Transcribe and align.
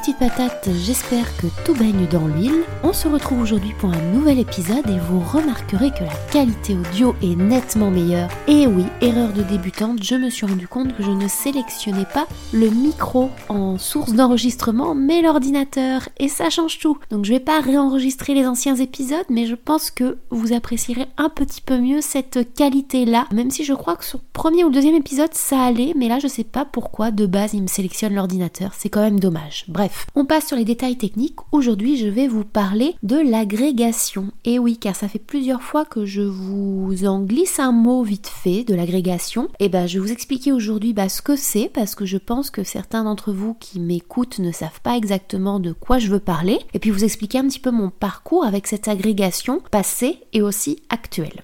petites 0.00 0.18
patates, 0.18 0.70
j'espère 0.82 1.36
que 1.36 1.46
tout 1.62 1.74
baigne 1.74 2.06
dans 2.06 2.26
l'huile. 2.26 2.64
On 2.82 2.94
se 2.94 3.06
retrouve 3.06 3.42
aujourd'hui 3.42 3.74
pour 3.78 3.92
un 3.92 4.00
nouvel 4.14 4.38
épisode 4.38 4.88
et 4.88 4.98
vous 4.98 5.20
remarquerez 5.20 5.90
que 5.90 6.04
la 6.04 6.14
qualité 6.32 6.74
audio 6.74 7.14
est 7.22 7.36
nettement 7.36 7.90
meilleure. 7.90 8.30
Et 8.48 8.66
oui, 8.66 8.86
erreur 9.02 9.30
de 9.34 9.42
débutante, 9.42 10.02
je 10.02 10.14
me 10.14 10.30
suis 10.30 10.46
rendu 10.46 10.66
compte 10.66 10.96
que 10.96 11.02
je 11.02 11.10
ne 11.10 11.28
sélectionnais 11.28 12.06
pas 12.14 12.26
le 12.54 12.70
micro 12.70 13.28
en 13.50 13.76
source 13.76 14.14
d'enregistrement, 14.14 14.94
mais 14.94 15.20
l'ordinateur. 15.20 16.08
Et 16.18 16.28
ça 16.28 16.48
change 16.48 16.78
tout. 16.78 16.96
Donc 17.10 17.26
je 17.26 17.32
vais 17.32 17.40
pas 17.40 17.60
réenregistrer 17.60 18.32
les 18.32 18.46
anciens 18.46 18.76
épisodes, 18.76 19.26
mais 19.28 19.44
je 19.44 19.54
pense 19.54 19.90
que 19.90 20.16
vous 20.30 20.54
apprécierez 20.54 21.08
un 21.18 21.28
petit 21.28 21.60
peu 21.60 21.78
mieux 21.78 22.00
cette 22.00 22.54
qualité-là. 22.54 23.26
Même 23.32 23.50
si 23.50 23.64
je 23.64 23.74
crois 23.74 23.96
que 23.96 24.04
sur 24.06 24.18
le 24.18 24.24
premier 24.32 24.64
ou 24.64 24.70
deuxième 24.70 24.94
épisode, 24.94 25.34
ça 25.34 25.60
allait, 25.60 25.92
mais 25.94 26.08
là 26.08 26.18
je 26.20 26.26
sais 26.26 26.44
pas 26.44 26.64
pourquoi 26.64 27.10
de 27.10 27.26
base 27.26 27.52
il 27.52 27.62
me 27.62 27.68
sélectionne 27.68 28.14
l'ordinateur. 28.14 28.72
C'est 28.78 28.88
quand 28.88 29.02
même 29.02 29.20
dommage. 29.20 29.66
Bref, 29.68 29.89
on 30.14 30.24
passe 30.24 30.48
sur 30.48 30.56
les 30.56 30.64
détails 30.64 30.96
techniques. 30.96 31.36
Aujourd'hui, 31.52 31.96
je 31.96 32.06
vais 32.06 32.28
vous 32.28 32.44
parler 32.44 32.94
de 33.02 33.16
l'agrégation. 33.16 34.32
Et 34.44 34.58
oui, 34.58 34.78
car 34.78 34.96
ça 34.96 35.08
fait 35.08 35.18
plusieurs 35.18 35.62
fois 35.62 35.84
que 35.84 36.04
je 36.04 36.22
vous 36.22 37.06
en 37.06 37.20
glisse 37.20 37.58
un 37.58 37.72
mot 37.72 38.02
vite 38.02 38.28
fait 38.28 38.64
de 38.64 38.74
l'agrégation. 38.74 39.48
Et 39.58 39.68
ben, 39.68 39.86
je 39.86 39.98
vais 39.98 40.06
vous 40.06 40.12
expliquer 40.12 40.52
aujourd'hui 40.52 40.92
bah, 40.92 41.08
ce 41.08 41.22
que 41.22 41.36
c'est, 41.36 41.70
parce 41.72 41.94
que 41.94 42.04
je 42.04 42.18
pense 42.18 42.50
que 42.50 42.64
certains 42.64 43.04
d'entre 43.04 43.32
vous 43.32 43.54
qui 43.54 43.80
m'écoutent 43.80 44.38
ne 44.38 44.52
savent 44.52 44.80
pas 44.82 44.96
exactement 44.96 45.60
de 45.60 45.72
quoi 45.72 45.98
je 45.98 46.08
veux 46.08 46.20
parler. 46.20 46.58
Et 46.74 46.78
puis 46.78 46.90
vous 46.90 47.04
expliquer 47.04 47.38
un 47.38 47.46
petit 47.46 47.60
peu 47.60 47.70
mon 47.70 47.90
parcours 47.90 48.44
avec 48.44 48.66
cette 48.66 48.88
agrégation 48.88 49.62
passée 49.70 50.18
et 50.32 50.42
aussi 50.42 50.82
actuelle. 50.88 51.42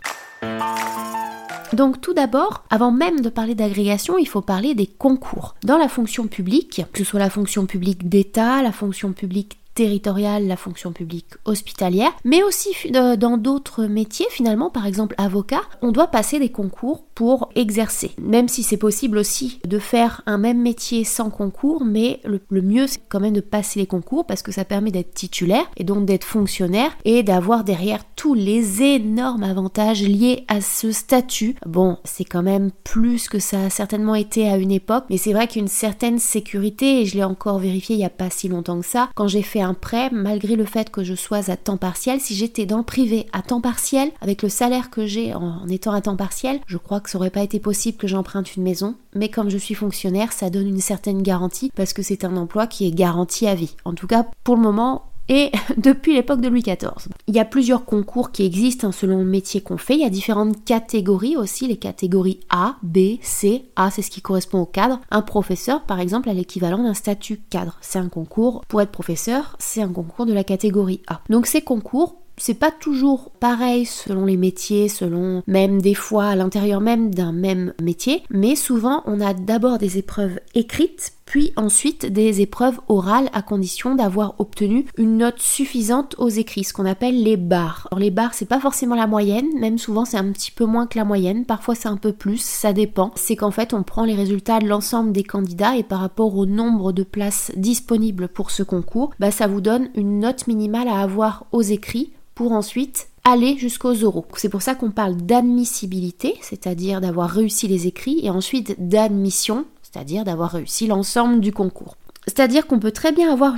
Donc 1.73 2.01
tout 2.01 2.15
d'abord, 2.15 2.65
avant 2.71 2.91
même 2.91 3.21
de 3.21 3.29
parler 3.29 3.55
d'agrégation, 3.55 4.19
il 4.19 4.27
faut 4.27 4.41
parler 4.41 4.75
des 4.75 4.87
concours. 4.87 5.55
Dans 5.65 5.79
la 5.79 5.89
fonction 5.89 6.27
publique, 6.27 6.83
que 6.93 6.99
ce 6.99 7.05
soit 7.05 7.21
la 7.21 7.31
fonction 7.31 7.67
publique 7.67 8.09
d'État, 8.09 8.63
la 8.63 8.73
fonction 8.73 9.13
publique 9.13 9.59
territoriale, 9.75 10.47
la 10.47 10.57
fonction 10.57 10.93
publique 10.93 11.35
hospitalière, 11.45 12.13
mais 12.25 12.43
aussi 12.43 12.75
dans 12.91 13.37
d'autres 13.37 13.85
métiers 13.85 14.27
finalement, 14.31 14.71
par 14.71 14.87
exemple 14.87 15.15
avocat, 15.19 15.61
on 15.83 15.93
doit 15.93 16.07
passer 16.09 16.39
des 16.39 16.49
concours 16.49 17.05
pour 17.17 17.49
exercer. 17.57 18.13
Même 18.21 18.47
si 18.47 18.63
c'est 18.63 18.77
possible 18.77 19.19
aussi 19.19 19.59
de 19.67 19.81
faire 19.81 20.23
un 20.27 20.39
même 20.39 20.63
métier 20.63 21.03
sans 21.03 21.31
concours, 21.31 21.85
mais 21.85 22.21
le, 22.25 22.63
mieux 22.63 22.87
c'est 22.87 23.01
quand 23.09 23.21
même 23.21 23.33
de 23.33 23.41
passer 23.41 23.81
les 23.81 23.87
concours 23.87 24.27
parce 24.27 24.43
que 24.43 24.53
ça 24.53 24.65
permet 24.65 24.93
d'être 24.93 25.15
titulaire 25.15 25.69
et 25.77 25.83
donc 25.83 26.05
d'être 26.05 26.25
fonctionnaire 26.25 26.91
et 27.05 27.23
d'avoir 27.23 27.65
derrière 27.65 28.05
tous 28.17 28.35
les 28.35 28.83
énormes 28.83 29.43
avantages 29.43 30.03
liés 30.03 30.45
à 30.47 30.61
ce 30.61 30.93
statut. 30.93 31.57
Bon, 31.67 31.97
c'est 32.05 32.25
quand 32.25 32.43
même 32.43 32.71
plus 32.85 33.29
que 33.29 33.39
ça 33.39 33.65
a 33.65 33.71
certainement 33.71 34.15
été 34.15 34.49
à 34.49 34.59
une 34.59 34.71
époque, 34.71 35.05
mais 35.09 35.17
c'est 35.17 35.33
vrai 35.33 35.49
qu'une 35.49 35.69
certaine 35.69 36.19
sécurité, 36.19 37.01
et 37.01 37.07
je 37.07 37.17
l'ai 37.17 37.25
encore 37.25 37.59
vérifié 37.59 37.97
il 37.97 37.99
n'y 37.99 38.05
a 38.05 38.11
pas 38.11 38.31
si 38.31 38.49
longtemps 38.49 38.81
que 38.81 38.87
ça, 38.87 39.09
quand 39.15 39.29
j'ai 39.29 39.43
fait 39.43 39.63
un 39.63 39.75
prêt, 39.75 40.11
malgré 40.13 40.57
le 40.57 40.67
fait 40.67 40.91
que 40.91 41.03
je 41.03 41.15
sois 41.15 41.51
à 41.51 41.57
temps 41.57 41.79
partiel, 41.79 42.21
si 42.21 42.35
j'étais 42.35 42.67
dans 42.67 42.79
le 42.79 42.83
privé 42.83 43.27
à 43.33 43.41
temps 43.41 43.61
partiel, 43.63 44.11
avec 44.21 44.43
le 44.43 44.49
salaire 44.49 44.91
que 44.91 45.07
j'ai 45.07 45.35
en, 45.35 45.67
étant 45.69 45.93
à 45.93 46.01
temps 46.03 46.17
partiel, 46.17 46.61
je 46.67 46.77
crois 46.77 47.01
que 47.01 47.06
ça 47.11 47.19
aurait 47.19 47.31
pas 47.31 47.43
été 47.43 47.61
possible 47.61 47.99
que 47.99 48.07
j'emprunte 48.07 48.57
une 48.57 48.63
maison. 48.63 48.97
Mais 49.15 49.29
comme 49.29 49.51
je 49.51 49.59
suis 49.59 49.75
fonctionnaire, 49.75 50.33
ça 50.33 50.51
donne 50.51 50.69
une 50.69 50.81
certaine 50.81 51.23
garantie 51.23 51.71
parce 51.75 51.93
que 51.93 52.03
c'est 52.03 52.25
un 52.25 52.37
emploi 52.37 52.67
qui 52.67 52.87
est 52.87 52.93
garanti 52.93 53.47
à 53.47 53.55
vie. 53.55 53.77
En 53.85 53.95
tout 53.95 54.07
cas, 54.07 54.27
pour 54.45 54.57
le 54.57 54.63
moment, 54.63 55.07
et 55.29 55.51
depuis 55.77 56.15
l'époque 56.15 56.41
de 56.41 56.49
Louis 56.49 56.63
XIV. 56.63 57.09
Il 57.27 57.35
y 57.35 57.41
a 57.41 57.45
plusieurs 57.45 57.85
concours 57.85 58.31
qui 58.31 58.45
existent 58.45 58.89
hein, 58.89 58.93
selon 58.93 59.19
le 59.19 59.25
métier 59.25 59.61
qu'on 59.61 59.79
fait. 59.79 59.95
Il 59.95 60.01
y 60.01 60.05
a 60.05 60.11
différentes 60.11 60.65
catégories 60.65 61.37
aussi, 61.37 61.67
les 61.67 61.77
catégories 61.77 62.41
A, 62.51 62.77
B, 62.83 63.19
C. 63.23 63.65
A, 63.77 63.91
c'est 63.91 64.03
ce 64.03 64.11
qui 64.11 64.23
correspond 64.23 64.61
au 64.61 64.67
cadre. 64.67 65.01
Un 65.11 65.23
professeur, 65.23 65.83
par 65.83 66.01
exemple, 66.01 66.29
a 66.29 66.35
l'équivalent 66.35 66.83
d'un 66.83 66.95
statut 66.95 67.41
cadre. 67.51 67.79
C'est 67.81 67.99
un 67.99 68.09
concours. 68.09 68.65
Pour 68.69 68.81
être 68.81 68.93
professeur, 68.93 69.57
c'est 69.59 69.83
un 69.83 69.93
concours 69.93 70.27
de 70.27 70.33
la 70.33 70.45
catégorie 70.45 71.03
A. 71.09 71.21
Donc 71.29 71.47
ces 71.47 71.63
concours 71.63 72.17
c'est 72.39 72.55
pas 72.55 72.71
toujours 72.71 73.31
pareil 73.41 73.87
selon 73.87 74.25
les 74.25 74.37
métiers, 74.37 74.89
selon 74.89 75.43
même 75.47 75.81
des 75.81 75.95
fois 75.95 76.27
à 76.27 76.37
l'intérieur 76.37 76.81
même 76.81 77.15
d'un 77.15 77.33
même 77.33 77.73
métier, 77.81 78.23
mais 78.31 78.57
souvent 78.57 79.03
on 79.07 79.21
a 79.21 79.35
d'abord 79.35 79.79
des 79.79 79.99
épreuves 79.99 80.39
écrites 80.55 81.13
puis 81.27 81.53
ensuite 81.57 82.07
des 82.07 82.41
épreuves 82.41 82.81
orales 82.89 83.29
à 83.33 83.43
condition 83.43 83.97
d'avoir 83.97 84.37
obtenu 84.39 84.87
une 84.97 85.19
note 85.19 85.41
suffisante 85.41 86.15
aux 86.19 86.29
écrits, 86.29 86.65
ce 86.65 86.73
qu'on 86.73 86.87
appelle 86.87 87.23
les 87.23 87.37
barres. 87.37 87.89
Alors 87.91 87.99
les 87.99 88.13
barres, 88.13 88.33
c'est 88.33 88.47
pas 88.47 88.61
forcément 88.61 88.95
la 88.95 89.09
moyenne, 89.09 89.49
même 89.59 89.77
souvent 89.77 90.05
c'est 90.05 90.17
un 90.17 90.31
petit 90.31 90.53
peu 90.53 90.65
moins 90.65 90.87
que 90.87 90.97
la 90.97 91.05
moyenne, 91.05 91.45
parfois 91.45 91.75
c'est 91.75 91.89
un 91.89 91.97
peu 91.97 92.13
plus, 92.13 92.41
ça 92.41 92.73
dépend. 92.73 93.11
C'est 93.17 93.37
qu'en 93.37 93.51
fait 93.51 93.75
on 93.75 93.83
prend 93.83 94.05
les 94.05 94.15
résultats 94.15 94.61
de 94.61 94.69
l'ensemble 94.69 95.13
des 95.13 95.25
candidats 95.25 95.77
et 95.77 95.83
par 95.83 96.01
rapport 96.01 96.37
au 96.37 96.47
nombre 96.47 96.93
de 96.93 97.03
places 97.03 97.51
disponibles 97.57 98.29
pour 98.29 98.53
ce 98.53 98.63
concours, 98.63 99.11
bah 99.19 99.33
ça 99.33 99.49
vous 99.49 99.61
donne 99.61 99.91
une 99.97 100.21
note 100.21 100.47
minimale 100.47 100.89
à 100.89 101.01
avoir 101.01 101.47
aux 101.51 101.63
écrits 101.63 102.13
pour 102.37 102.53
ensuite 102.53 103.09
aller 103.25 103.57
jusqu'aux 103.59 104.05
oraux. 104.05 104.27
C'est 104.37 104.51
pour 104.51 104.63
ça 104.63 104.77
qu'on 104.77 104.93
parle 104.93 105.17
d'admissibilité, 105.17 106.35
c'est-à-dire 106.43 107.01
d'avoir 107.01 107.31
réussi 107.31 107.67
les 107.67 107.89
écrits, 107.89 108.21
et 108.23 108.31
ensuite 108.31 108.77
d'admission, 108.79 109.65
c'est-à-dire 109.83 110.23
d'avoir 110.23 110.53
réussi 110.53 110.87
l'ensemble 110.87 111.41
du 111.41 111.51
concours. 111.51 111.97
C'est-à-dire 112.27 112.69
qu'on 112.69 112.79
peut 112.79 112.93
très 112.93 113.11
bien 113.11 113.33
avoir 113.33 113.57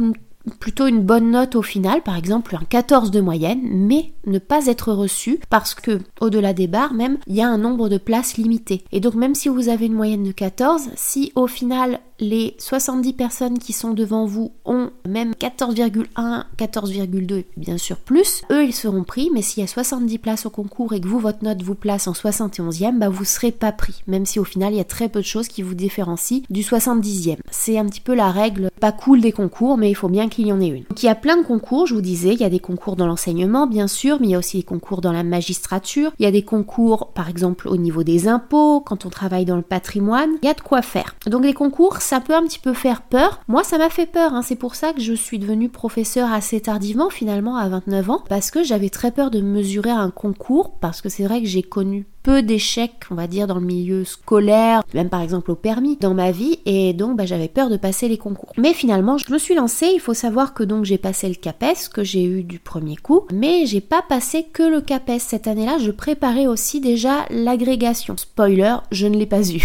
plutôt 0.60 0.86
une 0.86 1.02
bonne 1.02 1.32
note 1.32 1.56
au 1.56 1.62
final, 1.62 2.02
par 2.02 2.16
exemple 2.16 2.56
un 2.56 2.64
14 2.64 3.10
de 3.10 3.20
moyenne, 3.20 3.60
mais 3.64 4.12
ne 4.26 4.38
pas 4.38 4.66
être 4.66 4.92
reçu 4.92 5.40
parce 5.50 5.74
que 5.74 5.98
au-delà 6.20 6.52
des 6.54 6.68
barres 6.68 6.94
même, 6.94 7.18
il 7.26 7.34
y 7.34 7.42
a 7.42 7.48
un 7.48 7.58
nombre 7.58 7.88
de 7.88 7.98
places 7.98 8.36
limité. 8.36 8.84
Et 8.92 9.00
donc 9.00 9.14
même 9.14 9.34
si 9.34 9.48
vous 9.48 9.68
avez 9.68 9.86
une 9.86 9.94
moyenne 9.94 10.22
de 10.22 10.32
14, 10.32 10.90
si 10.94 11.32
au 11.34 11.46
final 11.46 12.00
les 12.20 12.54
70 12.58 13.12
personnes 13.12 13.58
qui 13.58 13.72
sont 13.72 13.94
devant 13.94 14.26
vous 14.26 14.52
ont 14.64 14.90
même 15.06 15.32
14,1, 15.32 16.44
14,2 16.58 17.44
bien 17.56 17.78
sûr 17.78 17.96
plus, 17.96 18.42
eux 18.50 18.64
ils 18.64 18.74
seront 18.74 19.04
pris, 19.04 19.30
mais 19.32 19.42
s'il 19.42 19.62
y 19.62 19.64
a 19.64 19.68
70 19.68 20.18
places 20.18 20.46
au 20.46 20.50
concours 20.50 20.92
et 20.92 21.00
que 21.00 21.08
vous 21.08 21.18
votre 21.18 21.44
note 21.44 21.62
vous 21.62 21.74
place 21.74 22.08
en 22.08 22.12
71e, 22.12 22.98
bah 22.98 23.08
vous 23.08 23.24
serez 23.24 23.52
pas 23.52 23.72
pris, 23.72 24.02
même 24.06 24.26
si 24.26 24.38
au 24.38 24.44
final 24.44 24.72
il 24.72 24.76
y 24.76 24.80
a 24.80 24.84
très 24.84 25.08
peu 25.08 25.20
de 25.20 25.24
choses 25.24 25.48
qui 25.48 25.62
vous 25.62 25.74
différencient 25.74 26.42
du 26.50 26.62
70e. 26.62 27.36
C'est 27.50 27.78
un 27.78 27.86
petit 27.86 28.00
peu 28.00 28.14
la 28.14 28.30
règle 28.30 28.70
pas 28.80 28.92
cool 28.92 29.20
des 29.20 29.32
concours, 29.32 29.76
mais 29.76 29.90
il 29.90 29.94
faut 29.94 30.08
bien 30.08 30.28
qu'il 30.28 30.46
y 30.46 30.52
en 30.52 30.60
ait 30.60 30.68
une. 30.68 30.84
Donc 30.84 31.02
il 31.02 31.06
y 31.06 31.10
a 31.10 31.14
plein 31.14 31.36
de 31.36 31.42
concours, 31.42 31.86
je 31.86 31.94
vous 31.94 32.00
disais, 32.00 32.32
il 32.32 32.40
y 32.40 32.44
a 32.44 32.50
des 32.50 32.60
concours 32.60 32.96
dans 32.96 33.06
l'enseignement 33.06 33.66
bien 33.66 33.86
sûr, 33.86 34.18
mais 34.20 34.28
il 34.28 34.30
y 34.30 34.34
a 34.34 34.38
aussi 34.38 34.58
des 34.58 34.62
concours 34.62 35.00
dans 35.00 35.12
la 35.12 35.22
magistrature, 35.22 36.12
il 36.18 36.24
y 36.24 36.26
a 36.26 36.32
des 36.32 36.42
concours 36.42 37.08
par 37.14 37.28
exemple 37.28 37.68
au 37.68 37.76
niveau 37.76 38.02
des 38.02 38.28
impôts, 38.28 38.80
quand 38.80 39.06
on 39.06 39.10
travaille 39.10 39.44
dans 39.44 39.56
le 39.56 39.62
patrimoine, 39.62 40.30
il 40.42 40.46
y 40.46 40.50
a 40.50 40.54
de 40.54 40.60
quoi 40.60 40.82
faire. 40.82 41.14
Donc 41.26 41.44
les 41.44 41.54
concours 41.54 42.00
ça 42.08 42.20
peut 42.20 42.34
un 42.34 42.44
petit 42.44 42.58
peu 42.58 42.72
faire 42.72 43.02
peur. 43.02 43.42
Moi, 43.48 43.62
ça 43.62 43.76
m'a 43.76 43.91
fait 43.91 44.06
peur. 44.06 44.32
Hein. 44.32 44.41
C'est 44.41 44.56
pour 44.56 44.76
ça 44.76 44.94
que 44.94 45.00
je 45.02 45.12
suis 45.12 45.38
devenue 45.38 45.69
professeur 45.69 46.32
assez 46.32 46.58
tardivement, 46.58 47.10
finalement, 47.10 47.56
à 47.56 47.69
29 47.69 48.10
ans, 48.10 48.24
parce 48.30 48.50
que 48.50 48.62
j'avais 48.62 48.88
très 48.88 49.10
peur 49.10 49.30
de 49.30 49.42
mesurer 49.42 49.91
un 49.91 50.10
concours, 50.10 50.78
parce 50.80 51.02
que 51.02 51.10
c'est 51.10 51.24
vrai 51.24 51.42
que 51.42 51.46
j'ai 51.46 51.62
connu 51.62 52.06
peu 52.22 52.41
d'échecs, 52.41 53.04
on 53.10 53.14
va 53.14 53.26
dire, 53.26 53.46
dans 53.46 53.56
le 53.58 53.66
milieu 53.66 54.06
scolaire, 54.06 54.82
même 54.94 55.10
par 55.10 55.20
exemple 55.20 55.50
au 55.50 55.54
permis, 55.54 55.96
dans 55.96 56.14
ma 56.14 56.30
vie, 56.30 56.60
et 56.64 56.94
donc 56.94 57.14
bah, 57.14 57.26
j'avais 57.26 57.48
peur 57.48 57.69
de 57.69 57.76
passer 57.76 58.08
les 58.08 58.19
concours. 58.19 58.54
Mais 58.56 58.72
finalement, 58.72 59.19
je 59.19 59.30
me 59.30 59.36
suis 59.36 59.54
lancée, 59.54 59.90
il 59.92 60.00
faut 60.00 60.14
savoir 60.14 60.54
que 60.54 60.62
donc 60.62 60.86
j'ai 60.86 60.98
passé 60.98 61.28
le 61.28 61.34
CAPES, 61.34 61.90
que 61.92 62.04
j'ai 62.04 62.25
eu 62.25 62.42
du 62.42 62.58
premier 62.58 62.96
coup, 62.96 63.26
mais 63.34 63.66
j'ai 63.66 63.82
pas 63.82 64.00
passé 64.00 64.46
que 64.50 64.62
le 64.62 64.80
CAPES. 64.80 65.19
Cette 65.19 65.46
année-là, 65.46 65.76
je 65.78 65.90
préparais 65.90 66.46
aussi 66.46 66.80
déjà 66.80 67.26
l'agrégation. 67.28 68.16
Spoiler, 68.16 68.76
je 68.92 69.06
ne 69.06 69.19
l'ai 69.19 69.26
pas 69.26 69.46
eu. 69.46 69.62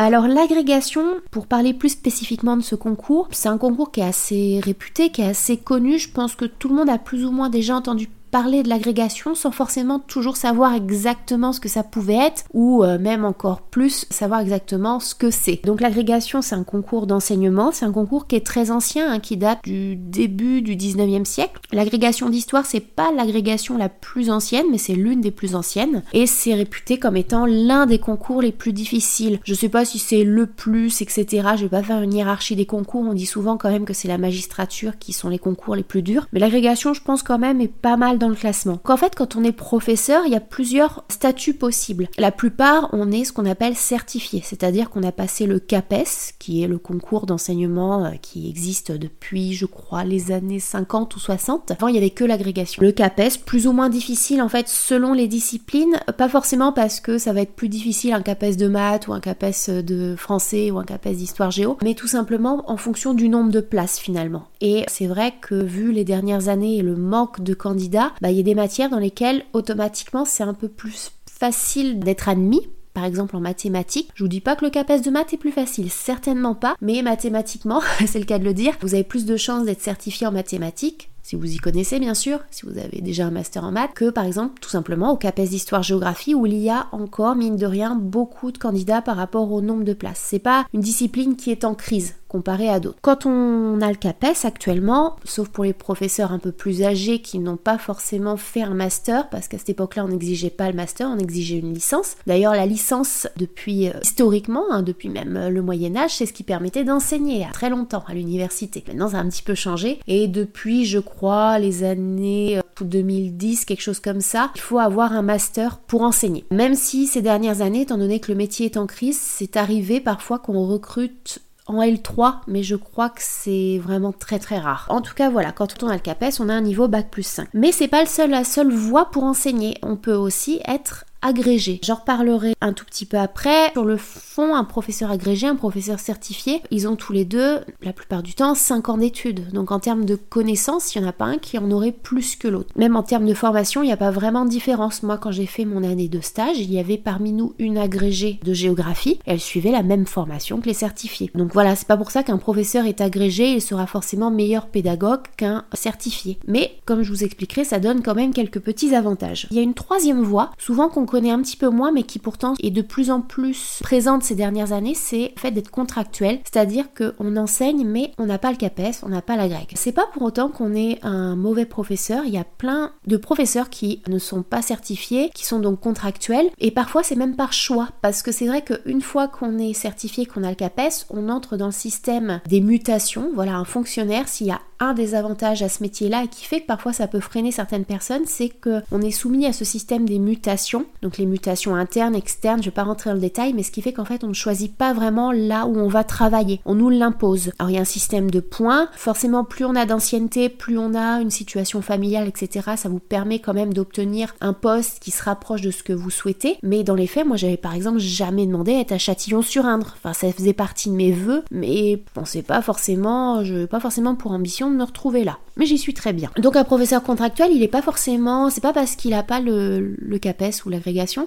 Alors 0.01 0.29
l'agrégation, 0.29 1.03
pour 1.33 1.49
parler 1.49 1.75
plus 1.75 1.89
spécifiquement 1.89 2.57
de 2.57 2.63
ce 2.63 2.77
concours, 2.77 3.27
c'est 3.33 3.49
un 3.49 3.59
concours 3.59 3.91
qui 3.91 3.99
est 3.99 4.05
assez 4.05 4.61
réputé, 4.63 5.11
qui 5.11 5.23
est 5.23 5.27
assez 5.27 5.57
connu. 5.57 5.99
Je 5.99 6.09
pense 6.09 6.37
que 6.37 6.45
tout 6.45 6.69
le 6.69 6.77
monde 6.77 6.89
a 6.89 6.99
plus 6.99 7.25
ou 7.25 7.33
moins 7.33 7.51
déjà 7.51 7.75
entendu 7.75 8.09
parler 8.31 8.63
de 8.63 8.69
l'agrégation 8.69 9.35
sans 9.35 9.51
forcément 9.51 9.99
toujours 9.99 10.37
savoir 10.37 10.75
exactement 10.75 11.53
ce 11.53 11.61
que 11.61 11.69
ça 11.69 11.83
pouvait 11.83 12.15
être 12.15 12.45
ou 12.53 12.85
euh, 12.85 12.99
même 12.99 13.25
encore 13.25 13.63
plus 13.63 14.07
savoir 14.11 14.41
exactement 14.41 15.01
ce 15.01 15.15
que 15.15 15.31
c'est. 15.31 15.61
Donc 15.65 15.81
l'agrégation 15.81 16.43
c'est 16.43 16.55
un 16.55 16.65
concours 16.65 17.07
d'enseignement, 17.07 17.73
c'est 17.73 17.85
un 17.85 17.93
concours 17.93 18.27
qui 18.27 18.37
est 18.37 18.47
très 18.47 18.71
ancien, 18.71 19.11
hein, 19.11 19.21
qui 19.21 19.37
date 19.37 19.61
du 19.65 19.97
début 19.97 20.63
du 20.63 20.77
19e 20.77 21.25
siècle. 21.25 21.61
L'agrégation 21.73 22.29
d'histoire 22.29 22.67
c'est 22.67 22.81
pas 22.81 23.11
l'agrégation 23.13 23.77
la 23.77 23.89
plus 23.89 24.31
ancienne 24.31 24.67
mais 24.71 24.79
c'est 24.79 24.95
l'une 24.95 25.21
des 25.21 25.31
plus 25.31 25.55
anciennes 25.55 26.03
et 26.13 26.27
c'est 26.27 26.55
réputé 26.55 26.99
comme 26.99 27.17
étant 27.17 27.47
l'un 27.47 27.87
des 27.87 27.99
concours 27.99 28.43
les 28.43 28.53
plus 28.53 28.73
difficiles. 28.73 29.41
Je 29.45 29.55
sais 29.55 29.69
pas 29.69 29.85
si 29.85 29.99
c'est 29.99 30.25
le 30.25 30.47
plus 30.47 31.01
etc. 31.01 31.27
Je 31.57 31.63
vais 31.63 31.69
pas 31.69 31.83
faire 31.83 32.03
une 32.03 32.15
hiérarchie 32.15 32.57
des 32.57 32.67
concours, 32.67 33.03
on 33.03 33.15
dit 33.15 33.27
souvent 33.27 33.57
quand 33.57 33.71
même 33.71 33.85
que 33.85 33.95
c'est 33.95 34.09
la 34.09 34.19
magistrature 34.19 34.99
qui 34.99 35.13
sont 35.13 35.29
les 35.29 35.39
concours 35.39 35.77
les 35.77 35.83
plus 35.83 36.03
durs 36.03 36.27
mais 36.33 36.41
l'agrégation 36.41 36.93
je 36.93 37.03
pense 37.03 37.23
quand 37.23 37.39
même 37.39 37.61
est 37.61 37.69
pas 37.69 37.97
mal 37.97 38.18
dans 38.19 38.29
le 38.29 38.35
classement. 38.35 38.79
Qu'en 38.79 38.97
fait, 38.97 39.15
quand 39.15 39.37
on 39.37 39.45
est 39.45 39.53
professeur, 39.53 40.25
il 40.27 40.33
y 40.33 40.37
a 40.37 40.41
plusieurs 40.41 41.05
statuts 41.09 41.55
possibles. 41.55 42.09
La 42.19 42.31
plupart, 42.31 42.91
on 42.93 43.11
est 43.11 43.25
ce 43.25 43.33
qu'on 43.33 43.47
appelle 43.47 43.77
certifié, 43.77 44.43
c'est-à-dire 44.45 44.91
qu'on 44.91 45.03
a 45.03 45.13
passé 45.13 45.47
le 45.47 45.59
CAPES, 45.59 46.35
qui 46.39 46.63
est 46.63 46.69
le 46.69 46.79
concours 46.79 47.27
d'enseignement 47.27 48.05
euh, 48.05 48.11
qui 48.21 48.49
existe 48.49 48.93
depuis, 48.93 49.55
je 49.55 49.67
crois, 49.67 50.05
les 50.05 50.33
années 50.33 50.61
50 50.61 51.17
ou 51.17 51.19
60. 51.19 51.71
Avant, 51.73 51.89
il 51.89 51.95
y 51.95 51.99
avait 51.99 52.11
que 52.11 52.25
l'agrégation. 52.25 52.83
Le 52.83 52.93
CAPES, 52.93 53.39
plus 53.45 53.67
ou 53.67 53.73
moins 53.73 53.89
difficile 53.89 54.43
en 54.43 54.49
fait 54.49 54.69
selon 54.69 55.13
les 55.13 55.29
disciplines, 55.29 55.99
pas 56.17 56.29
forcément 56.29 56.73
parce 56.73 57.01
que 57.01 57.19
ça 57.19 57.33
va 57.33 57.41
être 57.41 57.55
plus 57.55 57.69
difficile 57.69 58.13
un 58.13 58.23
CAPES 58.23 58.57
de 58.57 58.69
maths 58.69 59.09
ou 59.09 59.13
un 59.13 59.21
CAPES 59.21 59.83
de 59.83 60.15
français 60.17 60.71
ou 60.71 60.79
un 60.79 60.85
CAPES 60.85 61.15
d'histoire 61.15 61.51
géo, 61.51 61.77
mais 61.83 61.95
tout 61.95 62.07
simplement 62.07 62.65
en 62.71 62.77
fonction 62.77 63.15
du 63.15 63.29
nombre 63.29 63.51
de 63.51 63.61
places 63.61 63.99
finalement. 63.99 64.49
Et 64.61 64.85
c'est 64.89 65.07
vrai 65.07 65.35
que 65.41 65.55
vu 65.55 65.93
les 65.93 66.05
dernières 66.05 66.49
années 66.49 66.77
et 66.77 66.83
le 66.83 66.97
manque 66.97 67.41
de 67.43 67.55
candidats, 67.55 68.08
bah, 68.21 68.31
il 68.31 68.37
y 68.37 68.41
a 68.41 68.45
des 68.45 68.55
matières 68.55 68.91
dans 68.91 68.99
lesquelles 68.99 69.45
automatiquement 69.53 70.25
c'est 70.25 70.43
un 70.43 70.55
peu 70.55 70.69
plus 70.69 71.13
facile 71.27 72.01
d'être 72.01 72.29
admis 72.29 72.69
par 72.95 73.05
exemple 73.05 73.37
en 73.37 73.41
mathématiques. 73.41 74.11
Je 74.15 74.25
vous 74.25 74.29
dis 74.29 74.41
pas 74.41 74.57
que 74.57 74.65
le 74.65 74.73
CAPES 74.73 75.03
de 75.05 75.11
maths 75.11 75.33
est 75.33 75.39
plus 75.39 75.53
facile, 75.53 75.89
certainement 75.89 76.57
pas, 76.57 76.75
mais 76.81 77.03
mathématiquement, 77.03 77.81
c'est 78.07 78.19
le 78.19 78.25
cas 78.25 78.41
de 78.41 78.45
le 78.45 78.55
dire, 78.55 78.75
vous 78.81 78.95
avez 78.95 79.05
plus 79.05 79.25
de 79.25 79.37
chances 79.37 79.65
d'être 79.67 79.83
certifié 79.83 80.27
en 80.27 80.33
mathématiques 80.33 81.09
si 81.29 81.37
vous 81.37 81.53
y 81.53 81.59
connaissez 81.59 82.01
bien 82.01 82.15
sûr, 82.15 82.39
si 82.51 82.65
vous 82.65 82.79
avez 82.79 83.03
déjà 83.03 83.27
un 83.27 83.31
master 83.31 83.63
en 83.63 83.71
maths, 83.71 83.93
que 83.95 84.09
par 84.09 84.25
exemple 84.25 84.59
tout 84.63 84.71
simplement 84.71 85.13
au 85.13 85.17
CAPES 85.19 85.51
d'histoire-géographie 85.51 86.35
où 86.35 86.47
il 86.47 86.55
y 86.55 86.71
a 86.71 86.87
encore, 86.91 87.37
mine 87.37 87.57
de 87.57 87.67
rien, 87.67 87.97
beaucoup 87.97 88.51
de 88.51 88.57
candidats 88.57 89.03
par 89.03 89.19
rapport 89.19 89.53
au 89.53 89.61
nombre 89.61 89.85
de 89.85 89.93
places. 89.93 90.25
C'est 90.25 90.39
pas 90.39 90.65
une 90.73 90.81
discipline 90.81 91.37
qui 91.37 91.51
est 91.51 91.67
en 91.67 91.75
crise 91.75 92.15
comparé 92.29 92.69
à 92.69 92.79
d'autres. 92.79 92.99
Quand 93.01 93.27
on 93.27 93.81
a 93.81 93.89
le 93.89 93.97
CAPES 93.97 94.45
actuellement, 94.45 95.17
sauf 95.25 95.49
pour 95.49 95.65
les 95.65 95.73
professeurs 95.73 96.33
un 96.33 96.39
peu 96.39 96.53
plus 96.53 96.83
âgés 96.83 97.21
qui 97.21 97.39
n'ont 97.39 97.57
pas 97.57 97.79
forcément 97.79 98.37
fait 98.37 98.63
un 98.63 98.75
master, 98.75 99.29
parce 99.31 99.49
qu'à 99.49 99.59
cette 99.59 99.71
époque-là 99.71 100.05
on 100.05 100.09
n'exigeait 100.09 100.51
pas 100.51 100.71
le 100.71 100.77
master, 100.77 101.09
on 101.09 101.19
exigeait 101.19 101.59
une 101.59 101.75
licence. 101.75 102.17
D'ailleurs 102.27 102.55
la 102.55 102.67
licence 102.67 103.27
depuis 103.37 103.89
euh, 103.89 103.95
historiquement, 104.03 104.65
hein, 104.71 104.83
depuis 104.83 105.09
même 105.09 105.37
euh, 105.37 105.49
le 105.49 105.63
Moyen 105.63 105.97
Âge, 105.97 106.17
c'est 106.17 106.27
ce 106.27 106.33
qui 106.33 106.43
permettait 106.45 106.85
d'enseigner 106.85 107.45
à 107.45 107.51
très 107.51 107.71
longtemps 107.71 108.05
à 108.07 108.15
l'université. 108.15 108.85
Maintenant 108.87 109.09
ça 109.09 109.19
a 109.19 109.21
un 109.21 109.29
petit 109.29 109.43
peu 109.43 109.55
changé 109.55 109.99
et 110.07 110.29
depuis 110.29 110.85
je 110.85 110.99
crois 110.99 111.59
les 111.59 111.83
années 111.83 112.61
2010, 112.81 113.63
euh, 113.63 113.65
quelque 113.67 113.81
chose 113.81 114.01
comme 114.01 114.21
ça, 114.21 114.51
il 114.55 114.61
faut 114.61 114.79
avoir 114.79 115.13
un 115.13 115.23
master 115.23 115.79
pour 115.79 116.03
enseigner. 116.03 116.45
Même 116.51 116.75
si 116.75 117.07
ces 117.07 117.23
dernières 117.23 117.63
années, 117.63 117.83
étant 117.83 117.99
donné 117.99 118.21
que 118.21 118.31
le 118.31 118.39
métier 118.39 118.67
est 118.67 118.77
en 118.77 118.87
crise, 118.87 119.19
c'est 119.19 119.57
arrivé 119.57 120.01
parfois 120.01 120.39
qu'on 120.39 120.67
recrute 120.67 121.41
en 121.69 121.83
L3, 121.83 122.37
mais 122.47 122.63
je 122.63 122.75
crois 122.75 123.11
que 123.11 123.21
c'est 123.21 123.79
vraiment 123.79 124.13
très 124.13 124.39
très 124.39 124.59
rare. 124.59 124.87
En 124.89 125.01
tout 125.01 125.15
cas, 125.15 125.31
voilà, 125.31 125.53
quand 125.53 125.83
on 125.83 125.89
a 125.89 125.95
le 125.95 126.01
CAPES, 126.01 126.41
on 126.41 126.49
a 126.49 126.55
un 126.55 126.63
niveau 126.63 126.89
bac 126.89 127.11
plus 127.11 127.27
5. 127.27 127.49
Mais 127.55 127.73
c'est 127.73 127.89
pas 127.89 128.01
le 128.01 128.09
seul, 128.09 128.31
la 128.31 128.45
seule 128.45 128.73
voie 128.73 129.11
pour 129.11 129.25
enseigner. 129.25 129.77
On 129.83 129.97
peut 129.97 130.15
aussi 130.15 130.61
être 130.67 131.05
agrégé. 131.23 131.81
J'en 131.83 131.97
reparlerai 131.97 132.55
un 132.61 132.73
tout 132.73 132.85
petit 132.85 133.07
peu 133.07 133.19
après. 133.19 133.73
Sur 133.73 133.85
le 133.85 133.97
fond, 133.97 134.55
un 134.55 134.65
professeur 134.65 135.11
agrégé, 135.11 135.47
un 135.47 135.57
professeur 135.57 135.99
certifié, 135.99 136.63
ils 136.71 136.87
ont 136.89 136.97
tous 136.97 137.13
les 137.13 137.25
deux, 137.25 137.59
la 137.83 137.93
plupart 137.93 138.23
du 138.23 138.35
temps, 138.35 138.55
5 138.55 138.89
ans 138.89 138.99
d'études. 138.99 139.51
Donc 139.53 139.73
en 139.73 139.81
termes 139.81 140.05
de 140.05 140.15
connaissances, 140.15 140.95
il 140.95 141.01
n'y 141.01 141.07
en 141.07 141.09
a 141.09 141.13
pas 141.13 141.25
un 141.25 141.39
qui 141.39 141.59
en 141.59 141.71
aurait 141.71 141.93
plus 141.93 142.37
que 142.37 142.49
l'autre. 142.49 142.73
Même 142.77 142.97
en 142.97 143.03
termes 143.03 143.27
de 143.27 143.35
formation, 143.35 143.83
il 143.83 143.87
n'y 143.87 143.93
a 143.93 143.97
pas 143.97 144.11
vraiment 144.11 144.45
de 144.45 144.51
différence. 144.51 145.03
Moi, 145.03 145.19
quand 145.19 145.33
j'ai 145.33 145.47
fait 145.47 145.65
mon 145.65 145.83
année 145.83 146.09
de 146.09 146.21
stage, 146.21 146.59
il 146.59 146.73
y 146.73 146.79
avait 146.79 146.99
parmi 146.99 147.33
nous 147.33 147.55
une 147.59 147.79
agrégée 147.79 148.39
de 148.45 148.53
géographie. 148.53 149.19
elle 149.27 149.41
suivait 149.41 149.73
la 149.73 149.83
même 149.83 150.07
formation 150.07 150.61
que 150.61 150.67
les 150.67 150.75
certifiés. 150.75 151.31
Donc 151.35 151.53
voilà, 151.53 151.77
c'est 151.77 151.89
pas 151.89 151.97
pour 151.97 152.11
ça 152.11 152.23
qu'un 152.23 152.39
professeur 152.39 152.87
est 152.87 153.01
agrégé, 153.01 153.53
il 153.53 153.63
sera 153.63 153.87
forcément 153.87 154.31
meilleur 154.31 154.67
pédagogue 154.67 155.23
qu'un 155.37 155.65
certifié. 155.73 156.39
Mais 156.47 156.73
comme 156.85 157.03
je 157.03 157.11
vous 157.11 157.25
expliquerai, 157.25 157.65
ça 157.65 157.81
donne 157.81 158.03
quand 158.03 158.15
même 158.15 158.33
quelques 158.33 158.61
petits 158.61 158.95
avantages. 158.95 159.47
Il 159.51 159.57
y 159.57 159.61
a 159.61 159.63
une 159.63 159.75
troisième 159.75 160.23
voie, 160.23 160.51
souvent 160.59 160.89
qu'on 160.89 161.07
connaît 161.09 161.31
un 161.31 161.43
petit 161.43 161.57
peu 161.57 161.69
moins, 161.69 161.93
mais 161.93 162.05
qui 162.05 162.19
pourtant 162.19 162.55
est 162.63 162.71
de 162.71 162.83
plus 162.83 163.11
en 163.11 163.21
plus 163.21 163.81
présente 163.83 164.23
ces 164.23 164.35
dernières 164.35 164.73
années, 164.73 164.95
c'est 164.95 165.33
le 165.35 165.41
fait 165.41 165.51
d'être 165.51 165.71
contractuel, 165.71 166.41
c'est-à-dire 166.45 166.87
qu'on 166.95 167.37
enseigne, 167.37 167.87
mais 167.87 168.13
on 168.19 168.27
n'a 168.27 168.39
pas 168.39 168.51
le 168.51 168.57
CAPES, 168.57 169.03
on 169.03 169.09
n'a 169.09 169.23
pas 169.23 169.37
la 169.37 169.49
grecque. 169.49 169.73
C'est 169.75 169.93
pas 169.93 170.07
pour 170.13 170.23
autant 170.23 170.49
qu'on 170.49 170.75
est 170.75 170.99
un 171.03 171.37
mauvais 171.37 171.67
professeur, 171.67 172.25
il 172.25 172.33
y 172.33 172.39
a 172.39 172.45
plein 172.45 172.93
de 173.07 173.17
professeurs 173.17 173.71
qui 173.71 174.03
ne 174.09 174.19
sont 174.19 174.43
pas 174.43 174.63
certifiés, 174.63 175.31
qui 175.35 175.47
sont 175.47 175.59
donc 175.59 175.81
contractuels, 175.81 176.51
et 176.59 176.71
parfois 176.71 177.03
c'est 177.03 177.17
même 177.17 177.37
par 177.37 177.53
choix, 177.53 177.89
parce 178.03 178.23
que 178.23 178.33
c'est 178.33 178.47
vrai 178.47 178.63
qu'une 178.63 179.03
fois 179.03 179.29
qu'on 179.29 179.59
est 179.59 179.73
certifié, 179.73 180.27
qu'on 180.27 180.45
a 180.45 180.51
le 180.51 180.57
CAPES, 180.57 181.07
on 181.11 181.29
entre 181.29 181.57
dans 181.57 181.67
le 181.67 181.73
système 181.73 182.41
des 182.47 182.61
mutations, 182.61 183.31
voilà, 183.35 183.57
un 183.57 183.65
fonctionnaire, 183.65 184.29
s'il 184.29 184.49
y 184.49 184.53
a 184.53 184.61
un 184.81 184.95
des 184.95 185.15
avantages 185.15 185.63
à 185.63 185.69
ce 185.69 185.83
métier-là 185.83 186.25
et 186.25 186.29
qui 186.29 186.45
fait 186.45 186.61
que 186.61 186.67
parfois 186.67 186.93
ça 186.93 187.09
peut 187.09 187.21
freiner 187.21 187.53
certaines 187.53 187.85
personnes, 187.85 188.27
c'est 188.27 188.49
qu'on 188.49 189.01
est 189.01 189.11
soumis 189.11 189.47
à 189.47 189.53
ce 189.53 189.65
système 189.65 190.09
des 190.09 190.19
mutations, 190.19 190.87
donc 191.03 191.19
les 191.19 191.27
mutations 191.27 191.75
internes, 191.75 192.15
externes, 192.15 192.63
je 192.63 192.67
vais 192.67 192.75
pas 192.75 192.85
rentrer 192.85 193.11
dans 193.11 193.15
le 193.15 193.21
détail, 193.21 193.53
mais 193.53 193.63
ce 193.63 193.71
qui 193.71 193.83
fait 193.83 193.93
qu'en 193.93 194.05
fait 194.05 194.25
on 194.25 194.29
ne 194.29 194.35
choisit 194.35 194.75
pas 194.75 194.93
vraiment 194.93 195.33
là 195.33 195.67
où 195.67 195.77
on 195.77 195.89
va 195.89 196.05
travailler, 196.05 196.61
on 196.65 196.75
nous 196.75 196.91
l'impose. 196.91 197.53
Alors 197.59 197.71
il 197.71 197.75
y 197.75 197.79
a 197.79 197.83
un 197.83 197.85
système 197.85 198.31
de 198.31 198.41
points, 198.41 198.89
forcément 198.95 199.45
plus 199.45 199.65
on 199.65 199.75
a 199.75 199.87
d'ancienneté, 199.87 200.49
plus 200.49 200.79
on 200.79 200.95
a 200.95 201.21
une 201.21 201.31
situation 201.31 201.83
familiale, 201.83 202.29
etc., 202.29 202.71
ça 202.77 202.89
vous 202.89 202.99
permet 202.99 203.39
quand 203.39 203.55
même 203.55 203.73
d'obtenir 203.73 204.35
un 204.41 204.53
poste 204.53 204.99
qui 205.01 205.11
se 205.11 205.23
rapproche 205.23 205.61
de 205.61 205.71
ce 205.71 205.83
que 205.83 205.93
vous 205.93 206.11
souhaitez, 206.11 206.59
mais 206.63 206.85
dans 206.85 206.95
les 206.95 207.07
faits, 207.07 207.27
moi 207.27 207.37
j'avais 207.37 207.57
par 207.57 207.75
exemple 207.75 207.99
jamais 207.99 208.47
demandé 208.47 208.75
à 208.75 208.81
être 208.81 208.93
à 208.93 208.99
Châtillon-sur-Indre, 208.99 209.95
enfin 209.97 210.13
ça 210.13 210.33
faisait 210.33 210.53
partie 210.53 210.91
de 210.91 210.95
mes 210.95 211.13
voeux, 211.13 211.43
mais 211.51 212.03
c'est 212.25 212.43
pas 212.43 212.63
forcément, 212.63 213.45
je 213.45 213.67
pas 213.67 213.81
forcément 213.81 214.15
pour 214.15 214.33
ambition 214.33 214.71
de 214.71 214.77
me 214.77 214.85
retrouver 214.85 215.25
là. 215.25 215.39
Mais 215.57 215.67
j'y 215.67 215.79
suis 215.79 215.95
très 215.95 216.13
bien. 216.13 216.31
Donc 216.39 216.55
un 216.55 216.65
professeur 216.65 217.03
contractuel, 217.03 217.51
il 217.53 217.63
est 217.63 217.69
pas 217.69 217.83
forcément, 217.83 218.49
c'est 218.49 218.61
pas 218.61 218.73
parce 218.73 218.95
qu'il 218.95 219.13
a 219.15 219.25
pas 219.25 219.41
le, 219.41 219.97
le 219.99 220.19
CAPES 220.19 220.65
ou 220.65 220.69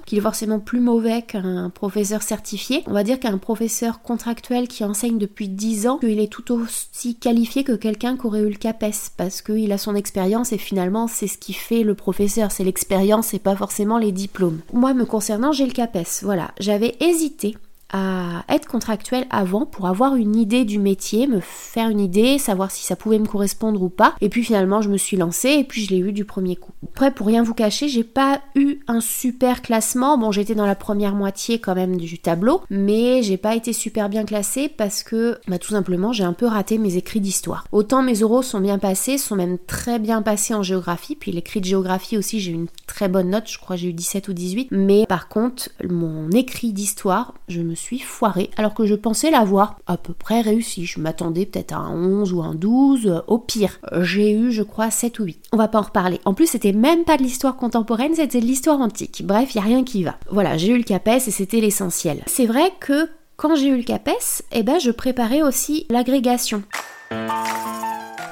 qu'il 0.05 0.17
est 0.17 0.21
forcément 0.21 0.59
plus 0.59 0.79
mauvais 0.79 1.21
qu'un 1.21 1.69
professeur 1.69 2.21
certifié. 2.21 2.83
On 2.87 2.93
va 2.93 3.03
dire 3.03 3.19
qu'un 3.19 3.37
professeur 3.37 4.01
contractuel 4.01 4.67
qui 4.67 4.83
enseigne 4.83 5.17
depuis 5.17 5.49
10 5.49 5.87
ans, 5.87 5.97
qu'il 5.97 6.19
est 6.19 6.31
tout 6.31 6.51
aussi 6.53 7.15
qualifié 7.15 7.63
que 7.63 7.73
quelqu'un 7.73 8.17
qui 8.17 8.25
aurait 8.25 8.41
eu 8.41 8.49
le 8.49 8.55
CAPES 8.55 9.11
parce 9.17 9.41
qu'il 9.41 9.71
a 9.71 9.77
son 9.77 9.95
expérience 9.95 10.51
et 10.53 10.57
finalement 10.57 11.07
c'est 11.07 11.27
ce 11.27 11.37
qui 11.37 11.53
fait 11.53 11.83
le 11.83 11.95
professeur, 11.95 12.51
c'est 12.51 12.63
l'expérience 12.63 13.33
et 13.33 13.39
pas 13.39 13.55
forcément 13.55 13.97
les 13.97 14.11
diplômes. 14.11 14.61
Moi 14.73 14.93
me 14.93 15.05
concernant, 15.05 15.51
j'ai 15.51 15.65
le 15.65 15.73
CAPES. 15.73 16.23
Voilà, 16.23 16.51
j'avais 16.59 16.95
hésité 16.99 17.55
à 17.91 18.43
être 18.49 18.67
contractuel 18.67 19.25
avant 19.29 19.65
pour 19.65 19.87
avoir 19.87 20.15
une 20.15 20.35
idée 20.35 20.65
du 20.65 20.79
métier, 20.79 21.27
me 21.27 21.39
faire 21.39 21.89
une 21.89 21.99
idée, 21.99 22.37
savoir 22.37 22.71
si 22.71 22.85
ça 22.85 22.95
pouvait 22.95 23.19
me 23.19 23.25
correspondre 23.25 23.81
ou 23.81 23.89
pas. 23.89 24.15
Et 24.21 24.29
puis 24.29 24.43
finalement, 24.43 24.81
je 24.81 24.89
me 24.89 24.97
suis 24.97 25.17
lancée 25.17 25.49
et 25.49 25.63
puis 25.63 25.83
je 25.83 25.91
l'ai 25.91 25.99
eu 25.99 26.11
du 26.11 26.25
premier 26.25 26.55
coup. 26.55 26.71
Après, 26.93 27.11
pour 27.11 27.27
rien 27.27 27.43
vous 27.43 27.53
cacher, 27.53 27.87
j'ai 27.87 28.03
pas 28.03 28.41
eu 28.55 28.79
un 28.87 29.01
super 29.01 29.61
classement. 29.61 30.17
Bon, 30.17 30.31
j'étais 30.31 30.55
dans 30.55 30.65
la 30.65 30.75
première 30.75 31.15
moitié 31.15 31.59
quand 31.59 31.75
même 31.75 31.97
du 31.97 32.19
tableau, 32.19 32.61
mais 32.69 33.23
j'ai 33.23 33.37
pas 33.37 33.55
été 33.55 33.73
super 33.73 34.09
bien 34.09 34.23
classée 34.23 34.69
parce 34.69 35.03
que, 35.03 35.39
bah, 35.47 35.57
tout 35.57 35.71
simplement, 35.71 36.13
j'ai 36.13 36.23
un 36.23 36.33
peu 36.33 36.45
raté 36.45 36.77
mes 36.77 36.97
écrits 36.97 37.21
d'histoire. 37.21 37.65
Autant 37.71 38.03
mes 38.03 38.23
oraux 38.23 38.41
sont 38.41 38.59
bien 38.59 38.79
passés, 38.79 39.17
sont 39.17 39.35
même 39.35 39.57
très 39.67 39.99
bien 39.99 40.21
passés 40.21 40.53
en 40.53 40.63
géographie, 40.63 41.15
puis 41.15 41.31
l'écrit 41.31 41.61
de 41.61 41.65
géographie 41.65 42.17
aussi, 42.17 42.39
j'ai 42.39 42.51
eu 42.51 42.55
une 42.55 42.67
très 42.87 43.09
bonne 43.09 43.29
note, 43.29 43.49
je 43.49 43.57
crois 43.57 43.75
j'ai 43.75 43.89
eu 43.89 43.93
17 43.93 44.27
ou 44.27 44.33
18. 44.33 44.69
Mais 44.71 45.05
par 45.07 45.27
contre, 45.27 45.69
mon 45.87 46.29
écrit 46.31 46.73
d'histoire, 46.73 47.33
je 47.47 47.61
me 47.61 47.75
suis 47.81 47.99
foirée 47.99 48.49
alors 48.57 48.73
que 48.73 48.85
je 48.85 48.95
pensais 48.95 49.31
l'avoir 49.31 49.77
à 49.87 49.97
peu 49.97 50.13
près 50.13 50.41
réussi. 50.41 50.85
Je 50.85 50.99
m'attendais 50.99 51.45
peut-être 51.45 51.73
à 51.73 51.77
un 51.77 51.93
11 51.93 52.33
ou 52.33 52.41
un 52.41 52.53
12, 52.53 53.23
au 53.27 53.37
pire. 53.39 53.79
J'ai 54.01 54.31
eu, 54.31 54.51
je 54.51 54.63
crois, 54.63 54.91
7 54.91 55.19
ou 55.19 55.23
8. 55.25 55.43
On 55.51 55.57
va 55.57 55.67
pas 55.67 55.79
en 55.79 55.83
reparler. 55.83 56.19
En 56.25 56.33
plus, 56.33 56.47
c'était 56.47 56.73
même 56.73 57.03
pas 57.03 57.17
de 57.17 57.23
l'histoire 57.23 57.57
contemporaine, 57.57 58.15
c'était 58.15 58.39
de 58.39 58.45
l'histoire 58.45 58.79
antique. 58.79 59.23
Bref, 59.25 59.53
il 59.53 59.57
y 59.57 59.61
a 59.61 59.65
rien 59.65 59.83
qui 59.83 60.03
va. 60.03 60.15
Voilà, 60.29 60.57
j'ai 60.57 60.69
eu 60.69 60.77
le 60.77 60.83
CAPES 60.83 61.27
et 61.27 61.31
c'était 61.31 61.59
l'essentiel. 61.59 62.21
C'est 62.27 62.45
vrai 62.45 62.71
que 62.79 63.09
quand 63.37 63.55
j'ai 63.55 63.67
eu 63.67 63.77
le 63.77 63.83
CAPES, 63.83 64.43
eh 64.51 64.63
ben, 64.63 64.79
je 64.79 64.91
préparais 64.91 65.41
aussi 65.41 65.87
l'agrégation. 65.89 66.63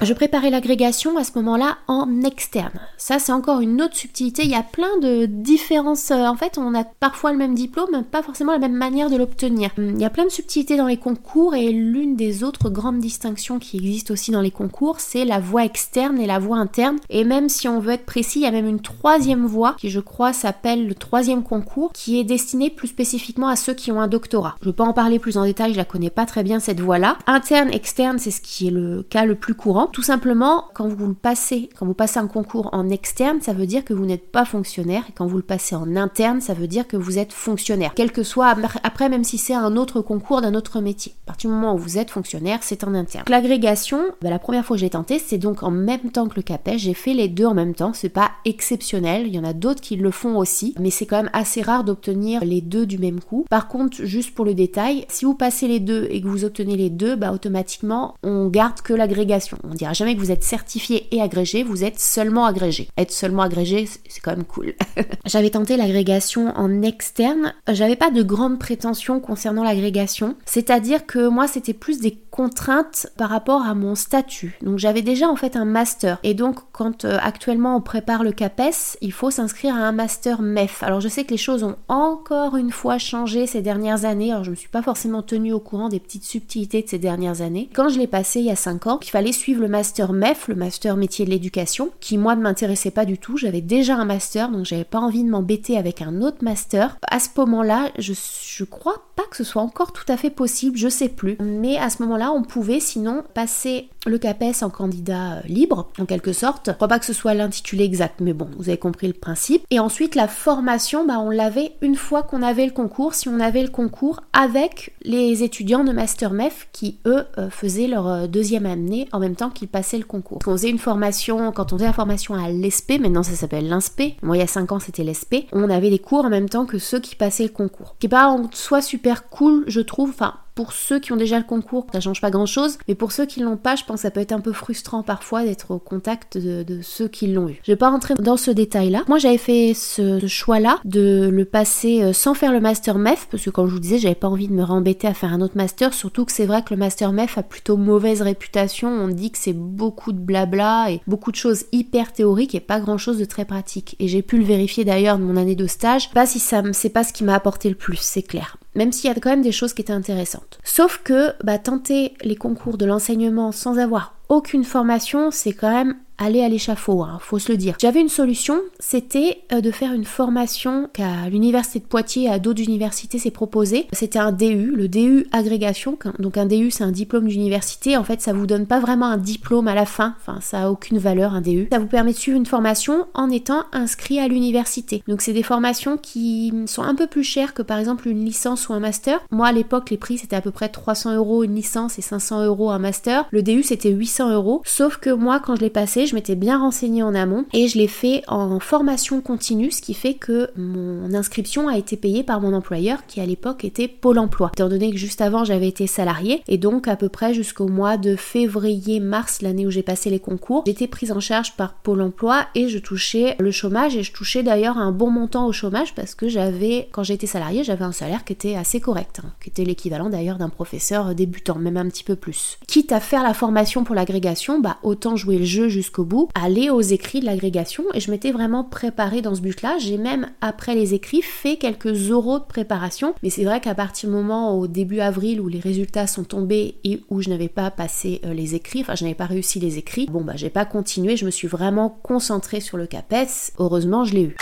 Je 0.02 0.14
préparais 0.14 0.50
l'agrégation 0.50 1.18
à 1.18 1.24
ce 1.24 1.32
moment-là 1.36 1.78
en 1.88 2.22
externe. 2.24 2.80
Ça, 2.98 3.20
c'est 3.20 3.32
encore 3.32 3.60
une 3.60 3.82
autre 3.82 3.96
subtilité. 3.96 4.44
Il 4.44 4.52
y 4.52 4.56
a 4.56 4.64
plein 4.64 4.98
de 5.02 5.26
différences. 5.26 6.12
En 6.12 6.36
fait, 6.36 6.58
on 6.58 6.74
a 6.74 6.84
parfois 6.84 7.32
le 7.32 7.38
même 7.38 7.54
diplôme, 7.54 8.04
pas 8.10 8.24
forcément 8.24 8.54
la 8.54 8.60
même 8.60 8.76
manière 8.76 9.10
de 9.10 9.18
l'obtenir. 9.18 9.72
Il 9.78 10.00
y 10.00 10.06
a 10.06 10.10
plein 10.10 10.24
de 10.26 10.30
subtilités 10.30 10.78
dans 10.78 10.88
les 10.88 10.98
concours 10.98 11.54
et 11.54 11.72
l'une 11.72 12.16
des 12.16 12.44
autres 12.44 12.70
grandes 12.70 13.00
distinctions 13.00 13.60
qui 13.60 13.78
existent 13.78 14.14
aussi 14.14 14.32
dans 14.32 14.42
les 14.42 14.52
concours, 14.52 15.00
c'est 15.00 15.26
la 15.26 15.40
voie 15.40 15.66
externe 15.66 16.20
et 16.20 16.28
la 16.28 16.40
voie 16.40 16.58
interne. 16.58 16.98
Et 17.10 17.24
même 17.24 17.50
si 17.50 17.68
on 17.68 17.80
veut 17.80 17.94
être 17.94 18.06
précis, 18.06 18.40
il 18.40 18.44
y 18.44 18.48
a 18.48 18.52
même 18.52 18.68
une 18.68 18.82
troisième 18.82 19.46
voie 19.46 19.76
qui, 19.78 19.90
je 19.90 20.00
crois, 20.00 20.34
s'appelle 20.34 20.88
le 20.88 20.96
troisième 20.96 21.44
concours, 21.44 21.92
qui 21.94 22.20
est 22.20 22.24
destinée 22.24 22.70
plus 22.70 22.88
spécifiquement 22.88 23.48
à 23.48 23.56
ceux 23.56 23.74
qui 23.74 23.92
ont 23.92 24.02
un 24.02 24.08
doctorat. 24.08 24.56
Je 24.62 24.66
ne 24.66 24.72
veux 24.72 24.76
pas 24.76 24.86
en 24.86 24.94
parler 24.94 25.20
plus 25.20 25.38
en 25.38 25.44
détail, 25.44 25.74
je 25.74 25.78
la 25.78 25.86
connais 25.86 26.10
pas 26.10 26.26
très 26.26 26.44
bien 26.44 26.60
cette 26.60 26.80
voie-là. 26.80 27.18
Interne, 27.28 27.70
externe, 27.74 28.20
c'est 28.20 28.32
ce 28.32 28.42
qui 28.42 28.68
est 28.68 28.72
le 28.72 29.04
cas 29.04 29.26
le 29.26 29.36
plus 29.36 29.56
courant 29.56 29.79
Tout 29.88 30.02
simplement, 30.02 30.66
quand 30.74 30.88
vous 30.88 31.08
le 31.08 31.14
passez, 31.14 31.70
quand 31.78 31.86
vous 31.86 31.94
passez 31.94 32.20
un 32.20 32.28
concours 32.28 32.70
en 32.74 32.90
externe, 32.90 33.42
ça 33.42 33.54
veut 33.54 33.66
dire 33.66 33.84
que 33.84 33.94
vous 33.94 34.06
n'êtes 34.06 34.32
pas 34.32 34.46
fonctionnaire. 34.46 35.04
Et 35.10 35.12
quand 35.14 35.28
vous 35.28 35.38
le 35.38 35.44
passez 35.44 35.76
en 35.76 35.96
interne, 35.96 36.42
ça 36.42 36.54
veut 36.54 36.68
dire 36.68 36.88
que 36.88 36.98
vous 36.98 37.18
êtes 37.18 37.34
fonctionnaire. 37.34 37.94
Quel 37.96 38.12
que 38.12 38.24
soit, 38.24 38.56
après, 38.84 39.10
même 39.10 39.24
si 39.24 39.38
c'est 39.38 39.54
un 39.54 39.76
autre 39.78 40.02
concours 40.02 40.42
d'un 40.42 40.54
autre 40.54 40.82
métier. 40.82 41.14
À 41.26 41.28
partir 41.28 41.50
du 41.50 41.56
moment 41.56 41.74
où 41.74 41.78
vous 41.78 41.98
êtes 41.98 42.12
fonctionnaire, 42.12 42.60
c'est 42.62 42.84
en 42.84 42.94
interne. 42.94 43.26
L'agrégation, 43.28 44.00
bah, 44.22 44.30
la 44.30 44.40
première 44.40 44.66
fois 44.66 44.76
que 44.76 44.82
j'ai 44.82 44.90
tenté, 44.90 45.20
c'est 45.20 45.38
donc 45.38 45.64
en 45.64 45.72
même 45.72 46.12
temps 46.12 46.28
que 46.28 46.36
le 46.36 46.42
CAPES. 46.42 46.78
J'ai 46.78 46.94
fait 46.94 47.14
les 47.14 47.28
deux 47.28 47.46
en 47.46 47.54
même 47.54 47.76
temps. 47.76 47.94
C'est 47.94 48.10
pas 48.10 48.32
exceptionnel. 48.46 49.28
Il 49.28 49.36
y 49.36 49.40
en 49.40 49.44
a 49.44 49.54
d'autres 49.54 49.82
qui 49.82 49.96
le 49.96 50.12
font 50.12 50.38
aussi. 50.38 50.76
Mais 50.80 50.90
c'est 50.90 51.06
quand 51.06 51.18
même 51.18 51.32
assez 51.34 51.62
rare 51.62 51.84
d'obtenir 51.84 52.44
les 52.44 52.62
deux 52.62 52.86
du 52.86 52.98
même 52.98 53.20
coup. 53.20 53.46
Par 53.50 53.68
contre, 53.68 54.04
juste 54.04 54.34
pour 54.34 54.46
le 54.46 54.54
détail, 54.54 55.06
si 55.10 55.26
vous 55.26 55.36
passez 55.36 55.68
les 55.68 55.80
deux 55.80 56.08
et 56.10 56.22
que 56.22 56.28
vous 56.28 56.46
obtenez 56.46 56.76
les 56.76 56.90
deux, 56.90 57.16
bah, 57.16 57.32
automatiquement, 57.32 58.16
on 58.24 58.48
garde 58.48 58.82
que 58.82 58.94
l'agrégation. 58.94 59.58
On 59.70 59.76
dira 59.76 59.94
jamais 59.94 60.16
que 60.16 60.20
vous 60.20 60.32
êtes 60.32 60.44
certifié 60.44 61.08
et 61.12 61.22
agrégé, 61.22 61.64
vous 61.64 61.84
êtes 61.84 62.00
seulement 62.00 62.46
agrégé. 62.46 62.90
Être 62.98 63.12
seulement 63.12 63.44
agrégé, 63.44 63.88
c'est 64.08 64.20
quand 64.22 64.32
même 64.32 64.46
cool. 64.46 64.74
J'avais 65.26 65.52
tenté 65.52 65.78
l'agrégation 65.78 66.58
en 66.58 66.82
externe. 66.82 67.54
J'avais 67.68 67.96
pas 67.96 68.10
de 68.10 68.24
grandes 68.24 68.60
prétentions 68.60 69.20
concernant 69.20 69.64
l'agrégation. 69.64 70.36
C'est-à-dire 70.46 71.06
que 71.06 71.28
moi, 71.28 71.48
c'était 71.48 71.74
plus 71.74 72.00
des 72.00 72.18
contraintes 72.40 73.08
par 73.18 73.30
rapport 73.30 73.64
à 73.64 73.76
mon 73.76 73.96
statut. 73.96 74.58
Donc 74.62 74.80
j'avais 74.80 75.02
déjà 75.02 75.28
en 75.28 75.36
fait 75.36 75.56
un 75.56 75.66
master. 75.66 76.20
Et 76.24 76.34
donc 76.34 76.60
quand 76.72 77.04
euh, 77.04 77.18
actuellement 77.22 77.76
on 77.76 77.82
prépare 77.82 78.24
le 78.24 78.32
CAPES, 78.32 78.98
il 79.02 79.12
faut 79.12 79.30
s'inscrire 79.30 79.76
à 79.76 79.80
un 79.80 79.92
master 79.92 80.42
MEF. 80.42 80.82
Alors 80.84 81.02
je 81.02 81.08
sais 81.08 81.26
que 81.26 81.32
les 81.32 81.38
choses 81.38 81.64
ont 81.64 81.76
encore 81.90 82.56
une 82.56 82.72
fois 82.72 82.98
changé 82.98 83.46
ces 83.46 83.62
dernières 83.62 84.06
années. 84.06 84.32
Alors 84.32 84.44
je 84.44 84.52
me 84.52 84.56
suis 84.56 84.70
pas 84.70 84.82
forcément 84.82 85.22
tenue 85.22 85.52
au 85.52 85.60
courant 85.60 85.90
des 85.90 86.00
petites 86.00 86.24
subtilités 86.24 86.82
de 86.82 86.88
ces 86.88 87.00
dernières 87.00 87.42
années. 87.42 87.70
Quand 87.74 87.90
je 87.90 88.00
l'ai 88.00 88.08
passé 88.08 88.40
il 88.40 88.46
y 88.46 88.52
a 88.52 88.56
5 88.56 88.88
ans, 88.88 89.00
il 89.02 89.10
fallait 89.10 89.34
suivre 89.34 89.59
le 89.60 89.68
master 89.68 90.14
MEF, 90.14 90.48
le 90.48 90.56
master 90.56 90.98
métier 90.98 91.26
de 91.26 91.30
l'éducation, 91.30 91.90
qui 92.00 92.18
moi 92.18 92.36
ne 92.36 92.42
m'intéressait 92.42 92.92
pas 92.92 93.06
du 93.06 93.18
tout. 93.18 93.38
J'avais 93.38 93.62
déjà 93.62 93.96
un 93.96 94.06
master, 94.06 94.50
donc 94.50 94.66
j'avais 94.66 94.84
pas 94.84 95.00
envie 95.00 95.24
de 95.24 95.30
m'embêter 95.30 95.78
avec 95.78 96.02
un 96.02 96.22
autre 96.22 96.44
master. 96.44 96.98
À 97.10 97.20
ce 97.20 97.30
moment-là, 97.38 97.90
je, 97.98 98.14
je 98.14 98.64
crois 98.64 99.04
pas 99.16 99.24
que 99.30 99.38
ce 99.38 99.44
soit 99.44 99.62
encore 99.62 99.94
tout 99.94 100.06
à 100.08 100.18
fait 100.18 100.30
possible, 100.30 100.78
je 100.78 100.90
sais 100.90 101.10
plus. 101.10 101.38
Mais 101.40 101.78
à 101.78 101.90
ce 101.90 102.02
moment-là, 102.04 102.32
on 102.32 102.44
pouvait 102.44 102.80
sinon 102.80 103.24
passer 103.34 103.90
le 104.06 104.18
CAPES 104.18 104.64
en 104.64 104.70
candidat 104.70 105.38
euh, 105.38 105.42
libre, 105.48 105.90
en 106.00 106.06
quelque 106.06 106.34
sorte. 106.34 106.68
Je 106.68 106.72
crois 106.72 106.88
pas 106.88 107.00
que 107.00 107.06
ce 107.06 107.14
soit 107.14 107.34
l'intitulé 107.34 107.84
exact, 107.84 108.22
mais 108.22 108.34
bon, 108.34 108.50
vous 108.58 108.70
avez 108.70 108.78
compris 108.78 109.08
le 109.08 109.14
principe. 109.14 109.66
Et 109.72 109.80
ensuite, 109.80 110.16
la 110.16 110.28
formation, 110.28 111.06
bah, 111.06 111.20
on 111.20 111.30
l'avait 111.30 111.74
une 111.82 111.96
fois 111.96 112.24
qu'on 112.24 112.42
avait 112.42 112.66
le 112.66 112.72
concours, 112.72 113.14
si 113.14 113.28
on 113.30 113.40
avait 113.40 113.64
le 113.64 113.70
concours 113.70 114.22
avec 114.34 114.94
les 115.04 115.44
étudiants 115.44 115.84
de 115.84 115.92
Master 115.92 116.32
MEF 116.32 116.68
qui, 116.72 116.98
eux, 117.06 117.26
euh, 117.38 117.50
faisaient 117.50 117.88
leur 117.88 118.08
euh, 118.08 118.28
deuxième 118.28 118.66
année 118.66 119.08
en 119.12 119.20
même 119.20 119.36
temps 119.36 119.39
qu'ils 119.48 119.70
passaient 119.70 119.98
le 119.98 120.04
concours. 120.04 120.40
Quand 120.44 120.52
on 120.52 120.58
faisait 120.58 120.70
une 120.70 120.80
formation, 120.80 121.54
quand 121.54 121.72
on 121.72 121.78
faisait 121.78 121.88
la 121.88 121.94
formation 121.94 122.36
à 122.36 122.50
l'ESP, 122.50 123.00
maintenant 123.00 123.24
ça 123.24 123.32
s'appelle 123.32 123.70
l'INSPE, 123.70 124.22
moi 124.22 124.36
il 124.36 124.40
y 124.40 124.44
a 124.44 124.48
5 124.48 124.74
ans 124.74 124.80
c'était 124.80 125.06
l'ESP, 125.06 125.46
on 125.54 125.70
avait 125.70 125.90
des 125.90 126.00
cours 126.00 126.26
en 126.26 126.30
même 126.30 126.50
temps 126.50 126.66
que 126.66 126.80
ceux 126.80 127.00
qui 127.00 127.16
passaient 127.16 127.44
le 127.44 127.50
concours. 127.50 127.96
Qui 128.00 128.08
est 128.08 128.10
pas 128.10 128.28
en 128.28 128.50
soi 128.52 128.82
super 128.82 129.30
cool, 129.30 129.64
je 129.68 129.80
trouve, 129.80 130.10
enfin 130.10 130.34
pour 130.60 130.74
ceux 130.74 131.00
qui 131.00 131.14
ont 131.14 131.16
déjà 131.16 131.38
le 131.38 131.46
concours, 131.46 131.88
ça 131.94 132.02
change 132.02 132.20
pas 132.20 132.32
grand 132.32 132.46
chose, 132.46 132.80
mais 132.90 132.94
pour 132.94 133.14
ceux 133.14 133.26
qui 133.26 133.40
l'ont 133.40 133.56
pas, 133.56 133.78
je 133.78 133.86
pense 133.86 133.96
que 133.96 134.02
ça 134.02 134.12
peut 134.12 134.20
être 134.20 134.34
un 134.34 134.42
peu 134.42 134.52
frustrant 134.52 135.04
parfois 135.04 135.46
d'être 135.46 135.72
au 135.72 135.80
contact 135.80 136.38
de, 136.38 136.82
ceux 136.82 137.08
qui 137.08 137.28
l'ont 137.28 137.48
eu. 137.48 137.62
Je 137.64 137.72
vais 137.72 137.78
pas 137.78 137.90
rentrer 137.90 138.16
dans 138.16 138.36
ce 138.36 138.52
détail-là. 138.52 139.04
Moi, 139.08 139.20
j'avais 139.20 139.38
fait 139.38 139.72
ce, 139.74 140.28
choix-là 140.28 140.82
de 140.84 141.30
le 141.32 141.46
passer 141.46 142.04
euh, 142.04 142.12
sans 142.12 142.34
faire 142.34 142.52
le 142.52 142.60
master 142.60 142.98
MEF, 142.98 143.30
parce 143.32 143.46
que 143.46 143.50
comme 143.50 143.68
je 143.68 143.72
vous 143.72 143.80
disais, 143.80 144.00
j'avais 144.00 144.16
pas 144.16 144.28
envie 144.28 144.50
de 144.50 144.54
me 144.54 144.64
rembêter 144.64 145.08
à 145.08 145.14
faire 145.14 145.32
un 145.32 145.40
autre 145.40 145.56
master, 145.56 145.94
surtout 145.94 146.26
que 146.26 146.34
c'est 146.34 146.46
vrai 146.46 146.62
que 146.62 146.74
le 146.74 146.78
master 146.78 147.14
MEF 147.14 147.38
a 147.38 147.44
plutôt 147.44 147.78
mauvaise 147.78 148.22
réputation. 148.22 148.90
On 148.90 149.08
dit 149.08 149.32
que 149.32 149.38
c'est 149.38 149.54
beaucoup 149.54 150.12
de 150.12 150.20
blabla 150.20 150.92
et 150.92 151.00
beaucoup 151.08 151.32
de 151.32 151.38
choses 151.38 151.68
hyper 151.72 152.12
théoriques 152.12 152.54
et 152.54 152.60
pas 152.60 152.82
grand 152.82 152.98
chose 152.98 153.18
de 153.18 153.24
très 153.24 153.46
pratique. 153.46 153.96
Et 154.00 154.10
j'ai 154.10 154.22
pu 154.22 154.38
le 154.38 154.44
vérifier 154.44 154.84
d'ailleurs 154.84 155.20
de 155.20 155.24
mon 155.24 155.38
année 155.38 155.56
de 155.56 155.68
stage. 155.68 156.12
Pas 156.12 156.26
si 156.26 156.40
ça, 156.40 156.62
c'est 156.74 156.90
pas 156.90 157.06
ce 157.06 157.14
qui 157.14 157.24
m'a 157.24 157.36
apporté 157.36 157.70
le 157.70 157.76
plus, 157.76 158.00
c'est 158.02 158.24
clair 158.24 158.58
même 158.80 158.94
s'il 158.94 159.10
y 159.10 159.12
a 159.12 159.20
quand 159.20 159.30
même 159.30 159.42
des 159.42 159.52
choses 159.52 159.74
qui 159.74 159.82
étaient 159.82 159.92
intéressantes. 159.92 160.58
Sauf 160.64 161.02
que 161.04 161.34
bah, 161.44 161.60
tenter 161.60 162.14
les 162.24 162.38
concours 162.38 162.78
de 162.78 162.86
l'enseignement 162.86 163.52
sans 163.52 163.78
avoir 163.78 164.16
aucune 164.30 164.64
formation, 164.64 165.32
c'est 165.32 165.52
quand 165.52 165.72
même 165.72 165.98
aller 166.20 166.44
à 166.44 166.50
l'échafaud, 166.50 167.02
hein, 167.02 167.18
faut 167.22 167.40
se 167.40 167.52
le 167.52 167.58
dire. 167.58 167.76
J'avais 167.80 168.02
une 168.02 168.10
solution, 168.10 168.60
c'était 168.80 169.42
euh, 169.52 169.62
de 169.62 169.72
faire 169.72 169.94
une 169.94 170.06
formation 170.06 170.90
qu'à 170.94 171.30
l'université 171.30 171.80
de 171.80 171.86
Poitiers 171.86 172.30
à 172.30 172.40
d'autres 172.40 172.62
universités 172.62 173.18
s'est 173.18 173.32
proposé. 173.32 173.88
C'était 173.94 174.20
un 174.20 174.32
DU, 174.32 174.72
le 174.76 174.88
DU 174.88 175.28
agrégation. 175.32 175.98
Donc 176.20 176.38
un 176.38 176.46
DU 176.46 176.72
c'est 176.72 176.84
un 176.84 176.92
diplôme 176.92 177.28
d'université. 177.28 177.98
En 177.98 178.04
fait, 178.04 178.22
ça 178.22 178.34
vous 178.34 178.46
donne 178.46 178.66
pas 178.66 178.80
vraiment 178.80 179.08
un 179.08 179.18
diplôme 179.18 179.68
à 179.68 179.76
la 179.76 179.86
fin. 179.86 180.16
Enfin, 180.20 180.40
ça 180.42 180.64
a 180.64 180.70
aucune 180.70 180.98
valeur 180.98 181.34
un 181.34 181.42
DU. 181.42 181.68
Ça 181.72 181.80
vous 181.80 181.88
permet 181.88 182.12
de 182.12 182.18
suivre 182.18 182.38
une 182.38 182.46
formation 182.46 183.08
en 183.14 183.30
étant 183.30 183.64
inscrit 183.72 184.20
à 184.20 184.28
l'université. 184.28 185.04
Donc 185.08 185.22
c'est 185.22 185.34
des 185.34 185.44
formations 185.44 185.98
qui 185.98 186.54
sont 186.66 186.84
un 186.84 186.96
peu 186.96 187.08
plus 187.08 187.24
chères 187.24 187.54
que 187.54 187.62
par 187.62 187.80
exemple 187.80 188.08
une 188.08 188.26
licence 188.26 188.68
ou 188.68 188.74
un 188.74 188.80
master. 188.80 189.20
Moi 189.32 189.48
à 189.48 189.52
l'époque 189.52 189.90
les 189.90 189.98
prix 189.98 190.18
c'était 190.18 190.36
à 190.36 190.42
peu 190.42 190.52
près 190.52 190.70
300 190.70 191.16
euros 191.16 191.44
une 191.44 191.56
licence 191.56 191.98
et 191.98 192.02
500 192.02 192.46
euros 192.46 192.72
un 192.72 192.80
master. 192.80 193.26
Le 193.32 193.42
DU 193.42 193.64
c'était 193.64 193.92
800 193.92 194.34
euros. 194.34 194.62
Sauf 194.66 194.98
que 194.98 195.10
moi 195.10 195.40
quand 195.40 195.56
je 195.56 195.62
l'ai 195.62 195.70
passé 195.70 196.06
je 196.10 196.16
m'étais 196.16 196.36
bien 196.36 196.60
renseignée 196.60 197.04
en 197.04 197.14
amont 197.14 197.46
et 197.54 197.68
je 197.68 197.78
l'ai 197.78 197.88
fait 197.88 198.24
en 198.28 198.60
formation 198.60 199.22
continue, 199.22 199.72
ce 199.72 199.82
qui 199.82 199.94
fait 199.94 200.16
que 200.16 200.50
mon 200.56 201.14
inscription 201.14 201.68
a 201.68 201.78
été 201.78 201.98
payée 201.98 202.24
par 202.24 202.42
mon 202.42 202.54
employeur 202.54 203.06
qui 203.06 203.22
à 203.22 203.26
l'époque 203.26 203.64
était 203.64 203.88
Pôle 203.88 204.20
emploi. 204.20 204.52
Étant 204.54 204.70
donné 204.70 204.92
que 204.92 204.98
juste 204.98 205.22
avant 205.22 205.44
j'avais 205.44 205.68
été 205.68 205.88
salariée 205.88 206.42
et 206.48 206.58
donc 206.58 206.88
à 206.88 206.96
peu 206.96 207.10
près 207.10 207.34
jusqu'au 207.34 207.68
mois 207.68 207.98
de 207.98 208.16
février-mars, 208.16 209.42
l'année 209.42 209.68
où 209.68 209.72
j'ai 209.72 209.84
passé 209.84 210.10
les 210.10 210.20
concours, 210.20 210.64
j'étais 210.66 210.88
prise 210.88 211.12
en 211.12 211.20
charge 211.20 211.56
par 211.56 211.74
Pôle 211.74 212.02
emploi 212.02 212.48
et 212.56 212.68
je 212.68 212.80
touchais 212.80 213.36
le 213.40 213.52
chômage 213.52 213.96
et 213.96 214.04
je 214.04 214.12
touchais 214.12 214.44
d'ailleurs 214.44 214.78
un 214.78 214.92
bon 214.92 215.12
montant 215.12 215.46
au 215.46 215.52
chômage 215.52 215.94
parce 215.94 216.16
que 216.16 216.28
j'avais, 216.28 216.90
quand 216.92 217.04
j'étais 217.04 217.28
salariée, 217.28 217.64
j'avais 217.64 217.86
un 217.86 217.92
salaire 217.92 218.26
qui 218.26 218.34
était 218.34 218.56
assez 218.56 218.80
correct, 218.80 219.22
hein, 219.24 219.30
qui 219.42 219.50
était 219.50 219.64
l'équivalent 219.64 220.10
d'ailleurs 220.10 220.38
d'un 220.38 220.50
professeur 220.50 221.14
débutant, 221.14 221.56
même 221.56 221.78
un 221.78 221.88
petit 221.88 222.04
peu 222.04 222.16
plus. 222.16 222.58
Quitte 222.68 222.92
à 222.92 223.00
faire 223.00 223.24
la 223.24 223.34
formation 223.34 223.84
pour 223.84 223.96
l'agrégation, 223.96 224.60
bah 224.60 224.78
autant 224.84 225.16
jouer 225.16 225.38
le 225.38 225.46
jeu 225.46 225.70
jusqu'au 225.70 225.99
bout, 226.04 226.30
aller 226.36 226.70
aux 226.70 226.82
écrits 226.82 227.20
de 227.20 227.26
l'agrégation 227.26 227.84
et 227.94 228.00
je 228.00 228.12
m'étais 228.12 228.32
vraiment 228.32 228.64
préparée 228.64 229.22
dans 229.22 229.36
ce 229.36 229.42
but-là. 229.42 229.78
J'ai 229.80 229.98
même, 229.98 230.30
après 230.42 230.76
les 230.76 230.94
écrits, 230.94 231.22
fait 231.22 231.58
quelques 231.58 232.12
oraux 232.12 232.40
de 232.40 232.44
préparation, 232.46 233.14
mais 233.24 233.30
c'est 233.30 233.44
vrai 233.44 233.62
qu'à 233.62 233.76
partir 233.76 234.10
du 234.10 234.16
moment 234.16 234.58
au 234.58 234.68
début 234.68 235.00
avril 235.00 235.42
où 235.42 235.48
les 235.48 235.60
résultats 235.60 236.08
sont 236.08 236.24
tombés 236.24 236.76
et 236.84 237.02
où 237.10 237.22
je 237.22 237.30
n'avais 237.30 237.50
pas 237.50 237.72
passé 237.72 238.22
euh, 238.26 238.34
les 238.34 238.56
écrits, 238.56 238.82
enfin 238.82 238.96
je 238.96 239.04
n'avais 239.04 239.16
pas 239.16 239.26
réussi 239.26 239.60
les 239.60 239.78
écrits, 239.78 240.08
bon 240.10 240.22
bah 240.22 240.34
j'ai 240.36 240.50
pas 240.50 240.66
continué, 240.66 241.18
je 241.18 241.26
me 241.26 241.32
suis 241.32 241.48
vraiment 241.48 241.90
concentrée 241.90 242.60
sur 242.60 242.78
le 242.78 242.88
CAPES. 242.88 243.54
Heureusement, 243.58 244.04
je 244.06 244.14
l'ai 244.14 244.24
eu. 244.24 244.36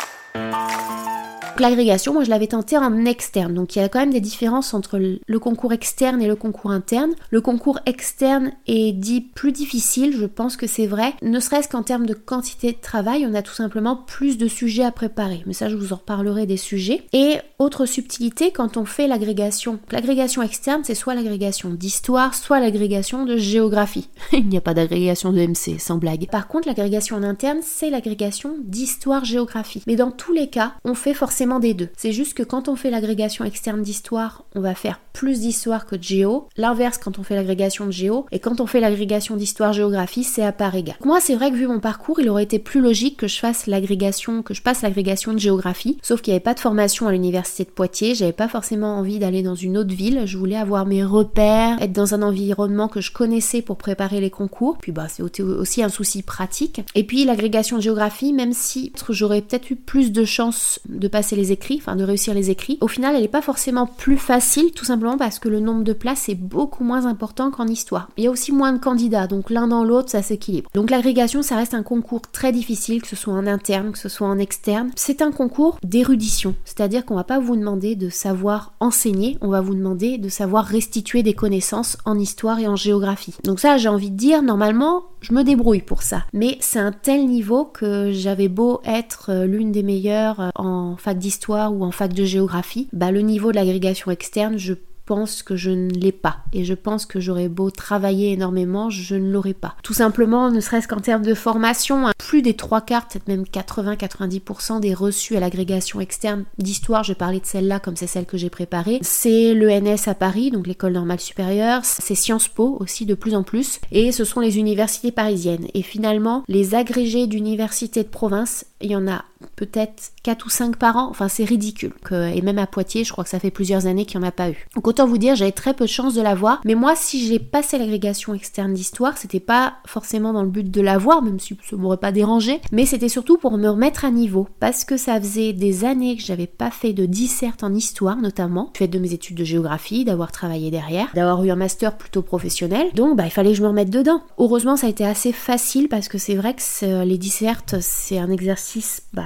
L'agrégation, 1.59 2.13
moi 2.13 2.23
je 2.23 2.29
l'avais 2.29 2.47
tenté 2.47 2.77
en 2.77 3.05
externe, 3.05 3.53
donc 3.53 3.75
il 3.75 3.79
y 3.79 3.81
a 3.81 3.89
quand 3.89 3.99
même 3.99 4.13
des 4.13 4.21
différences 4.21 4.73
entre 4.73 4.99
le 4.99 5.39
concours 5.39 5.73
externe 5.73 6.21
et 6.21 6.27
le 6.27 6.35
concours 6.35 6.71
interne. 6.71 7.13
Le 7.31 7.41
concours 7.41 7.79
externe 7.85 8.51
est 8.67 8.93
dit 8.93 9.21
plus 9.21 9.51
difficile, 9.51 10.15
je 10.15 10.25
pense 10.25 10.55
que 10.55 10.67
c'est 10.67 10.85
vrai, 10.85 11.13
ne 11.23 11.39
serait-ce 11.39 11.67
qu'en 11.67 11.83
termes 11.83 12.05
de 12.05 12.13
quantité 12.13 12.71
de 12.73 12.77
travail, 12.77 13.25
on 13.27 13.33
a 13.33 13.41
tout 13.41 13.53
simplement 13.53 13.95
plus 13.95 14.37
de 14.37 14.47
sujets 14.47 14.83
à 14.83 14.91
préparer, 14.91 15.43
mais 15.45 15.53
ça 15.53 15.69
je 15.69 15.75
vous 15.75 15.93
en 15.93 15.97
reparlerai 15.97 16.45
des 16.45 16.57
sujets. 16.57 17.03
Et 17.13 17.37
autre 17.57 17.85
subtilité, 17.85 18.51
quand 18.51 18.77
on 18.77 18.85
fait 18.85 19.07
l'agrégation, 19.07 19.79
l'agrégation 19.91 20.43
externe 20.43 20.83
c'est 20.83 20.95
soit 20.95 21.15
l'agrégation 21.15 21.69
d'histoire, 21.71 22.35
soit 22.35 22.59
l'agrégation 22.59 23.25
de 23.25 23.37
géographie. 23.37 24.09
il 24.31 24.47
n'y 24.47 24.57
a 24.57 24.61
pas 24.61 24.73
d'agrégation 24.73 25.33
de 25.33 25.45
MC, 25.45 25.79
sans 25.79 25.97
blague. 25.97 26.27
Par 26.29 26.47
contre, 26.47 26.67
l'agrégation 26.67 27.15
en 27.15 27.23
interne, 27.23 27.59
c'est 27.63 27.89
l'agrégation 27.89 28.55
d'histoire-géographie. 28.63 29.83
Mais 29.87 29.95
dans 29.95 30.11
tous 30.11 30.33
les 30.33 30.47
cas, 30.47 30.73
on 30.83 30.93
fait 30.93 31.13
forcément 31.13 31.36
des 31.59 31.73
deux. 31.73 31.89
C'est 31.95 32.11
juste 32.11 32.33
que 32.33 32.43
quand 32.43 32.67
on 32.67 32.75
fait 32.75 32.89
l'agrégation 32.89 33.45
externe 33.45 33.83
d'histoire, 33.83 34.43
on 34.55 34.59
va 34.59 34.73
faire 34.73 34.99
plus 35.13 35.41
d'histoire 35.41 35.85
que 35.85 35.95
de 35.95 36.03
géo. 36.03 36.47
L'inverse 36.57 36.97
quand 36.97 37.19
on 37.19 37.23
fait 37.23 37.35
l'agrégation 37.35 37.85
de 37.85 37.91
géo. 37.91 38.25
Et 38.31 38.39
quand 38.39 38.59
on 38.59 38.67
fait 38.67 38.79
l'agrégation 38.79 39.35
d'histoire-géographie, 39.35 40.23
c'est 40.23 40.43
à 40.43 40.51
part 40.51 40.75
égale. 40.75 40.97
Moi, 41.05 41.19
c'est 41.19 41.35
vrai 41.35 41.51
que 41.51 41.55
vu 41.55 41.67
mon 41.67 41.79
parcours, 41.79 42.19
il 42.19 42.29
aurait 42.29 42.43
été 42.43 42.59
plus 42.59 42.81
logique 42.81 43.17
que 43.17 43.27
je 43.27 43.39
fasse 43.39 43.67
l'agrégation, 43.67 44.41
que 44.41 44.53
je 44.53 44.61
passe 44.61 44.81
l'agrégation 44.81 45.33
de 45.33 45.39
géographie. 45.39 45.97
Sauf 46.01 46.21
qu'il 46.21 46.31
n'y 46.31 46.35
avait 46.35 46.43
pas 46.43 46.53
de 46.53 46.59
formation 46.59 47.07
à 47.07 47.11
l'université 47.11 47.63
de 47.63 47.69
Poitiers. 47.69 48.15
J'avais 48.15 48.31
pas 48.31 48.47
forcément 48.47 48.97
envie 48.97 49.19
d'aller 49.19 49.43
dans 49.43 49.55
une 49.55 49.77
autre 49.77 49.93
ville. 49.93 50.23
Je 50.25 50.37
voulais 50.37 50.55
avoir 50.55 50.85
mes 50.85 51.03
repères, 51.03 51.81
être 51.81 51.93
dans 51.93 52.13
un 52.13 52.21
environnement 52.21 52.87
que 52.87 53.01
je 53.01 53.11
connaissais 53.11 53.61
pour 53.61 53.77
préparer 53.77 54.21
les 54.21 54.29
concours. 54.29 54.77
Puis 54.79 54.91
bah, 54.91 55.07
c'est 55.07 55.23
aussi 55.41 55.83
un 55.83 55.89
souci 55.89 56.23
pratique. 56.23 56.81
Et 56.95 57.03
puis 57.03 57.25
l'agrégation 57.25 57.77
de 57.77 57.81
géographie, 57.81 58.33
même 58.33 58.53
si 58.53 58.91
j'aurais 59.09 59.41
peut-être 59.41 59.71
eu 59.71 59.75
plus 59.75 60.11
de 60.11 60.25
chances 60.25 60.79
de 60.87 61.07
passer 61.07 61.26
les 61.35 61.51
écrits, 61.51 61.77
enfin 61.79 61.95
de 61.95 62.03
réussir 62.03 62.33
les 62.33 62.49
écrits, 62.49 62.77
au 62.81 62.87
final 62.87 63.15
elle 63.15 63.21
n'est 63.21 63.27
pas 63.27 63.41
forcément 63.41 63.85
plus 63.85 64.17
facile, 64.17 64.71
tout 64.71 64.85
simplement 64.85 65.17
parce 65.17 65.39
que 65.39 65.49
le 65.49 65.59
nombre 65.59 65.83
de 65.83 65.93
places 65.93 66.29
est 66.29 66.35
beaucoup 66.35 66.83
moins 66.83 67.05
important 67.05 67.51
qu'en 67.51 67.67
histoire. 67.67 68.09
Il 68.17 68.23
y 68.23 68.27
a 68.27 68.31
aussi 68.31 68.51
moins 68.51 68.73
de 68.73 68.79
candidats, 68.79 69.27
donc 69.27 69.49
l'un 69.49 69.67
dans 69.67 69.83
l'autre 69.83 70.09
ça 70.09 70.21
s'équilibre. 70.21 70.69
Donc 70.73 70.89
l'agrégation 70.89 71.41
ça 71.41 71.55
reste 71.55 71.73
un 71.73 71.83
concours 71.83 72.21
très 72.31 72.51
difficile, 72.51 73.01
que 73.01 73.07
ce 73.07 73.15
soit 73.15 73.33
en 73.33 73.47
interne, 73.47 73.91
que 73.91 73.99
ce 73.99 74.09
soit 74.09 74.27
en 74.27 74.37
externe. 74.37 74.91
C'est 74.95 75.21
un 75.21 75.31
concours 75.31 75.77
d'érudition, 75.83 76.55
c'est-à-dire 76.65 77.05
qu'on 77.05 77.15
va 77.15 77.23
pas 77.23 77.39
vous 77.39 77.55
demander 77.55 77.95
de 77.95 78.09
savoir 78.09 78.73
enseigner, 78.79 79.37
on 79.41 79.49
va 79.49 79.61
vous 79.61 79.75
demander 79.75 80.17
de 80.17 80.29
savoir 80.29 80.65
restituer 80.65 81.23
des 81.23 81.33
connaissances 81.33 81.97
en 82.05 82.17
histoire 82.19 82.59
et 82.59 82.67
en 82.67 82.75
géographie. 82.75 83.35
Donc 83.43 83.59
ça 83.59 83.77
j'ai 83.77 83.89
envie 83.89 84.11
de 84.11 84.15
dire, 84.15 84.41
normalement, 84.41 85.05
je 85.21 85.33
me 85.33 85.43
débrouille 85.43 85.81
pour 85.81 86.03
ça. 86.03 86.25
Mais 86.33 86.57
c'est 86.59 86.79
un 86.79 86.91
tel 86.91 87.25
niveau 87.25 87.65
que 87.65 88.11
j'avais 88.11 88.47
beau 88.47 88.81
être 88.85 89.31
euh, 89.31 89.45
l'une 89.45 89.71
des 89.71 89.83
meilleures 89.83 90.39
euh, 90.39 90.49
en 90.55 90.95
fac 90.97 91.17
d'histoire 91.17 91.73
ou 91.73 91.83
en 91.83 91.91
fac 91.91 92.13
de 92.13 92.25
géographie, 92.25 92.87
bah 92.93 93.11
le 93.11 93.21
niveau 93.21 93.51
de 93.51 93.55
l'agrégation 93.55 94.11
externe, 94.11 94.57
je 94.57 94.73
pense 95.07 95.41
que 95.41 95.55
je 95.55 95.71
ne 95.71 95.89
l'ai 95.89 96.11
pas. 96.11 96.39
Et 96.53 96.65
je 96.65 96.73
pense 96.73 97.05
que 97.05 97.19
j'aurais 97.19 97.47
beau 97.47 97.71
travailler 97.71 98.33
énormément, 98.33 98.89
je 98.89 99.15
ne 99.15 99.31
l'aurais 99.31 99.53
pas. 99.53 99.75
Tout 99.81 99.93
simplement, 99.93 100.51
ne 100.51 100.59
serait-ce 100.59 100.87
qu'en 100.87 100.99
termes 100.99 101.23
de 101.23 101.33
formation, 101.33 102.07
hein, 102.07 102.11
plus 102.17 102.41
des 102.41 102.55
trois 102.55 102.81
quarts, 102.81 103.07
peut-être 103.07 103.27
même 103.27 103.43
80-90% 103.43 104.81
des 104.81 104.93
reçus 104.93 105.37
à 105.37 105.39
l'agrégation 105.39 106.01
externe 106.01 106.43
d'histoire, 106.57 107.03
je 107.03 107.13
parlais 107.13 107.39
de 107.39 107.45
celle-là 107.45 107.79
comme 107.79 107.95
c'est 107.95 108.05
celle 108.05 108.25
que 108.25 108.37
j'ai 108.37 108.49
préparée, 108.49 108.99
c'est 109.01 109.53
l'ENS 109.53 110.07
à 110.07 110.13
Paris, 110.13 110.51
donc 110.51 110.67
l'école 110.67 110.91
normale 110.91 111.21
supérieure, 111.21 111.81
c'est 111.85 112.15
Sciences 112.15 112.49
Po 112.49 112.77
aussi 112.81 113.05
de 113.05 113.15
plus 113.15 113.33
en 113.33 113.43
plus, 113.43 113.79
et 113.91 114.11
ce 114.11 114.25
sont 114.25 114.41
les 114.41 114.59
universités 114.59 115.11
parisiennes. 115.11 115.67
Et 115.73 115.83
finalement, 115.83 116.43
les 116.49 116.75
agrégés 116.75 117.27
d'universités 117.27 118.03
de 118.03 118.09
province, 118.09 118.65
il 118.81 118.91
y 118.91 118.95
en 118.95 119.07
a 119.07 119.23
peut-être 119.55 120.11
4 120.23 120.45
ou 120.45 120.49
5 120.49 120.75
par 120.77 120.97
an, 120.97 121.07
enfin 121.09 121.27
c'est 121.27 121.43
ridicule. 121.43 121.93
Et 122.11 122.41
même 122.41 122.59
à 122.59 122.67
Poitiers, 122.67 123.03
je 123.03 123.11
crois 123.11 123.23
que 123.23 123.29
ça 123.29 123.39
fait 123.39 123.51
plusieurs 123.51 123.85
années 123.85 124.05
qu'il 124.05 124.19
n'y 124.19 124.25
en 124.25 124.29
a 124.29 124.31
pas 124.31 124.49
eu. 124.49 124.67
Donc 124.75 124.87
autant 124.87 125.07
vous 125.07 125.17
dire, 125.17 125.35
j'avais 125.35 125.51
très 125.51 125.73
peu 125.73 125.85
de 125.85 125.89
chance 125.89 126.13
de 126.13 126.21
l'avoir, 126.21 126.61
mais 126.65 126.75
moi 126.75 126.95
si 126.95 127.27
j'ai 127.27 127.39
passé 127.39 127.77
l'agrégation 127.77 128.33
externe 128.33 128.73
d'histoire, 128.73 129.17
c'était 129.17 129.39
pas 129.39 129.75
forcément 129.85 130.33
dans 130.33 130.43
le 130.43 130.49
but 130.49 130.69
de 130.69 130.81
l'avoir, 130.81 131.21
même 131.21 131.39
si 131.39 131.57
ça 131.69 131.75
m'aurait 131.75 131.97
pas 131.97 132.11
dérangé, 132.11 132.61
mais 132.71 132.85
c'était 132.85 133.09
surtout 133.09 133.37
pour 133.37 133.57
me 133.57 133.69
remettre 133.69 134.05
à 134.05 134.11
niveau, 134.11 134.47
parce 134.59 134.85
que 134.85 134.97
ça 134.97 135.19
faisait 135.19 135.53
des 135.53 135.85
années 135.85 136.17
que 136.17 136.23
j'avais 136.23 136.47
pas 136.47 136.71
fait 136.71 136.93
de 136.93 137.05
disserte 137.05 137.63
en 137.63 137.73
histoire 137.73 138.17
notamment, 138.17 138.71
fait 138.75 138.87
de 138.87 138.99
mes 138.99 139.13
études 139.13 139.37
de 139.37 139.43
géographie, 139.43 140.05
d'avoir 140.05 140.31
travaillé 140.31 140.71
derrière, 140.71 141.07
d'avoir 141.13 141.43
eu 141.43 141.51
un 141.51 141.55
master 141.55 141.97
plutôt 141.97 142.21
professionnel, 142.21 142.89
donc 142.93 143.17
bah 143.17 143.25
il 143.25 143.31
fallait 143.31 143.51
que 143.51 143.57
je 143.57 143.63
me 143.63 143.67
remette 143.67 143.89
dedans. 143.89 144.21
Heureusement 144.37 144.77
ça 144.77 144.87
a 144.87 144.89
été 144.89 145.05
assez 145.05 145.31
facile 145.31 145.87
parce 145.89 146.07
que 146.07 146.17
c'est 146.17 146.35
vrai 146.35 146.53
que 146.53 147.03
les 147.03 147.17
dissertes 147.17 147.75
c'est 147.79 148.17
un 148.17 148.29
exercice 148.29 149.03
bah, 149.13 149.23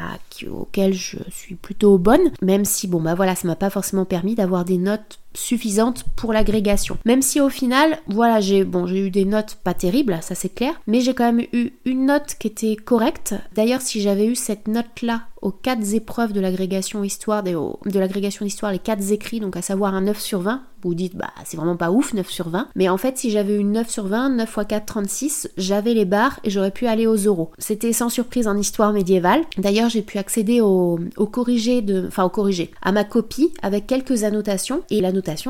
auquel 0.49 0.93
je 0.93 1.17
suis 1.29 1.55
plutôt 1.55 1.97
bonne, 1.97 2.31
même 2.41 2.65
si 2.65 2.87
bon 2.87 3.01
bah 3.01 3.15
voilà, 3.15 3.35
ça 3.35 3.47
m'a 3.47 3.55
pas 3.55 3.69
forcément 3.69 4.05
permis 4.05 4.35
d'avoir 4.35 4.65
des 4.65 4.77
notes 4.77 5.19
suffisante 5.33 6.03
pour 6.15 6.33
l'agrégation. 6.33 6.97
Même 7.05 7.21
si 7.21 7.39
au 7.39 7.49
final, 7.49 7.99
voilà, 8.07 8.39
j'ai 8.39 8.63
bon, 8.63 8.85
j'ai 8.85 8.99
eu 8.99 9.11
des 9.11 9.25
notes 9.25 9.57
pas 9.63 9.73
terribles, 9.73 10.19
ça 10.21 10.35
c'est 10.35 10.53
clair, 10.53 10.73
mais 10.87 11.01
j'ai 11.01 11.13
quand 11.13 11.31
même 11.31 11.45
eu 11.53 11.71
une 11.85 12.05
note 12.05 12.35
qui 12.39 12.47
était 12.47 12.75
correcte. 12.75 13.35
D'ailleurs, 13.55 13.81
si 13.81 14.01
j'avais 14.01 14.25
eu 14.25 14.35
cette 14.35 14.67
note 14.67 15.01
là 15.01 15.23
aux 15.41 15.51
quatre 15.51 15.93
épreuves 15.93 16.33
de 16.33 16.39
l'agrégation 16.39 17.03
histoire, 17.03 17.43
d'histoire, 17.43 18.71
les 18.71 18.79
quatre 18.79 19.11
écrits, 19.11 19.39
donc 19.39 19.57
à 19.57 19.61
savoir 19.61 19.95
un 19.95 20.01
9 20.01 20.19
sur 20.19 20.41
20, 20.41 20.61
vous 20.83 20.95
dites 20.95 21.15
bah 21.15 21.31
c'est 21.45 21.57
vraiment 21.57 21.75
pas 21.75 21.91
ouf 21.91 22.13
9 22.13 22.29
sur 22.29 22.49
20, 22.49 22.69
mais 22.75 22.89
en 22.89 22.97
fait 22.97 23.17
si 23.17 23.29
j'avais 23.29 23.55
eu 23.55 23.63
9 23.63 23.89
sur 23.89 24.07
20, 24.07 24.29
9 24.29 24.49
x 24.57 24.67
4 24.67 24.85
36, 24.85 25.49
j'avais 25.57 25.93
les 25.93 26.05
barres 26.05 26.39
et 26.43 26.49
j'aurais 26.49 26.71
pu 26.71 26.87
aller 26.87 27.07
aux 27.07 27.15
euros. 27.15 27.51
C'était 27.57 27.93
sans 27.93 28.09
surprise 28.09 28.47
en 28.47 28.57
histoire 28.57 28.93
médiévale. 28.93 29.41
D'ailleurs, 29.57 29.89
j'ai 29.89 30.01
pu 30.01 30.17
accéder 30.17 30.61
au, 30.61 30.99
au 31.17 31.25
corrigé 31.25 31.81
de 31.81 32.05
enfin 32.07 32.23
au 32.23 32.29
corrigé, 32.29 32.71
à 32.81 32.91
ma 32.91 33.03
copie 33.03 33.51
avec 33.61 33.87
quelques 33.87 34.23
annotations 34.23 34.83
et 34.89 35.01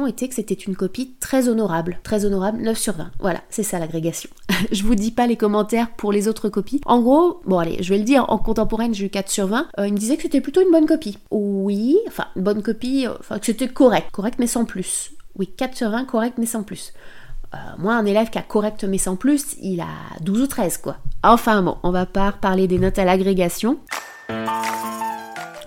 était 0.07 0.27
que 0.27 0.35
c'était 0.35 0.53
une 0.53 0.75
copie 0.75 1.13
très 1.19 1.47
honorable. 1.47 1.99
Très 2.03 2.25
honorable, 2.25 2.59
9 2.61 2.77
sur 2.77 2.93
20. 2.93 3.11
Voilà, 3.19 3.41
c'est 3.49 3.63
ça 3.63 3.79
l'agrégation. 3.79 4.29
je 4.71 4.83
vous 4.83 4.95
dis 4.95 5.11
pas 5.11 5.27
les 5.27 5.35
commentaires 5.35 5.91
pour 5.91 6.11
les 6.11 6.27
autres 6.27 6.49
copies. 6.49 6.81
En 6.85 7.01
gros, 7.01 7.41
bon 7.45 7.59
allez, 7.59 7.81
je 7.81 7.89
vais 7.89 7.97
le 7.97 8.03
dire, 8.03 8.25
en 8.29 8.37
contemporaine 8.37 8.93
j'ai 8.93 9.05
eu 9.05 9.09
4 9.09 9.29
sur 9.29 9.47
20. 9.47 9.67
Euh, 9.79 9.87
il 9.87 9.93
me 9.93 9.97
disait 9.97 10.15
que 10.17 10.23
c'était 10.23 10.41
plutôt 10.41 10.61
une 10.61 10.71
bonne 10.71 10.85
copie. 10.85 11.17
Oui, 11.31 11.97
enfin, 12.07 12.25
une 12.35 12.43
bonne 12.43 12.61
copie, 12.61 13.07
euh, 13.07 13.13
enfin 13.19 13.39
que 13.39 13.45
c'était 13.45 13.67
correct. 13.67 14.09
Correct 14.11 14.37
mais 14.39 14.47
sans 14.47 14.65
plus. 14.65 15.11
Oui, 15.37 15.47
4 15.47 15.75
sur 15.75 15.89
20, 15.89 16.05
correct 16.05 16.37
mais 16.37 16.45
sans 16.45 16.63
plus. 16.63 16.93
Euh, 17.53 17.57
moi, 17.77 17.95
un 17.95 18.05
élève 18.05 18.29
qui 18.29 18.37
a 18.37 18.43
correct 18.43 18.83
mais 18.83 18.97
sans 18.97 19.15
plus, 19.15 19.55
il 19.61 19.81
a 19.81 20.21
12 20.21 20.41
ou 20.41 20.47
13 20.47 20.77
quoi. 20.77 20.97
Enfin 21.23 21.61
bon, 21.61 21.77
on 21.83 21.91
va 21.91 22.05
pas 22.05 22.31
parler 22.31 22.67
des 22.67 22.79
notes 22.79 22.99
à 22.99 23.05
l'agrégation. 23.05 23.77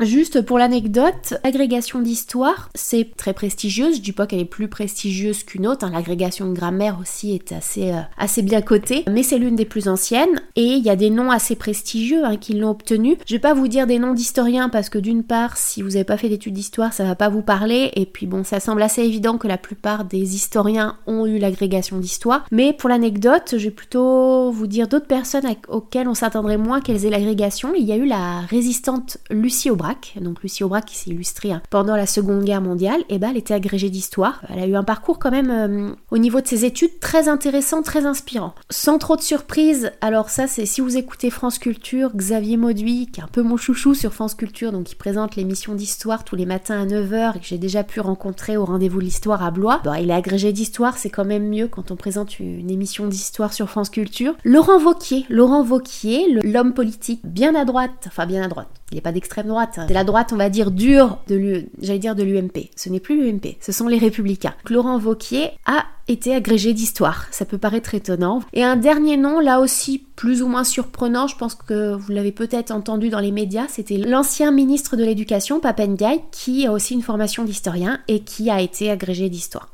Juste 0.00 0.40
pour 0.42 0.58
l'anecdote, 0.58 1.34
l'agrégation 1.44 2.00
d'histoire, 2.00 2.68
c'est 2.74 3.16
très 3.16 3.32
prestigieuse. 3.32 3.96
Je 3.96 4.00
dis 4.00 4.12
pas 4.12 4.26
qu'elle 4.26 4.40
est 4.40 4.44
plus 4.44 4.68
prestigieuse 4.68 5.44
qu'une 5.44 5.66
autre. 5.66 5.84
Hein. 5.84 5.90
L'agrégation 5.92 6.48
de 6.48 6.54
grammaire 6.54 6.98
aussi 7.00 7.32
est 7.34 7.52
assez, 7.52 7.92
euh, 7.92 8.00
assez 8.18 8.42
bien 8.42 8.60
cotée, 8.60 9.04
mais 9.08 9.22
c'est 9.22 9.38
l'une 9.38 9.56
des 9.56 9.64
plus 9.64 9.88
anciennes. 9.88 10.42
Et 10.56 10.64
il 10.64 10.84
y 10.84 10.90
a 10.90 10.96
des 10.96 11.10
noms 11.10 11.30
assez 11.30 11.54
prestigieux 11.54 12.24
hein, 12.24 12.36
qui 12.36 12.54
l'ont 12.54 12.70
obtenue. 12.70 13.16
Je 13.26 13.34
vais 13.34 13.40
pas 13.40 13.54
vous 13.54 13.68
dire 13.68 13.86
des 13.86 13.98
noms 13.98 14.14
d'historiens 14.14 14.68
parce 14.68 14.88
que 14.88 14.98
d'une 14.98 15.22
part, 15.22 15.56
si 15.56 15.80
vous 15.80 15.90
n'avez 15.90 16.04
pas 16.04 16.16
fait 16.16 16.28
d'études 16.28 16.54
d'histoire, 16.54 16.92
ça 16.92 17.04
va 17.04 17.14
pas 17.14 17.28
vous 17.28 17.42
parler. 17.42 17.90
Et 17.94 18.06
puis 18.06 18.26
bon, 18.26 18.42
ça 18.42 18.58
semble 18.58 18.82
assez 18.82 19.02
évident 19.02 19.38
que 19.38 19.48
la 19.48 19.58
plupart 19.58 20.04
des 20.04 20.34
historiens 20.34 20.96
ont 21.06 21.26
eu 21.26 21.38
l'agrégation 21.38 21.98
d'histoire. 21.98 22.46
Mais 22.50 22.72
pour 22.72 22.88
l'anecdote, 22.88 23.54
je 23.56 23.64
vais 23.64 23.70
plutôt 23.70 24.50
vous 24.50 24.66
dire 24.66 24.88
d'autres 24.88 25.06
personnes 25.06 25.44
auxquelles 25.68 26.08
on 26.08 26.14
s'attendrait 26.14 26.56
moins 26.56 26.80
qu'elles 26.80 27.04
aient 27.04 27.10
l'agrégation. 27.10 27.74
Il 27.76 27.84
y 27.84 27.92
a 27.92 27.96
eu 27.96 28.06
la 28.06 28.40
résistante 28.40 29.18
Lucie 29.30 29.70
Aubry 29.70 29.83
donc 30.20 30.42
Lucie 30.42 30.64
Aubrac 30.64 30.84
qui 30.84 30.96
s'est 30.96 31.10
illustrée 31.10 31.52
hein, 31.52 31.62
pendant 31.70 31.96
la 31.96 32.06
Seconde 32.06 32.44
Guerre 32.44 32.60
mondiale, 32.60 33.02
eh 33.08 33.18
ben 33.18 33.30
elle 33.30 33.36
était 33.36 33.54
agrégée 33.54 33.90
d'histoire. 33.90 34.42
Elle 34.48 34.60
a 34.60 34.66
eu 34.66 34.76
un 34.76 34.84
parcours 34.84 35.18
quand 35.18 35.30
même 35.30 35.50
euh, 35.50 35.94
au 36.10 36.18
niveau 36.18 36.40
de 36.40 36.46
ses 36.46 36.64
études 36.64 37.00
très 37.00 37.28
intéressant, 37.28 37.82
très 37.82 38.06
inspirant. 38.06 38.54
Sans 38.70 38.98
trop 38.98 39.16
de 39.16 39.22
surprise, 39.22 39.92
alors 40.00 40.30
ça 40.30 40.46
c'est 40.46 40.66
si 40.66 40.80
vous 40.80 40.96
écoutez 40.96 41.30
France 41.30 41.58
Culture, 41.58 42.10
Xavier 42.14 42.56
Mauduit, 42.56 43.08
qui 43.12 43.20
est 43.20 43.24
un 43.24 43.28
peu 43.28 43.42
mon 43.42 43.56
chouchou 43.56 43.94
sur 43.94 44.12
France 44.12 44.34
Culture, 44.34 44.72
donc 44.72 44.84
qui 44.84 44.94
présente 44.94 45.36
l'émission 45.36 45.74
d'histoire 45.74 46.24
tous 46.24 46.36
les 46.36 46.46
matins 46.46 46.80
à 46.80 46.86
9h 46.86 47.36
et 47.36 47.40
que 47.40 47.46
j'ai 47.46 47.58
déjà 47.58 47.84
pu 47.84 48.00
rencontrer 48.00 48.56
au 48.56 48.64
rendez-vous 48.64 49.00
de 49.00 49.04
l'histoire 49.04 49.42
à 49.42 49.50
Blois. 49.50 49.80
Bon, 49.84 49.94
il 49.94 50.10
est 50.10 50.14
agrégé 50.14 50.52
d'histoire, 50.52 50.96
c'est 50.96 51.10
quand 51.10 51.24
même 51.24 51.48
mieux 51.48 51.68
quand 51.68 51.90
on 51.90 51.96
présente 51.96 52.40
une 52.40 52.70
émission 52.70 53.06
d'histoire 53.06 53.52
sur 53.52 53.68
France 53.68 53.90
Culture. 53.90 54.34
Laurent 54.44 54.78
Vauquier, 54.78 55.26
Laurent 55.28 55.62
Vauquier, 55.62 56.40
l'homme 56.42 56.74
politique 56.74 57.20
bien 57.24 57.54
à 57.54 57.64
droite, 57.64 58.04
enfin 58.06 58.26
bien 58.26 58.42
à 58.42 58.48
droite, 58.48 58.68
il 58.90 58.96
n'est 58.96 59.00
pas 59.00 59.12
d'extrême 59.12 59.46
droite. 59.46 59.73
C'est 59.74 59.94
la 59.94 60.04
droite, 60.04 60.32
on 60.32 60.36
va 60.36 60.48
dire, 60.48 60.70
dure 60.70 61.18
de 61.28 61.64
j'allais 61.80 61.98
dire 61.98 62.14
de 62.14 62.22
l'UMP. 62.22 62.70
Ce 62.76 62.88
n'est 62.88 63.00
plus 63.00 63.20
l'UMP, 63.20 63.56
ce 63.60 63.72
sont 63.72 63.88
les 63.88 63.98
Républicains. 63.98 64.54
Laurent 64.68 64.98
Vauquier 64.98 65.50
a 65.66 65.84
été 66.08 66.34
agrégé 66.34 66.74
d'histoire. 66.74 67.26
Ça 67.30 67.44
peut 67.44 67.58
paraître 67.58 67.94
étonnant. 67.94 68.40
Et 68.52 68.62
un 68.62 68.76
dernier 68.76 69.16
nom, 69.16 69.40
là 69.40 69.60
aussi 69.60 70.04
plus 70.16 70.42
ou 70.42 70.48
moins 70.48 70.64
surprenant, 70.64 71.26
je 71.26 71.36
pense 71.36 71.54
que 71.54 71.94
vous 71.94 72.12
l'avez 72.12 72.32
peut-être 72.32 72.70
entendu 72.70 73.08
dans 73.08 73.20
les 73.20 73.32
médias, 73.32 73.66
c'était 73.68 73.96
l'ancien 73.96 74.50
ministre 74.50 74.96
de 74.96 75.04
l'Éducation, 75.04 75.60
Papendiaï, 75.60 76.20
qui 76.30 76.66
a 76.66 76.72
aussi 76.72 76.94
une 76.94 77.02
formation 77.02 77.44
d'historien 77.44 78.00
et 78.08 78.20
qui 78.20 78.50
a 78.50 78.60
été 78.60 78.90
agrégé 78.90 79.28
d'histoire. 79.28 79.70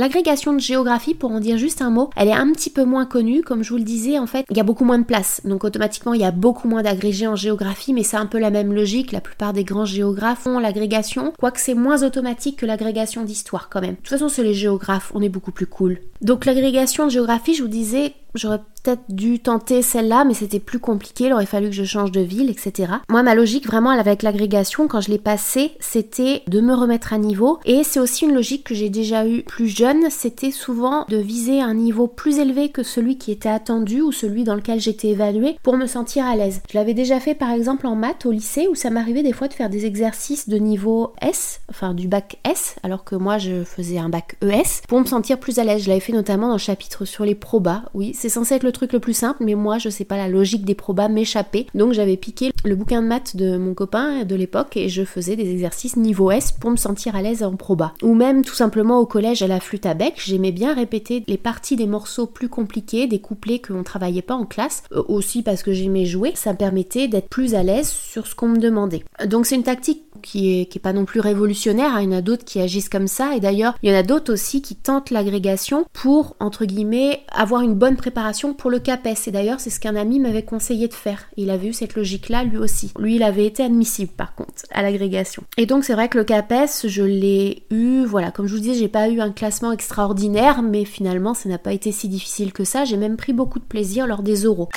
L'agrégation 0.00 0.54
de 0.54 0.60
géographie, 0.60 1.12
pour 1.12 1.30
en 1.30 1.40
dire 1.40 1.58
juste 1.58 1.82
un 1.82 1.90
mot, 1.90 2.08
elle 2.16 2.28
est 2.28 2.32
un 2.32 2.50
petit 2.52 2.70
peu 2.70 2.84
moins 2.84 3.04
connue. 3.04 3.42
Comme 3.42 3.62
je 3.62 3.68
vous 3.68 3.76
le 3.76 3.84
disais, 3.84 4.18
en 4.18 4.26
fait, 4.26 4.46
il 4.48 4.56
y 4.56 4.60
a 4.60 4.62
beaucoup 4.62 4.86
moins 4.86 4.98
de 4.98 5.04
place. 5.04 5.42
Donc 5.44 5.62
automatiquement, 5.62 6.14
il 6.14 6.22
y 6.22 6.24
a 6.24 6.30
beaucoup 6.30 6.68
moins 6.68 6.82
d'agrégés 6.82 7.26
en 7.26 7.36
géographie, 7.36 7.92
mais 7.92 8.02
c'est 8.02 8.16
un 8.16 8.24
peu 8.24 8.38
la 8.38 8.48
même 8.48 8.72
logique. 8.72 9.12
La 9.12 9.20
plupart 9.20 9.52
des 9.52 9.62
grands 9.62 9.84
géographes 9.84 10.46
ont 10.46 10.58
l'agrégation, 10.58 11.34
quoique 11.38 11.60
c'est 11.60 11.74
moins 11.74 12.02
automatique 12.02 12.60
que 12.60 12.64
l'agrégation 12.64 13.24
d'histoire 13.24 13.68
quand 13.68 13.82
même. 13.82 13.90
De 13.90 13.96
toute 13.96 14.08
façon, 14.08 14.30
c'est 14.30 14.42
les 14.42 14.54
géographes, 14.54 15.12
on 15.14 15.20
est 15.20 15.28
beaucoup 15.28 15.52
plus 15.52 15.66
cool. 15.66 15.98
Donc 16.22 16.46
l'agrégation 16.46 17.04
de 17.04 17.10
géographie, 17.10 17.52
je 17.52 17.62
vous 17.62 17.68
disais, 17.68 18.14
j'aurais 18.34 18.60
peut-être 18.82 19.02
dû 19.08 19.40
tenter 19.40 19.82
celle-là, 19.82 20.24
mais 20.24 20.34
c'était 20.34 20.60
plus 20.60 20.78
compliqué, 20.78 21.26
il 21.26 21.32
aurait 21.32 21.46
fallu 21.46 21.68
que 21.68 21.74
je 21.74 21.84
change 21.84 22.12
de 22.12 22.20
ville, 22.20 22.50
etc. 22.50 22.92
Moi, 23.08 23.22
ma 23.22 23.34
logique 23.34 23.66
vraiment 23.66 23.90
avec 23.90 24.22
l'agrégation, 24.22 24.88
quand 24.88 25.00
je 25.00 25.10
l'ai 25.10 25.18
passée, 25.18 25.72
c'était 25.80 26.42
de 26.46 26.60
me 26.60 26.74
remettre 26.74 27.12
à 27.12 27.18
niveau. 27.18 27.58
Et 27.64 27.84
c'est 27.84 28.00
aussi 28.00 28.24
une 28.24 28.34
logique 28.34 28.64
que 28.64 28.74
j'ai 28.74 28.88
déjà 28.88 29.26
eue 29.26 29.42
plus 29.42 29.68
jeune, 29.68 30.08
c'était 30.10 30.50
souvent 30.50 31.04
de 31.08 31.16
viser 31.16 31.60
un 31.60 31.74
niveau 31.74 32.06
plus 32.06 32.38
élevé 32.38 32.70
que 32.70 32.82
celui 32.82 33.18
qui 33.18 33.32
était 33.32 33.48
attendu 33.48 34.00
ou 34.00 34.12
celui 34.12 34.44
dans 34.44 34.54
lequel 34.54 34.80
j'étais 34.80 35.08
évaluée 35.08 35.56
pour 35.62 35.76
me 35.76 35.86
sentir 35.86 36.24
à 36.24 36.36
l'aise. 36.36 36.62
Je 36.70 36.78
l'avais 36.78 36.94
déjà 36.94 37.20
fait 37.20 37.34
par 37.34 37.50
exemple 37.50 37.86
en 37.86 37.96
maths 37.96 38.26
au 38.26 38.30
lycée 38.30 38.68
où 38.70 38.74
ça 38.74 38.90
m'arrivait 38.90 39.22
des 39.22 39.32
fois 39.32 39.48
de 39.48 39.54
faire 39.54 39.70
des 39.70 39.86
exercices 39.86 40.48
de 40.48 40.56
niveau 40.56 41.12
S, 41.20 41.60
enfin 41.68 41.94
du 41.94 42.08
bac 42.08 42.38
S, 42.44 42.76
alors 42.82 43.04
que 43.04 43.16
moi 43.16 43.38
je 43.38 43.64
faisais 43.64 43.98
un 43.98 44.08
bac 44.08 44.36
ES, 44.42 44.82
pour 44.88 45.00
me 45.00 45.06
sentir 45.06 45.38
plus 45.38 45.58
à 45.58 45.64
l'aise. 45.64 45.84
Je 45.84 45.88
l'avais 45.88 46.00
fait 46.00 46.12
notamment 46.12 46.48
dans 46.48 46.54
le 46.54 46.58
chapitre 46.58 47.04
sur 47.04 47.24
les 47.24 47.34
probas, 47.34 47.82
oui, 47.94 48.14
c'est 48.20 48.28
censé 48.28 48.54
être 48.54 48.64
le 48.64 48.72
truc 48.72 48.92
le 48.92 49.00
plus 49.00 49.14
simple, 49.14 49.42
mais 49.44 49.54
moi, 49.54 49.78
je 49.78 49.88
sais 49.88 50.04
pas, 50.04 50.18
la 50.18 50.28
logique 50.28 50.66
des 50.66 50.74
probas 50.74 51.08
m'échappait. 51.08 51.66
Donc 51.74 51.94
j'avais 51.94 52.18
piqué 52.18 52.52
le 52.64 52.76
bouquin 52.76 53.00
de 53.00 53.06
maths 53.06 53.34
de 53.34 53.56
mon 53.56 53.72
copain 53.72 54.24
de 54.24 54.34
l'époque 54.34 54.76
et 54.76 54.90
je 54.90 55.04
faisais 55.04 55.36
des 55.36 55.50
exercices 55.50 55.96
niveau 55.96 56.30
S 56.30 56.52
pour 56.52 56.70
me 56.70 56.76
sentir 56.76 57.16
à 57.16 57.22
l'aise 57.22 57.42
en 57.42 57.56
proba. 57.56 57.94
Ou 58.02 58.14
même 58.14 58.44
tout 58.44 58.54
simplement 58.54 58.98
au 58.98 59.06
collège 59.06 59.40
à 59.40 59.46
la 59.46 59.58
flûte 59.58 59.86
à 59.86 59.94
bec, 59.94 60.14
j'aimais 60.22 60.52
bien 60.52 60.74
répéter 60.74 61.24
les 61.26 61.38
parties 61.38 61.76
des 61.76 61.86
morceaux 61.86 62.26
plus 62.26 62.50
compliqués, 62.50 63.06
des 63.06 63.20
couplets 63.20 63.60
que 63.60 63.72
l'on 63.72 63.82
travaillait 63.82 64.20
pas 64.20 64.34
en 64.34 64.44
classe, 64.44 64.82
euh, 64.92 65.02
aussi 65.08 65.42
parce 65.42 65.62
que 65.62 65.72
j'aimais 65.72 66.04
jouer, 66.04 66.32
ça 66.34 66.52
me 66.52 66.58
permettait 66.58 67.08
d'être 67.08 67.28
plus 67.28 67.54
à 67.54 67.62
l'aise 67.62 67.88
sur 67.88 68.26
ce 68.26 68.34
qu'on 68.34 68.48
me 68.48 68.58
demandait. 68.58 69.02
Donc 69.24 69.46
c'est 69.46 69.56
une 69.56 69.62
tactique 69.62 70.02
qui 70.22 70.60
est, 70.60 70.66
qui 70.66 70.76
est 70.76 70.82
pas 70.82 70.92
non 70.92 71.06
plus 71.06 71.20
révolutionnaire, 71.20 71.94
hein. 71.94 72.02
il 72.02 72.10
y 72.10 72.14
en 72.14 72.18
a 72.18 72.20
d'autres 72.20 72.44
qui 72.44 72.60
agissent 72.60 72.90
comme 72.90 73.08
ça, 73.08 73.34
et 73.34 73.40
d'ailleurs 73.40 73.76
il 73.82 73.90
y 73.90 73.94
en 73.94 73.98
a 73.98 74.02
d'autres 74.02 74.34
aussi 74.34 74.60
qui 74.60 74.76
tentent 74.76 75.10
l'agrégation 75.10 75.86
pour, 75.94 76.36
entre 76.40 76.66
guillemets, 76.66 77.20
avoir 77.32 77.62
une 77.62 77.74
bonne 77.74 77.96
préparation 77.96 78.09
pour 78.56 78.70
le 78.70 78.78
CAPES. 78.78 79.28
Et 79.28 79.30
d'ailleurs, 79.30 79.60
c'est 79.60 79.70
ce 79.70 79.80
qu'un 79.80 79.96
ami 79.96 80.20
m'avait 80.20 80.44
conseillé 80.44 80.88
de 80.88 80.94
faire. 80.94 81.26
Il 81.36 81.50
avait 81.50 81.68
eu 81.68 81.72
cette 81.72 81.94
logique-là 81.94 82.44
lui 82.44 82.58
aussi. 82.58 82.92
Lui, 82.98 83.16
il 83.16 83.22
avait 83.22 83.46
été 83.46 83.62
admissible 83.62 84.12
par 84.16 84.34
contre 84.34 84.52
à 84.72 84.82
l'agrégation. 84.82 85.42
Et 85.56 85.66
donc, 85.66 85.84
c'est 85.84 85.94
vrai 85.94 86.08
que 86.08 86.18
le 86.18 86.24
CAPES, 86.24 86.86
je 86.86 87.02
l'ai 87.02 87.64
eu, 87.70 88.04
voilà, 88.04 88.30
comme 88.30 88.46
je 88.46 88.54
vous 88.54 88.60
disais, 88.60 88.74
j'ai 88.74 88.88
pas 88.88 89.08
eu 89.08 89.20
un 89.20 89.30
classement 89.30 89.72
extraordinaire, 89.72 90.62
mais 90.62 90.84
finalement, 90.84 91.34
ça 91.34 91.48
n'a 91.48 91.58
pas 91.58 91.72
été 91.72 91.92
si 91.92 92.08
difficile 92.08 92.52
que 92.52 92.64
ça. 92.64 92.84
J'ai 92.84 92.96
même 92.96 93.16
pris 93.16 93.32
beaucoup 93.32 93.58
de 93.58 93.64
plaisir 93.64 94.06
lors 94.06 94.22
des 94.22 94.46
oraux. 94.46 94.68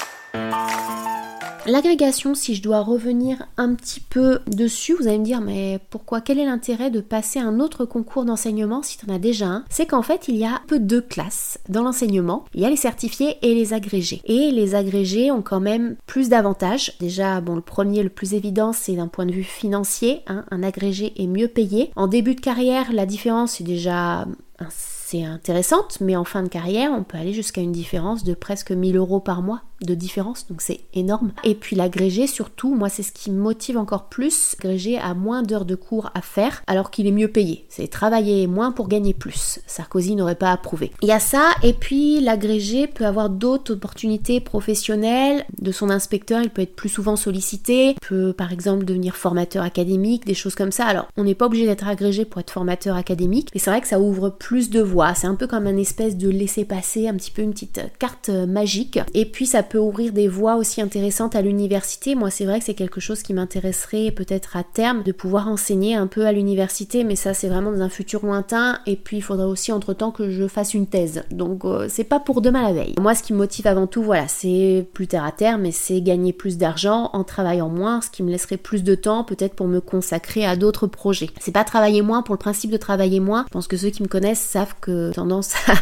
L'agrégation, 1.65 2.35
si 2.35 2.55
je 2.55 2.61
dois 2.61 2.81
revenir 2.81 3.47
un 3.55 3.73
petit 3.73 4.01
peu 4.01 4.39
dessus, 4.47 4.95
vous 4.99 5.07
allez 5.07 5.19
me 5.19 5.23
dire 5.23 5.39
mais 5.39 5.79
pourquoi? 5.89 6.19
Quel 6.19 6.37
est 6.37 6.45
l'intérêt 6.45 6.91
de 6.91 6.99
passer 6.99 7.39
un 7.39 7.61
autre 7.61 7.85
concours 7.85 8.25
d'enseignement 8.25 8.83
si 8.83 8.97
tu 8.97 9.09
en 9.09 9.13
as 9.13 9.19
déjà 9.19 9.47
un? 9.47 9.65
C'est 9.69 9.85
qu'en 9.85 10.01
fait 10.01 10.27
il 10.27 10.35
y 10.35 10.45
a 10.45 10.61
peu 10.67 10.79
deux 10.79 11.01
classes 11.01 11.59
dans 11.69 11.83
l'enseignement. 11.83 12.43
Il 12.53 12.61
y 12.61 12.65
a 12.65 12.69
les 12.69 12.75
certifiés 12.75 13.37
et 13.41 13.55
les 13.55 13.73
agrégés. 13.73 14.21
Et 14.25 14.51
les 14.51 14.75
agrégés 14.75 15.31
ont 15.31 15.41
quand 15.41 15.61
même 15.61 15.95
plus 16.05 16.27
d'avantages. 16.27 16.93
Déjà, 16.99 17.39
bon, 17.39 17.55
le 17.55 17.61
premier, 17.61 18.03
le 18.03 18.09
plus 18.09 18.33
évident, 18.33 18.73
c'est 18.73 18.95
d'un 18.95 19.07
point 19.07 19.25
de 19.25 19.31
vue 19.31 19.43
financier. 19.43 20.21
Hein. 20.27 20.43
un 20.51 20.63
agrégé 20.63 21.13
est 21.15 21.27
mieux 21.27 21.47
payé. 21.47 21.91
En 21.95 22.07
début 22.07 22.35
de 22.35 22.41
carrière, 22.41 22.91
la 22.91 23.05
différence 23.05 23.61
est 23.61 23.65
déjà 23.65 24.27
c'est 24.69 25.23
intéressante, 25.23 25.99
mais 26.01 26.15
en 26.15 26.23
fin 26.23 26.43
de 26.43 26.47
carrière, 26.47 26.91
on 26.91 27.03
peut 27.03 27.17
aller 27.17 27.33
jusqu'à 27.33 27.61
une 27.61 27.71
différence 27.71 28.23
de 28.23 28.33
presque 28.33 28.71
1000 28.71 28.97
euros 28.97 29.19
par 29.19 29.41
mois 29.41 29.61
de 29.85 29.95
différence, 29.95 30.47
donc 30.47 30.61
c'est 30.61 30.81
énorme. 30.93 31.31
Et 31.43 31.55
puis 31.55 31.75
l'agrégé 31.75 32.27
surtout, 32.27 32.75
moi 32.75 32.89
c'est 32.89 33.03
ce 33.03 33.11
qui 33.11 33.31
me 33.31 33.39
motive 33.39 33.77
encore 33.77 34.05
plus. 34.05 34.55
L'agrégé 34.63 34.97
a 34.97 35.13
moins 35.13 35.43
d'heures 35.43 35.65
de 35.65 35.75
cours 35.75 36.09
à 36.13 36.21
faire 36.21 36.63
alors 36.67 36.91
qu'il 36.91 37.07
est 37.07 37.11
mieux 37.11 37.27
payé. 37.27 37.65
C'est 37.69 37.87
travailler 37.87 38.47
moins 38.47 38.71
pour 38.71 38.87
gagner 38.87 39.13
plus. 39.13 39.59
Sarkozy 39.67 40.15
n'aurait 40.15 40.35
pas 40.35 40.51
approuvé. 40.51 40.91
Il 41.01 41.07
y 41.07 41.11
a 41.11 41.19
ça, 41.19 41.51
et 41.63 41.73
puis 41.73 42.19
l'agrégé 42.21 42.87
peut 42.87 43.05
avoir 43.05 43.29
d'autres 43.29 43.73
opportunités 43.73 44.39
professionnelles. 44.39 45.45
De 45.61 45.71
son 45.71 45.89
inspecteur, 45.89 46.41
il 46.41 46.49
peut 46.49 46.61
être 46.61 46.75
plus 46.75 46.89
souvent 46.89 47.15
sollicité, 47.15 47.89
il 47.91 48.07
peut 48.07 48.33
par 48.33 48.51
exemple 48.51 48.85
devenir 48.85 49.15
formateur 49.15 49.63
académique, 49.63 50.25
des 50.25 50.33
choses 50.33 50.55
comme 50.55 50.71
ça. 50.71 50.85
Alors 50.85 51.07
on 51.17 51.23
n'est 51.23 51.35
pas 51.35 51.45
obligé 51.45 51.65
d'être 51.65 51.87
agrégé 51.87 52.25
pour 52.25 52.41
être 52.41 52.51
formateur 52.51 52.95
académique, 52.95 53.49
mais 53.53 53.59
c'est 53.59 53.69
vrai 53.69 53.81
que 53.81 53.87
ça 53.87 53.99
ouvre 53.99 54.29
plus 54.29 54.69
de 54.69 54.81
voies. 54.81 55.13
C'est 55.13 55.27
un 55.27 55.35
peu 55.35 55.47
comme 55.47 55.67
un 55.67 55.77
espèce 55.77 56.17
de 56.17 56.29
laisser-passer, 56.29 57.07
un 57.07 57.15
petit 57.15 57.31
peu 57.31 57.41
une 57.41 57.51
petite 57.51 57.81
carte 57.99 58.29
magique. 58.29 58.99
Et 59.13 59.25
puis 59.25 59.45
ça 59.45 59.63
peut 59.63 59.72
ouvrir 59.79 60.11
des 60.11 60.27
voies 60.27 60.55
aussi 60.55 60.81
intéressantes 60.81 61.35
à 61.35 61.41
l'université. 61.41 62.15
Moi, 62.15 62.29
c'est 62.29 62.45
vrai 62.45 62.59
que 62.59 62.65
c'est 62.65 62.73
quelque 62.73 62.99
chose 62.99 63.23
qui 63.23 63.33
m'intéresserait 63.33 64.11
peut-être 64.11 64.55
à 64.57 64.63
terme 64.63 65.03
de 65.03 65.11
pouvoir 65.11 65.47
enseigner 65.47 65.95
un 65.95 66.07
peu 66.07 66.25
à 66.25 66.31
l'université, 66.31 67.03
mais 67.03 67.15
ça, 67.15 67.33
c'est 67.33 67.49
vraiment 67.49 67.71
dans 67.71 67.81
un 67.81 67.89
futur 67.89 68.25
lointain. 68.25 68.79
Et 68.85 68.95
puis, 68.95 69.17
il 69.17 69.21
faudra 69.21 69.47
aussi 69.47 69.71
entre-temps 69.71 70.11
que 70.11 70.29
je 70.29 70.47
fasse 70.47 70.73
une 70.73 70.87
thèse. 70.87 71.23
Donc, 71.31 71.65
euh, 71.65 71.87
c'est 71.89 72.03
pas 72.03 72.19
pour 72.19 72.41
demain 72.41 72.61
la 72.61 72.73
veille. 72.73 72.95
Moi, 72.99 73.15
ce 73.15 73.23
qui 73.23 73.33
me 73.33 73.37
motive 73.37 73.67
avant 73.67 73.87
tout, 73.87 74.03
voilà, 74.03 74.27
c'est 74.27 74.87
plus 74.93 75.07
terre 75.07 75.23
à 75.23 75.31
terre, 75.31 75.57
mais 75.57 75.71
c'est 75.71 76.01
gagner 76.01 76.33
plus 76.33 76.57
d'argent 76.57 77.09
en 77.13 77.23
travaillant 77.23 77.69
moins, 77.69 78.01
ce 78.01 78.09
qui 78.09 78.23
me 78.23 78.31
laisserait 78.31 78.57
plus 78.57 78.83
de 78.83 78.95
temps 78.95 79.23
peut-être 79.23 79.53
pour 79.53 79.67
me 79.67 79.81
consacrer 79.81 80.45
à 80.45 80.55
d'autres 80.55 80.87
projets. 80.87 81.29
C'est 81.39 81.51
pas 81.51 81.63
travailler 81.63 82.01
moins 82.01 82.21
pour 82.21 82.33
le 82.33 82.39
principe 82.39 82.71
de 82.71 82.77
travailler 82.77 83.19
moins. 83.19 83.45
Je 83.47 83.53
pense 83.53 83.67
que 83.67 83.77
ceux 83.77 83.89
qui 83.89 84.03
me 84.03 84.07
connaissent 84.07 84.41
savent 84.41 84.75
que 84.81 85.11
tendance 85.13 85.55
à... 85.67 85.73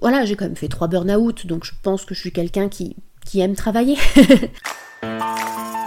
voilà, 0.00 0.24
j'ai 0.24 0.36
quand 0.36 0.44
même 0.44 0.56
fait 0.56 0.68
trois 0.68 0.88
burn-out, 0.88 1.46
donc 1.46 1.64
je 1.64 1.72
pense 1.82 2.04
que 2.04 2.14
je 2.14 2.20
suis 2.20 2.32
quelqu'un 2.32 2.68
qui 2.68 2.96
qui, 3.24 3.40
aiment 3.40 3.56
travailler. 3.56 3.96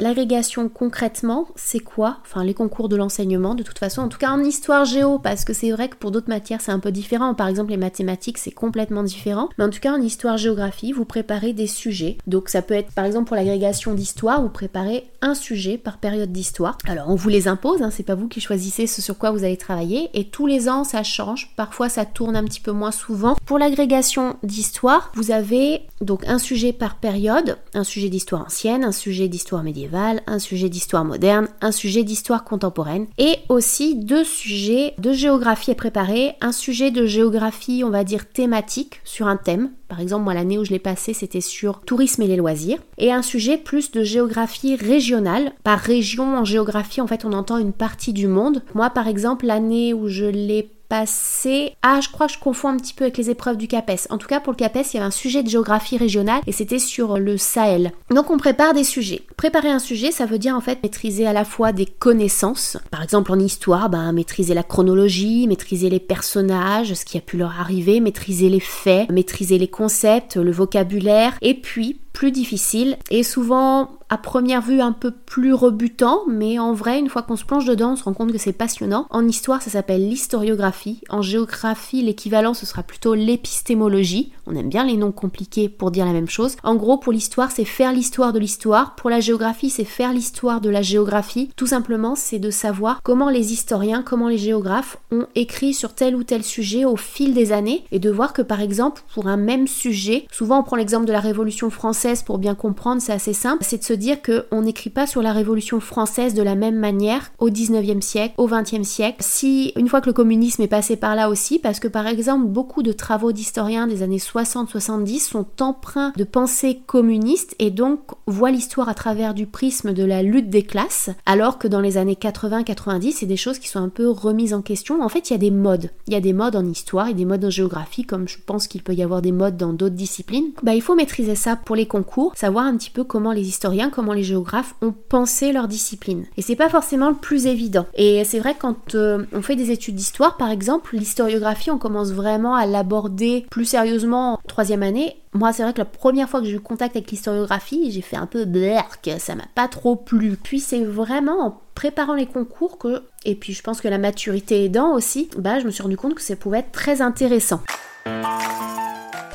L'agrégation 0.00 0.68
concrètement, 0.68 1.46
c'est 1.54 1.78
quoi? 1.78 2.18
Enfin, 2.22 2.42
les 2.42 2.52
concours 2.52 2.88
de 2.88 2.96
l'enseignement, 2.96 3.54
de 3.54 3.62
toute 3.62 3.78
façon, 3.78 4.02
en 4.02 4.08
tout 4.08 4.18
cas 4.18 4.32
en 4.32 4.42
histoire 4.42 4.84
géo, 4.84 5.20
parce 5.20 5.44
que 5.44 5.52
c'est 5.52 5.70
vrai 5.70 5.88
que 5.88 5.94
pour 5.94 6.10
d'autres 6.10 6.28
matières 6.28 6.60
c'est 6.60 6.72
un 6.72 6.80
peu 6.80 6.90
différent. 6.90 7.34
Par 7.34 7.46
exemple, 7.46 7.70
les 7.70 7.76
mathématiques 7.76 8.38
c'est 8.38 8.50
complètement 8.50 9.04
différent. 9.04 9.48
Mais 9.56 9.64
en 9.64 9.70
tout 9.70 9.78
cas, 9.78 9.92
en 9.92 10.00
histoire-géographie, 10.00 10.92
vous 10.92 11.04
préparez 11.04 11.52
des 11.52 11.68
sujets. 11.68 12.18
Donc 12.26 12.48
ça 12.48 12.60
peut 12.60 12.74
être, 12.74 12.92
par 12.92 13.04
exemple, 13.04 13.28
pour 13.28 13.36
l'agrégation 13.36 13.94
d'histoire, 13.94 14.42
vous 14.42 14.48
préparez 14.48 15.04
un 15.22 15.34
sujet 15.34 15.78
par 15.78 15.98
période 15.98 16.32
d'histoire. 16.32 16.76
Alors 16.86 17.08
on 17.08 17.14
vous 17.14 17.28
les 17.28 17.46
impose, 17.46 17.80
hein, 17.80 17.90
c'est 17.92 18.02
pas 18.02 18.16
vous 18.16 18.28
qui 18.28 18.40
choisissez 18.40 18.88
ce 18.88 19.00
sur 19.00 19.16
quoi 19.16 19.30
vous 19.30 19.44
allez 19.44 19.56
travailler. 19.56 20.10
Et 20.14 20.24
tous 20.24 20.46
les 20.46 20.68
ans 20.68 20.82
ça 20.82 21.04
change. 21.04 21.52
Parfois 21.56 21.88
ça 21.88 22.04
tourne 22.04 22.34
un 22.34 22.44
petit 22.44 22.60
peu 22.60 22.72
moins 22.72 22.90
souvent. 22.90 23.36
Pour 23.46 23.58
l'agrégation 23.58 24.36
d'histoire, 24.42 25.12
vous 25.14 25.30
avez 25.30 25.82
donc 26.00 26.26
un 26.26 26.38
sujet 26.38 26.72
par 26.72 26.96
période, 26.96 27.58
un 27.74 27.84
sujet 27.84 28.08
d'histoire 28.08 28.42
ancienne, 28.46 28.82
un 28.82 28.92
sujet 28.92 29.28
d'histoire 29.28 29.62
médiévale 29.62 29.83
un 30.26 30.38
sujet 30.38 30.68
d'histoire 30.68 31.04
moderne, 31.04 31.48
un 31.60 31.72
sujet 31.72 32.04
d'histoire 32.04 32.44
contemporaine 32.44 33.06
et 33.18 33.36
aussi 33.48 33.96
deux 33.96 34.24
sujets 34.24 34.94
de 34.98 35.12
géographie 35.12 35.70
à 35.70 35.74
préparer, 35.74 36.34
un 36.40 36.52
sujet 36.52 36.90
de 36.90 37.06
géographie 37.06 37.82
on 37.84 37.90
va 37.90 38.04
dire 38.04 38.28
thématique 38.30 39.00
sur 39.04 39.26
un 39.26 39.36
thème. 39.36 39.70
Par 39.88 40.00
exemple, 40.00 40.24
moi 40.24 40.34
l'année 40.34 40.58
où 40.58 40.64
je 40.64 40.70
l'ai 40.70 40.78
passé, 40.78 41.12
c'était 41.12 41.40
sur 41.40 41.80
tourisme 41.80 42.22
et 42.22 42.26
les 42.26 42.36
loisirs 42.36 42.78
et 42.98 43.12
un 43.12 43.22
sujet 43.22 43.58
plus 43.58 43.92
de 43.92 44.02
géographie 44.02 44.76
régionale. 44.76 45.52
Par 45.62 45.78
région 45.78 46.36
en 46.36 46.44
géographie, 46.44 47.00
en 47.00 47.06
fait, 47.06 47.24
on 47.24 47.32
entend 47.32 47.58
une 47.58 47.72
partie 47.72 48.12
du 48.12 48.26
monde. 48.26 48.62
Moi 48.74 48.90
par 48.90 49.08
exemple, 49.08 49.46
l'année 49.46 49.94
où 49.94 50.08
je 50.08 50.24
l'ai 50.24 50.73
passé. 50.88 51.76
Ah, 51.82 52.00
je 52.00 52.08
crois 52.08 52.26
que 52.26 52.32
je 52.32 52.38
confonds 52.38 52.68
un 52.68 52.76
petit 52.76 52.94
peu 52.94 53.04
avec 53.04 53.16
les 53.16 53.30
épreuves 53.30 53.56
du 53.56 53.68
CAPES. 53.68 54.06
En 54.10 54.18
tout 54.18 54.26
cas, 54.26 54.40
pour 54.40 54.52
le 54.52 54.56
CAPES, 54.56 54.92
il 54.92 54.94
y 54.94 54.96
avait 54.98 55.06
un 55.06 55.10
sujet 55.10 55.42
de 55.42 55.48
géographie 55.48 55.96
régionale 55.96 56.40
et 56.46 56.52
c'était 56.52 56.78
sur 56.78 57.18
le 57.18 57.36
Sahel. 57.36 57.92
Donc, 58.10 58.30
on 58.30 58.36
prépare 58.36 58.74
des 58.74 58.84
sujets. 58.84 59.22
Préparer 59.36 59.70
un 59.70 59.78
sujet, 59.78 60.10
ça 60.10 60.26
veut 60.26 60.38
dire 60.38 60.54
en 60.54 60.60
fait 60.60 60.82
maîtriser 60.82 61.26
à 61.26 61.32
la 61.32 61.44
fois 61.44 61.72
des 61.72 61.86
connaissances. 61.86 62.76
Par 62.90 63.02
exemple, 63.02 63.32
en 63.32 63.38
histoire, 63.38 63.90
ben, 63.90 64.12
maîtriser 64.12 64.54
la 64.54 64.62
chronologie, 64.62 65.46
maîtriser 65.48 65.90
les 65.90 66.00
personnages, 66.00 66.94
ce 66.94 67.04
qui 67.04 67.18
a 67.18 67.20
pu 67.20 67.36
leur 67.36 67.60
arriver, 67.60 68.00
maîtriser 68.00 68.48
les 68.48 68.60
faits, 68.60 69.10
maîtriser 69.10 69.58
les 69.58 69.68
concepts, 69.68 70.36
le 70.36 70.52
vocabulaire, 70.52 71.36
et 71.42 71.54
puis 71.54 72.00
plus 72.14 72.30
difficile 72.30 72.96
et 73.10 73.24
souvent 73.24 73.98
à 74.14 74.16
première 74.16 74.62
vue 74.62 74.80
un 74.80 74.92
peu 74.92 75.10
plus 75.10 75.52
rebutant, 75.52 76.20
mais 76.28 76.60
en 76.60 76.72
vrai, 76.72 77.00
une 77.00 77.08
fois 77.08 77.22
qu'on 77.22 77.34
se 77.34 77.44
plonge 77.44 77.66
dedans, 77.66 77.94
on 77.94 77.96
se 77.96 78.04
rend 78.04 78.12
compte 78.12 78.30
que 78.30 78.38
c'est 78.38 78.52
passionnant. 78.52 79.08
En 79.10 79.26
histoire, 79.26 79.60
ça 79.60 79.70
s'appelle 79.70 80.08
l'historiographie. 80.08 81.00
En 81.08 81.20
géographie, 81.20 82.00
l'équivalent, 82.00 82.54
ce 82.54 82.64
sera 82.64 82.84
plutôt 82.84 83.14
l'épistémologie. 83.14 84.30
On 84.46 84.54
aime 84.54 84.68
bien 84.68 84.84
les 84.84 84.96
noms 84.96 85.10
compliqués 85.10 85.68
pour 85.68 85.90
dire 85.90 86.04
la 86.04 86.12
même 86.12 86.28
chose. 86.28 86.54
En 86.62 86.76
gros, 86.76 86.96
pour 86.96 87.12
l'histoire, 87.12 87.50
c'est 87.50 87.64
faire 87.64 87.92
l'histoire 87.92 88.32
de 88.32 88.38
l'histoire. 88.38 88.94
Pour 88.94 89.10
la 89.10 89.18
géographie, 89.18 89.70
c'est 89.70 89.84
faire 89.84 90.12
l'histoire 90.12 90.60
de 90.60 90.70
la 90.70 90.82
géographie. 90.82 91.50
Tout 91.56 91.66
simplement, 91.66 92.14
c'est 92.14 92.38
de 92.38 92.50
savoir 92.50 93.02
comment 93.02 93.30
les 93.30 93.52
historiens, 93.52 94.02
comment 94.02 94.28
les 94.28 94.38
géographes 94.38 94.98
ont 95.10 95.26
écrit 95.34 95.74
sur 95.74 95.92
tel 95.92 96.14
ou 96.14 96.22
tel 96.22 96.44
sujet 96.44 96.84
au 96.84 96.96
fil 96.96 97.34
des 97.34 97.50
années 97.50 97.84
et 97.90 97.98
de 97.98 98.10
voir 98.10 98.32
que 98.32 98.42
par 98.42 98.60
exemple, 98.60 99.02
pour 99.12 99.26
un 99.26 99.36
même 99.36 99.66
sujet, 99.66 100.28
souvent 100.30 100.60
on 100.60 100.62
prend 100.62 100.76
l'exemple 100.76 101.06
de 101.06 101.12
la 101.12 101.20
Révolution 101.20 101.68
française 101.70 102.22
pour 102.22 102.38
bien 102.38 102.54
comprendre, 102.54 103.02
c'est 103.02 103.12
assez 103.12 103.32
simple, 103.32 103.64
c'est 103.66 103.78
de 103.78 103.84
se 103.84 103.92
dire 103.92 104.03
qu'on 104.12 104.62
n'écrit 104.62 104.90
pas 104.90 105.06
sur 105.06 105.22
la 105.22 105.32
Révolution 105.32 105.80
française 105.80 106.34
de 106.34 106.42
la 106.42 106.54
même 106.54 106.78
manière 106.78 107.32
au 107.38 107.50
19e 107.50 108.00
siècle, 108.00 108.34
au 108.38 108.48
20e 108.48 108.84
siècle. 108.84 109.16
Si, 109.20 109.72
une 109.76 109.88
fois 109.88 110.00
que 110.00 110.06
le 110.06 110.12
communisme 110.12 110.62
est 110.62 110.68
passé 110.68 110.96
par 110.96 111.14
là 111.14 111.28
aussi, 111.30 111.58
parce 111.58 111.80
que 111.80 111.88
par 111.88 112.06
exemple, 112.06 112.46
beaucoup 112.46 112.82
de 112.82 112.92
travaux 112.92 113.32
d'historiens 113.32 113.86
des 113.86 114.02
années 114.02 114.18
60-70 114.18 115.20
sont 115.20 115.46
empreints 115.60 116.12
de 116.16 116.24
pensée 116.24 116.80
communiste 116.86 117.54
et 117.58 117.70
donc 117.70 118.00
voient 118.26 118.50
l'histoire 118.50 118.88
à 118.88 118.94
travers 118.94 119.34
du 119.34 119.46
prisme 119.46 119.92
de 119.92 120.04
la 120.04 120.22
lutte 120.22 120.50
des 120.50 120.62
classes, 120.62 121.10
alors 121.26 121.58
que 121.58 121.68
dans 121.68 121.80
les 121.80 121.96
années 121.96 122.18
80-90, 122.20 123.14
c'est 123.18 123.26
des 123.26 123.36
choses 123.36 123.58
qui 123.58 123.68
sont 123.68 123.80
un 123.80 123.88
peu 123.88 124.08
remises 124.08 124.54
en 124.54 124.62
question. 124.62 125.02
En 125.02 125.08
fait, 125.08 125.30
il 125.30 125.32
y 125.32 125.36
a 125.36 125.38
des 125.38 125.50
modes. 125.50 125.90
Il 126.06 126.12
y 126.12 126.16
a 126.16 126.20
des 126.20 126.32
modes 126.32 126.56
en 126.56 126.64
histoire 126.64 127.08
et 127.08 127.14
des 127.14 127.24
modes 127.24 127.44
en 127.44 127.50
géographie, 127.50 128.04
comme 128.04 128.28
je 128.28 128.38
pense 128.44 128.66
qu'il 128.66 128.82
peut 128.82 128.94
y 128.94 129.02
avoir 129.02 129.22
des 129.22 129.32
modes 129.32 129.56
dans 129.56 129.72
d'autres 129.72 129.94
disciplines. 129.94 130.52
Bah, 130.62 130.74
il 130.74 130.82
faut 130.82 130.94
maîtriser 130.94 131.34
ça 131.34 131.56
pour 131.56 131.76
les 131.76 131.86
concours, 131.86 132.32
savoir 132.36 132.64
un 132.66 132.76
petit 132.76 132.90
peu 132.90 133.04
comment 133.04 133.32
les 133.32 133.48
historiens, 133.48 133.90
comment 133.94 134.12
les 134.12 134.24
géographes 134.24 134.74
ont 134.82 134.92
pensé 134.92 135.52
leur 135.52 135.68
discipline. 135.68 136.26
Et 136.36 136.42
c'est 136.42 136.56
pas 136.56 136.68
forcément 136.68 137.08
le 137.08 137.14
plus 137.14 137.46
évident. 137.46 137.86
Et 137.94 138.24
c'est 138.24 138.40
vrai 138.40 138.56
quand 138.58 138.94
euh, 138.94 139.24
on 139.32 139.40
fait 139.40 139.56
des 139.56 139.70
études 139.70 139.94
d'histoire, 139.94 140.36
par 140.36 140.50
exemple, 140.50 140.96
l'historiographie, 140.96 141.70
on 141.70 141.78
commence 141.78 142.12
vraiment 142.12 142.54
à 142.54 142.66
l'aborder 142.66 143.46
plus 143.50 143.64
sérieusement 143.64 144.34
en 144.34 144.38
troisième 144.48 144.82
année. 144.82 145.16
Moi, 145.32 145.52
c'est 145.52 145.62
vrai 145.62 145.72
que 145.72 145.78
la 145.78 145.84
première 145.84 146.28
fois 146.28 146.40
que 146.40 146.46
j'ai 146.46 146.54
eu 146.54 146.60
contact 146.60 146.96
avec 146.96 147.10
l'historiographie, 147.10 147.90
j'ai 147.90 148.00
fait 148.00 148.16
un 148.16 148.26
peu 148.26 148.44
blerk, 148.44 149.10
ça 149.18 149.34
m'a 149.34 149.46
pas 149.54 149.68
trop 149.68 149.96
plu. 149.96 150.36
Puis 150.36 150.60
c'est 150.60 150.84
vraiment 150.84 151.46
en 151.46 151.60
préparant 151.74 152.14
les 152.14 152.26
concours 152.26 152.78
que, 152.78 153.02
et 153.24 153.34
puis 153.34 153.52
je 153.52 153.62
pense 153.62 153.80
que 153.80 153.88
la 153.88 153.98
maturité 153.98 154.64
aidant 154.64 154.92
aussi, 154.94 155.28
bah 155.36 155.58
je 155.58 155.66
me 155.66 155.70
suis 155.70 155.82
rendu 155.82 155.96
compte 155.96 156.14
que 156.14 156.22
ça 156.22 156.36
pouvait 156.36 156.60
être 156.60 156.72
très 156.72 157.00
intéressant. 157.00 157.60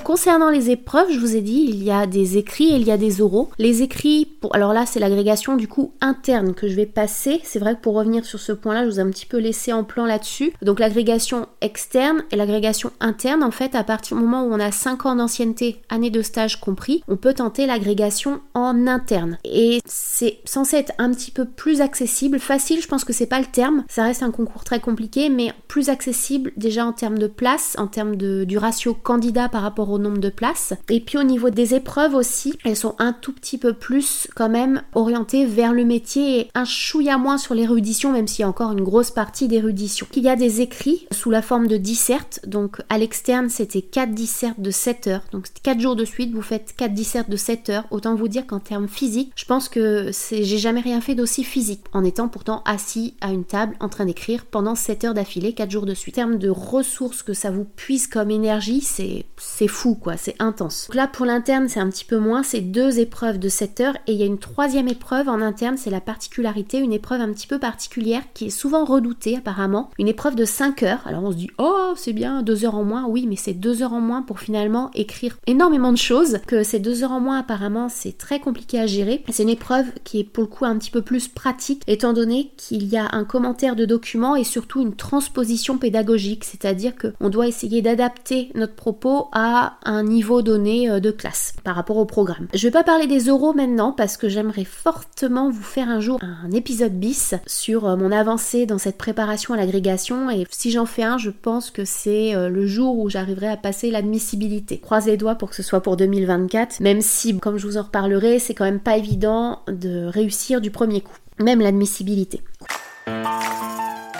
Concernant 0.10 0.50
les 0.50 0.72
épreuves, 0.72 1.12
je 1.12 1.20
vous 1.20 1.36
ai 1.36 1.42
dit, 1.42 1.68
il 1.70 1.84
y 1.84 1.92
a 1.92 2.08
des 2.08 2.40
écrits 2.40 2.70
et 2.70 2.78
il 2.78 2.84
y 2.84 2.90
a 2.90 2.98
des 2.98 3.22
oraux. 3.22 3.52
Les 3.60 3.84
écrits, 3.84 4.28
alors 4.54 4.74
là, 4.74 4.88
c'est 4.88 5.00
l'agrégation 5.00 5.56
du 5.56 5.68
coup 5.68 5.92
interne 6.02 6.56
que 6.56 6.68
je 6.68 6.76
vais 6.76 6.88
passer. 6.88 7.40
C'est 7.44 7.60
vrai 7.60 7.76
que 7.76 7.82
pour 7.82 7.94
revenir 7.94 8.26
sur 8.26 8.40
ce 8.40 8.52
point-là, 8.52 8.86
je 8.86 8.90
vous 8.90 9.00
ai 9.00 9.04
un 9.04 9.12
petit 9.12 9.28
peu 9.28 9.38
laissé 9.38 9.72
en 9.72 9.84
plan 9.84 10.08
là-dessus. 10.08 10.52
Donc 10.64 10.80
l'agrégation 10.80 11.46
externe 11.62 12.24
et 12.32 12.38
l'agrégation 12.38 12.92
interne, 13.00 13.44
en 13.44 13.52
fait, 13.52 13.76
à 13.76 13.84
partir 13.84 14.18
du 14.18 14.24
moment 14.24 14.46
où 14.46 14.52
on 14.52 14.60
a 14.60 14.72
5 14.72 15.06
ans 15.06 15.16
d'ancienneté, 15.16 15.80
année 15.90 16.10
de 16.10 16.24
stage 16.24 16.60
compris, 16.60 17.04
on 17.08 17.16
peut 17.16 17.36
tenter 17.36 17.68
l'agrégation 17.68 18.42
en 18.56 18.88
interne. 18.88 19.38
Et 19.46 19.80
c'est 19.86 20.40
censé 20.44 20.78
être 20.78 20.94
un 20.98 21.12
petit 21.12 21.30
peu 21.30 21.46
plus 21.46 21.82
accessible, 21.82 22.40
facile, 22.40 22.82
je 22.82 22.88
pense 22.88 23.06
que 23.06 23.14
c'est 23.14 23.28
pas 23.28 23.42
le 23.42 23.46
terme. 23.46 23.84
Ça 23.88 24.06
reste 24.06 24.24
un 24.24 24.32
concours 24.32 24.64
très 24.64 24.80
compliqué, 24.80 25.30
mais 25.30 25.54
plus 25.68 25.90
accessible 25.90 26.52
déjà 26.58 26.84
en 26.84 26.94
termes 26.94 27.20
de 27.20 27.28
place, 27.28 27.76
en 27.78 27.86
termes 27.86 28.16
de, 28.16 28.44
du 28.44 28.58
ratio 28.58 28.96
candidat 28.96 29.50
par 29.50 29.62
rapport 29.62 29.92
au 29.92 29.99
nombre 30.00 30.20
de 30.20 30.30
places. 30.30 30.74
Et 30.90 31.00
puis 31.00 31.18
au 31.18 31.24
niveau 31.24 31.50
des 31.50 31.76
épreuves 31.76 32.16
aussi, 32.16 32.54
elles 32.66 32.76
sont 32.76 32.96
un 33.00 33.14
tout 33.14 33.34
petit 33.34 33.58
peu 33.58 33.74
plus 33.74 34.28
quand 34.36 34.50
même 34.50 34.82
orientées 34.94 35.46
vers 35.46 35.74
le 35.74 35.86
métier 35.86 36.40
et 36.40 36.50
un 36.56 36.66
chouïa 36.66 37.18
moins 37.18 37.38
sur 37.38 37.56
l'érudition, 37.56 38.12
même 38.12 38.28
s'il 38.28 38.42
y 38.42 38.46
a 38.46 38.50
encore 38.50 38.72
une 38.72 38.84
grosse 38.84 39.12
partie 39.12 39.48
d'érudition. 39.48 40.08
Il 40.16 40.24
y 40.24 40.30
a 40.30 40.36
des 40.36 40.62
écrits 40.62 41.08
sous 41.12 41.30
la 41.30 41.42
forme 41.42 41.68
de 41.68 41.78
dissertes, 41.78 42.42
donc 42.46 42.82
à 42.90 42.98
l'externe 42.98 43.50
c'était 43.50 43.82
4 43.82 44.12
dissertes 44.12 44.60
de 44.60 44.72
7 44.72 45.08
heures, 45.08 45.24
donc 45.32 45.48
4 45.64 45.80
jours 45.80 45.96
de 45.96 46.06
suite 46.06 46.34
vous 46.34 46.42
faites 46.42 46.74
4 46.76 46.94
dissertes 46.94 47.30
de 47.30 47.38
7 47.38 47.70
heures. 47.70 47.86
Autant 47.92 48.16
vous 48.16 48.28
dire 48.28 48.46
qu'en 48.46 48.60
termes 48.60 48.88
physiques, 48.88 49.32
je 49.36 49.46
pense 49.46 49.70
que 49.70 50.12
j'ai 50.32 50.58
jamais 50.58 50.82
rien 50.82 51.02
fait 51.02 51.16
d'aussi 51.16 51.44
physique, 51.44 51.82
en 51.94 52.04
étant 52.04 52.28
pourtant 52.28 52.62
assis 52.66 53.16
à 53.22 53.32
une 53.32 53.46
table 53.46 53.76
en 53.80 53.90
train 53.90 54.06
d'écrire 54.06 54.46
pendant 54.46 54.76
7 54.76 55.06
heures 55.06 55.14
d'affilée, 55.14 55.54
4 55.54 55.72
jours 55.72 55.86
de 55.86 55.94
suite. 55.94 56.16
En 56.16 56.24
termes 56.24 56.40
de 56.40 56.50
ressources 56.50 57.24
que 57.24 57.34
ça 57.34 57.52
vous 57.52 57.64
puise 57.64 58.08
comme 58.08 58.32
énergie, 58.32 58.82
c'est 58.82 59.68
fou 59.68 59.89
quoi, 59.96 60.18
c'est 60.18 60.36
intense. 60.40 60.88
Donc 60.88 60.96
là 60.96 61.08
pour 61.08 61.26
l'interne 61.26 61.68
c'est 61.68 61.80
un 61.80 61.90
petit 61.90 62.06
peu 62.06 62.18
moins, 62.18 62.44
c'est 62.44 62.62
deux 62.62 63.00
épreuves 63.00 63.40
de 63.40 63.50
7 63.50 63.82
heures. 63.82 63.98
Et 64.08 64.14
il 64.14 64.20
y 64.20 64.24
a 64.24 64.28
une 64.28 64.40
troisième 64.40 64.88
épreuve 64.88 65.30
en 65.30 65.42
interne, 65.42 65.78
c'est 65.78 65.90
la 65.90 66.02
particularité, 66.02 66.80
une 66.80 66.94
épreuve 66.94 67.22
un 67.22 67.32
petit 67.32 67.48
peu 67.48 67.60
particulière 67.60 68.22
qui 68.34 68.48
est 68.48 68.50
souvent 68.50 68.86
redoutée 68.86 69.38
apparemment, 69.38 69.90
une 70.00 70.08
épreuve 70.08 70.36
de 70.36 70.46
5 70.46 70.84
heures. 70.84 71.02
Alors 71.06 71.24
on 71.24 71.32
se 71.32 71.38
dit 71.38 71.50
oh 71.58 71.94
c'est 71.96 72.14
bien, 72.14 72.42
2 72.42 72.66
heures 72.66 72.76
en 72.76 72.84
moins, 72.84 73.06
oui 73.08 73.26
mais 73.28 73.36
c'est 73.36 73.54
2 73.54 73.84
heures 73.84 73.94
en 73.94 74.02
moins 74.02 74.22
pour 74.22 74.40
finalement 74.40 74.92
écrire 74.94 75.38
énormément 75.48 75.92
de 75.92 75.98
choses, 75.98 76.40
que 76.48 76.64
ces 76.64 76.80
2 76.80 77.04
heures 77.04 77.12
en 77.12 77.20
moins 77.20 77.40
apparemment 77.40 77.90
c'est 77.90 78.18
très 78.18 78.40
compliqué 78.40 78.80
à 78.80 78.88
gérer. 78.88 79.24
C'est 79.30 79.44
une 79.44 79.50
épreuve 79.50 79.86
qui 80.04 80.20
est 80.20 80.24
pour 80.24 80.44
le 80.44 80.50
coup 80.50 80.66
un 80.66 80.78
petit 80.78 80.92
peu 80.92 81.02
plus 81.02 81.28
pratique 81.28 81.84
étant 81.88 82.14
donné 82.14 82.52
qu'il 82.58 82.86
y 82.86 82.98
a 82.98 83.10
un 83.12 83.24
commentaire 83.24 83.76
de 83.76 83.86
document 83.86 84.36
et 84.36 84.44
surtout 84.44 84.82
une 84.82 84.96
transposition 84.96 85.78
pédagogique, 85.78 86.44
c'est-à-dire 86.44 86.94
qu'on 86.96 87.30
doit 87.30 87.48
essayer 87.48 87.82
d'adapter 87.82 88.52
notre 88.56 88.76
propos 88.76 89.28
à 89.32 89.79
un 89.84 90.04
niveau 90.04 90.42
donné 90.42 90.90
euh, 90.90 91.00
de 91.00 91.12
classe 91.12 91.54
par 91.64 91.76
rapport 91.76 91.98
au 91.98 92.06
programme. 92.06 92.48
Je 92.54 92.68
vais 92.68 92.72
pas 92.72 92.84
parler 92.84 93.08
des 93.08 93.30
oraux 93.30 93.54
maintenant 93.54 93.92
parce 93.92 94.18
que 94.18 94.30
j'aimerais 94.30 94.66
fortement 94.66 95.50
vous 95.50 95.62
faire 95.62 95.90
un 95.90 96.00
jour 96.00 96.20
un 96.22 96.52
épisode 96.52 96.94
bis 96.94 97.36
sur 97.46 97.88
euh, 97.88 97.96
mon 97.96 98.12
avancée 98.12 98.66
dans 98.66 98.78
cette 98.78 98.98
préparation 98.98 99.54
à 99.54 99.58
l'agrégation 99.58 100.30
et 100.30 100.46
si 100.50 100.72
j'en 100.72 100.86
fais 100.86 101.04
un, 101.04 101.18
je 101.18 101.30
pense 101.30 101.72
que 101.72 101.86
c'est 101.86 102.36
euh, 102.36 102.50
le 102.50 102.68
jour 102.68 103.00
où 103.00 103.10
j'arriverai 103.10 103.48
à 103.48 103.58
passer 103.58 103.92
l'admissibilité. 103.92 104.80
Croisez 104.80 105.12
les 105.12 105.18
doigts 105.18 105.36
pour 105.36 105.50
que 105.50 105.56
ce 105.56 105.64
soit 105.64 105.82
pour 105.82 105.98
2024, 105.98 106.80
même 106.80 107.02
si, 107.02 107.38
comme 107.40 107.58
je 107.58 107.66
vous 107.66 107.78
en 107.78 107.84
reparlerai, 107.84 108.40
c'est 108.40 108.54
quand 108.54 108.66
même 108.66 108.80
pas 108.80 108.98
évident 108.98 109.60
de 109.68 110.06
réussir 110.06 110.62
du 110.62 110.72
premier 110.72 111.02
coup, 111.02 111.16
même 111.40 111.62
l'admissibilité 111.62 112.42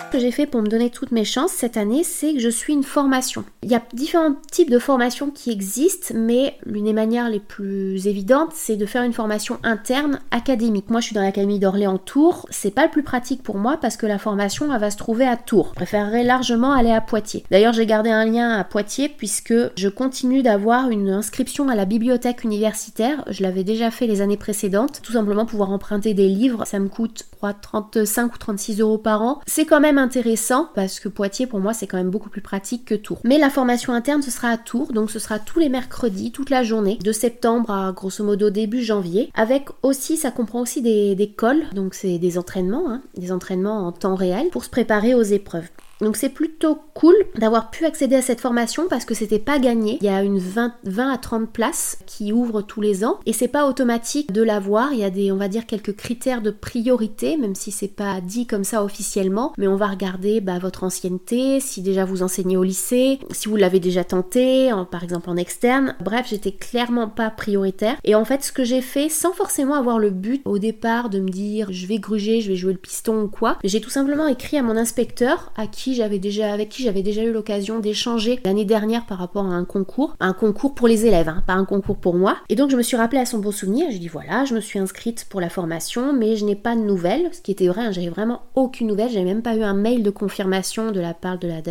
que 0.10 0.20
j'ai 0.20 0.32
fait 0.32 0.46
pour 0.46 0.62
me 0.62 0.68
donner 0.68 0.90
toutes 0.90 1.12
mes 1.12 1.24
chances 1.24 1.52
cette 1.52 1.78
année, 1.78 2.04
c'est 2.04 2.34
que 2.34 2.40
je 2.40 2.50
suis 2.50 2.74
une 2.74 2.84
formation. 2.84 3.44
Il 3.64 3.70
y 3.70 3.76
a 3.76 3.84
différents 3.94 4.36
types 4.52 4.70
de 4.70 4.80
formations 4.80 5.30
qui 5.30 5.52
existent, 5.52 6.14
mais 6.16 6.56
l'une 6.66 6.86
des 6.86 6.94
manières 6.94 7.30
les 7.30 7.40
plus 7.40 8.08
évidentes, 8.08 8.52
c'est 8.54 8.76
de 8.76 8.86
faire 8.86 9.04
une 9.04 9.14
formation 9.14 9.60
interne 9.64 10.20
académique. 10.32 10.90
Moi, 10.90 11.02
je 11.02 11.08
suis 11.08 11.16
dans 11.16 11.22
l'académie 11.22 11.60
d'Orléans 11.60 11.98
Tours. 11.98 12.48
C'est 12.50 12.74
pas 12.74 12.86
le 12.86 12.92
plus 12.92 13.04
pratique 13.04 13.44
pour 13.44 13.58
moi 13.58 13.78
parce 13.78 13.98
que 13.98 14.06
la 14.06 14.18
formation, 14.18 14.74
elle 14.74 14.80
va 14.80 14.92
se 14.92 14.98
trouver 14.98 15.28
à 15.28 15.38
Tours. 15.38 15.70
Je 15.72 15.76
préférerais 15.76 16.24
largement 16.24 16.72
aller 16.72 16.92
à 16.92 17.02
Poitiers. 17.02 17.44
D'ailleurs, 17.52 17.74
j'ai 17.74 17.86
gardé 17.86 18.10
un 18.10 18.26
lien 18.26 18.52
à 18.52 18.64
Poitiers 18.64 19.10
puisque 19.10 19.54
je 19.76 19.90
continue 19.90 20.42
d'avoir 20.42 20.90
une 20.90 21.10
inscription 21.10 21.70
à 21.70 21.76
la 21.76 21.86
bibliothèque 21.86 22.44
universitaire. 22.44 23.24
Je 23.30 23.44
l'avais 23.44 23.64
déjà 23.64 23.92
fait 23.92 24.08
les 24.08 24.22
années 24.22 24.38
précédentes. 24.38 25.02
Tout 25.04 25.14
simplement 25.14 25.46
pouvoir 25.46 25.72
emprunter 25.72 26.14
des 26.14 26.28
livres. 26.28 26.66
Ça 26.66 26.80
me 26.80 26.88
coûte 26.88 27.26
35 27.62 28.34
ou 28.34 28.38
36 28.38 28.82
euros 28.82 28.98
par 28.98 29.22
an. 29.22 29.40
C'est 29.46 29.66
quand 29.66 29.80
même 29.80 29.99
intéressant 30.00 30.70
parce 30.76 31.00
que 31.00 31.10
Poitiers 31.10 31.48
pour 31.48 31.60
moi 31.60 31.74
c'est 31.74 31.88
quand 31.88 31.98
même 31.98 32.10
beaucoup 32.10 32.30
plus 32.30 32.42
pratique 32.42 32.86
que 32.86 32.96
Tours. 32.96 33.20
Mais 33.24 33.38
la 33.38 33.50
formation 33.50 33.94
interne 33.94 34.22
ce 34.22 34.32
sera 34.32 34.50
à 34.50 34.58
Tours, 34.58 34.94
donc 34.94 35.12
ce 35.12 35.20
sera 35.20 35.40
tous 35.40 35.60
les 35.60 35.70
mercredis, 35.70 36.32
toute 36.32 36.50
la 36.50 36.64
journée, 36.64 36.98
de 37.04 37.12
septembre 37.12 37.72
à 37.72 37.92
grosso 37.92 38.24
modo 38.24 38.50
début 38.50 38.84
janvier, 38.84 39.32
avec 39.34 39.70
aussi, 39.84 40.18
ça 40.18 40.32
comprend 40.32 40.62
aussi 40.62 40.82
des, 40.82 41.16
des 41.16 41.30
calls, 41.30 41.64
donc 41.74 41.94
c'est 41.94 42.18
des 42.18 42.38
entraînements, 42.38 42.90
hein, 42.90 43.02
des 43.18 43.32
entraînements 43.32 43.88
en 43.88 43.92
temps 43.92 44.16
réel 44.16 44.50
pour 44.50 44.64
se 44.64 44.70
préparer 44.70 45.14
aux 45.14 45.24
épreuves. 45.24 45.70
Donc 46.02 46.16
c'est 46.16 46.30
plutôt 46.30 46.80
cool 46.94 47.16
d'avoir 47.36 47.72
pu 47.72 47.86
accéder 47.86 48.16
à 48.16 48.22
cette 48.22 48.42
formation 48.42 48.88
parce 48.90 49.06
que 49.06 49.14
c'était 49.14 49.40
pas 49.40 49.60
gagné. 49.60 49.98
Il 50.02 50.06
y 50.06 50.10
a 50.10 50.24
une 50.24 50.40
20, 50.40 50.74
20 50.84 51.12
à 51.12 51.18
30 51.18 51.50
places 51.50 51.98
qui 52.06 52.32
ouvrent 52.32 52.62
tous 52.62 52.82
les 52.82 53.04
ans 53.04 53.20
et 53.26 53.34
c'est 53.34 53.48
pas 53.48 53.68
automatique 53.68 54.32
de 54.32 54.42
l'avoir. 54.42 54.94
Il 54.94 55.00
y 55.00 55.04
a 55.04 55.10
des, 55.10 55.32
on 55.32 55.38
va 55.38 55.48
dire, 55.48 55.66
quelques 55.66 55.96
critères 55.96 56.42
de 56.42 56.52
priorité, 56.52 57.38
même 57.38 57.56
si 57.56 57.72
c'est 57.72 57.88
pas 57.88 58.22
dit 58.22 58.48
comme 58.48 58.64
ça 58.64 58.84
officiellement. 58.84 59.54
Mais 59.58 59.68
on 59.68 59.76
va 59.76 59.88
regarder 59.88 60.42
bah, 60.42 60.60
votre 60.60 60.84
ancienneté, 60.84 61.60
si 61.60 61.82
déjà 61.82 62.06
vous 62.06 62.24
enseignez 62.24 62.58
au 62.58 62.64
lycée, 62.64 63.20
si 63.32 63.50
vous 63.50 63.56
l'avez 63.56 63.80
déjà 63.80 64.04
tenté, 64.04 64.72
par 64.92 65.04
exemple 65.04 65.30
en 65.30 65.36
externe. 65.38 65.96
Bref, 66.00 66.28
j'étais 66.30 66.52
clairement 66.52 67.10
pas 67.10 67.30
prioritaire. 67.30 67.98
Et 68.04 68.16
en 68.16 68.26
fait, 68.26 68.44
ce 68.44 68.52
que 68.52 68.64
j'ai 68.64 68.82
fait 68.82 69.10
sans 69.10 69.34
forcément 69.34 69.76
avoir 69.76 70.00
le 70.00 70.12
but 70.12 70.42
au 70.46 70.60
départ 70.60 71.10
de 71.10 71.20
me 71.20 71.30
dire 71.30 71.68
je 71.72 71.88
vais 71.88 72.00
gruger, 72.00 72.42
je 72.42 72.50
vais 72.50 72.56
jouer 72.56 72.74
le 72.74 72.80
piston 72.80 73.24
ou 73.24 73.28
quoi, 73.28 73.58
j'ai 73.64 73.82
tout 73.82 73.90
simplement 73.90 74.28
écrit 74.28 74.58
à 74.58 74.64
mon 74.64 74.78
inspecteur 74.78 75.52
à 75.58 75.68
qui 75.68 75.89
j'avais 75.96 76.20
déjà, 76.20 76.54
avec 76.54 76.70
qui 76.70 76.84
j'avais 76.84 77.04
déjà 77.04 77.24
eu 77.24 77.32
l'occasion 77.32 77.80
d'échanger 77.80 78.40
l'année 78.46 78.66
dernière 78.66 79.06
par 79.06 79.18
rapport 79.18 79.46
à 79.46 79.50
un 79.50 79.66
concours, 79.66 80.16
un 80.20 80.34
concours 80.34 80.76
pour 80.76 80.88
les 80.88 81.06
élèves, 81.06 81.30
hein, 81.30 81.44
pas 81.46 81.54
un 81.54 81.66
concours 81.66 81.98
pour 81.98 82.16
moi. 82.16 82.38
Et 82.50 82.56
donc 82.56 82.70
je 82.70 82.76
me 82.76 82.82
suis 82.82 82.98
rappelé 82.98 83.22
à 83.22 83.26
son 83.26 83.40
bon 83.40 83.52
souvenir, 83.52 83.88
j'ai 83.92 84.00
dit 84.00 84.08
voilà, 84.08 84.46
je 84.46 84.54
me 84.54 84.60
suis 84.60 84.80
inscrite 84.80 85.26
pour 85.30 85.42
la 85.42 85.50
formation, 85.50 86.14
mais 86.14 86.36
je 86.36 86.46
n'ai 86.46 86.56
pas 86.56 86.76
de 86.76 86.82
nouvelles, 86.82 87.30
ce 87.32 87.42
qui 87.42 87.52
était 87.52 87.68
vrai, 87.68 87.82
hein, 87.82 87.92
j'avais 87.92 88.10
vraiment 88.10 88.42
aucune 88.56 88.88
nouvelle, 88.88 89.10
j'avais 89.10 89.26
même 89.26 89.42
pas 89.42 89.56
eu 89.56 89.64
un 89.64 89.74
mail 89.74 90.04
de 90.04 90.10
confirmation 90.10 90.92
de 90.92 91.00
la 91.00 91.14
part 91.14 91.40
de 91.40 91.48
la, 91.48 91.62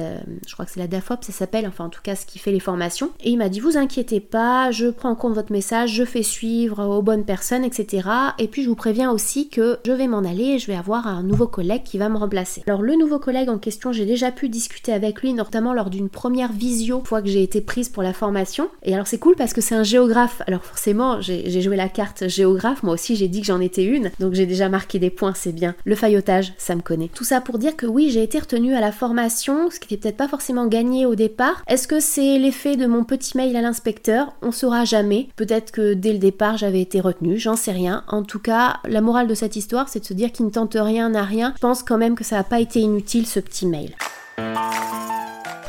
je 0.47 0.53
crois 0.53 0.65
que 0.65 0.71
c'est 0.71 0.81
la 0.81 0.87
DAFOP, 0.87 1.25
ça 1.25 1.33
s'appelle, 1.33 1.67
enfin 1.67 1.85
en 1.85 1.91
tout 1.91 2.03
cas 2.03 2.17
ce 2.17 2.27
qui 2.27 2.39
fait 2.39 2.53
les 2.53 2.61
formations. 2.61 3.11
Et 3.23 3.31
il 3.31 3.39
m'a 3.39 3.49
dit 3.49 3.61
vous 3.61 3.77
inquiétez 3.77 4.21
pas, 4.21 4.71
je 4.71 4.89
prends 4.89 5.11
en 5.11 5.15
compte 5.15 5.35
votre 5.35 5.53
message, 5.53 5.93
je 5.93 6.05
fais 6.05 6.23
suivre 6.23 6.85
aux 6.87 7.03
bonnes 7.03 7.25
personnes, 7.25 7.65
etc. 7.65 8.09
Et 8.39 8.49
puis 8.49 8.63
je 8.63 8.69
vous 8.69 8.75
préviens 8.75 9.11
aussi 9.11 9.49
que 9.49 9.79
je 9.85 9.93
vais 9.93 10.09
m'en 10.09 10.19
aller 10.19 10.45
et 10.45 10.59
je 10.59 10.67
vais 10.67 10.77
avoir 10.77 11.07
un 11.07 11.23
nouveau 11.23 11.47
collègue 11.47 11.83
qui 11.85 11.99
va 11.99 12.09
me 12.09 12.17
remplacer. 12.17 12.63
Alors 12.67 12.83
le 12.83 12.95
nouveau 12.97 13.19
collègue 13.19 13.49
en 13.49 13.59
question, 13.59 13.93
j'ai 13.93 14.05
déjà 14.09 14.33
pu 14.33 14.49
discuter 14.49 14.93
avec 14.93 15.23
lui, 15.23 15.33
notamment 15.33 15.73
lors 15.73 15.91
d'une 15.91 16.09
première 16.09 16.53
visio, 16.53 17.03
fois 17.05 17.23
que 17.23 17.29
j'ai 17.29 17.43
été 17.43 17.61
prise 17.61 17.89
pour 17.89 18.03
la 18.03 18.13
formation. 18.13 18.69
Et 18.83 18.95
alors 18.95 19.07
c'est 19.07 19.19
cool 19.19 19.37
parce 19.37 19.53
que 19.53 19.61
c'est 19.61 19.75
un 19.75 19.85
géographe. 19.85 20.43
Alors 20.47 20.65
forcément, 20.65 21.21
j'ai 21.21 21.63
joué 21.63 21.77
la 21.77 21.89
carte 21.89 22.29
géographe, 22.29 22.83
moi 22.83 22.95
aussi 22.95 23.15
j'ai 23.15 23.29
dit 23.29 23.41
que 23.41 23.47
j'en 23.47 23.61
étais 23.61 23.85
une, 23.85 24.11
donc 24.19 24.35
j'ai 24.35 24.47
déjà 24.47 24.69
marqué 24.69 24.99
des 24.99 25.11
points, 25.11 25.35
c'est 25.35 25.53
bien. 25.53 25.75
Le 25.85 25.95
faillotage, 25.95 26.55
ça 26.59 26.75
me 26.75 26.81
connaît. 26.81 27.11
Tout 27.15 27.25
ça 27.25 27.41
pour 27.41 27.59
dire 27.59 27.77
que 27.77 27.87
oui, 27.87 28.11
j'ai 28.11 28.23
été 28.23 28.39
retenue 28.39 28.75
à 28.75 28.81
la 28.81 28.93
formation, 28.93 29.71
ce 29.71 29.79
qui 29.79 29.93
n'était 29.93 30.09
peut-être 30.09 30.17
pas 30.17 30.29
forcément 30.29 30.67
gagné 30.67 31.07
au 31.07 31.15
départ. 31.15 31.63
Est-ce 31.67 31.87
que 31.87 32.01
c'est 32.01 32.39
l'effet 32.39 32.77
de 32.77 32.87
mon 32.87 33.05
petit 33.05 33.37
mail 33.37 33.55
à 33.57 33.61
l'inspecteur? 33.61 34.33
On 34.43 34.53
saura 34.53 34.85
jamais. 34.85 35.29
Peut-être 35.37 35.71
que 35.71 35.95
dès 35.95 36.13
le 36.13 36.19
départ 36.19 36.57
j'avais 36.57 36.81
été 36.81 37.01
retenue, 37.01 37.39
j'en 37.39 37.57
sais 37.57 37.73
rien. 37.73 38.05
En 38.09 38.23
tout 38.23 38.39
cas, 38.39 38.79
la 38.85 39.01
morale 39.01 39.27
de 39.27 39.35
cette 39.35 39.57
histoire, 39.57 39.89
c'est 39.89 40.01
de 40.01 40.05
se 40.07 40.15
dire 40.15 40.33
qu'il 40.33 40.47
ne 40.47 40.51
tente 40.51 40.77
rien 40.79 41.11
n'a 41.11 41.25
rien. 41.25 41.53
Je 41.57 41.61
pense 41.61 41.83
quand 41.83 41.99
même 41.99 42.15
que 42.15 42.25
ça 42.25 42.37
n'a 42.37 42.45
pas 42.45 42.61
été 42.61 42.81
inutile 42.81 43.27
ce 43.27 43.41
petit 43.41 43.67
mail. 43.67 43.95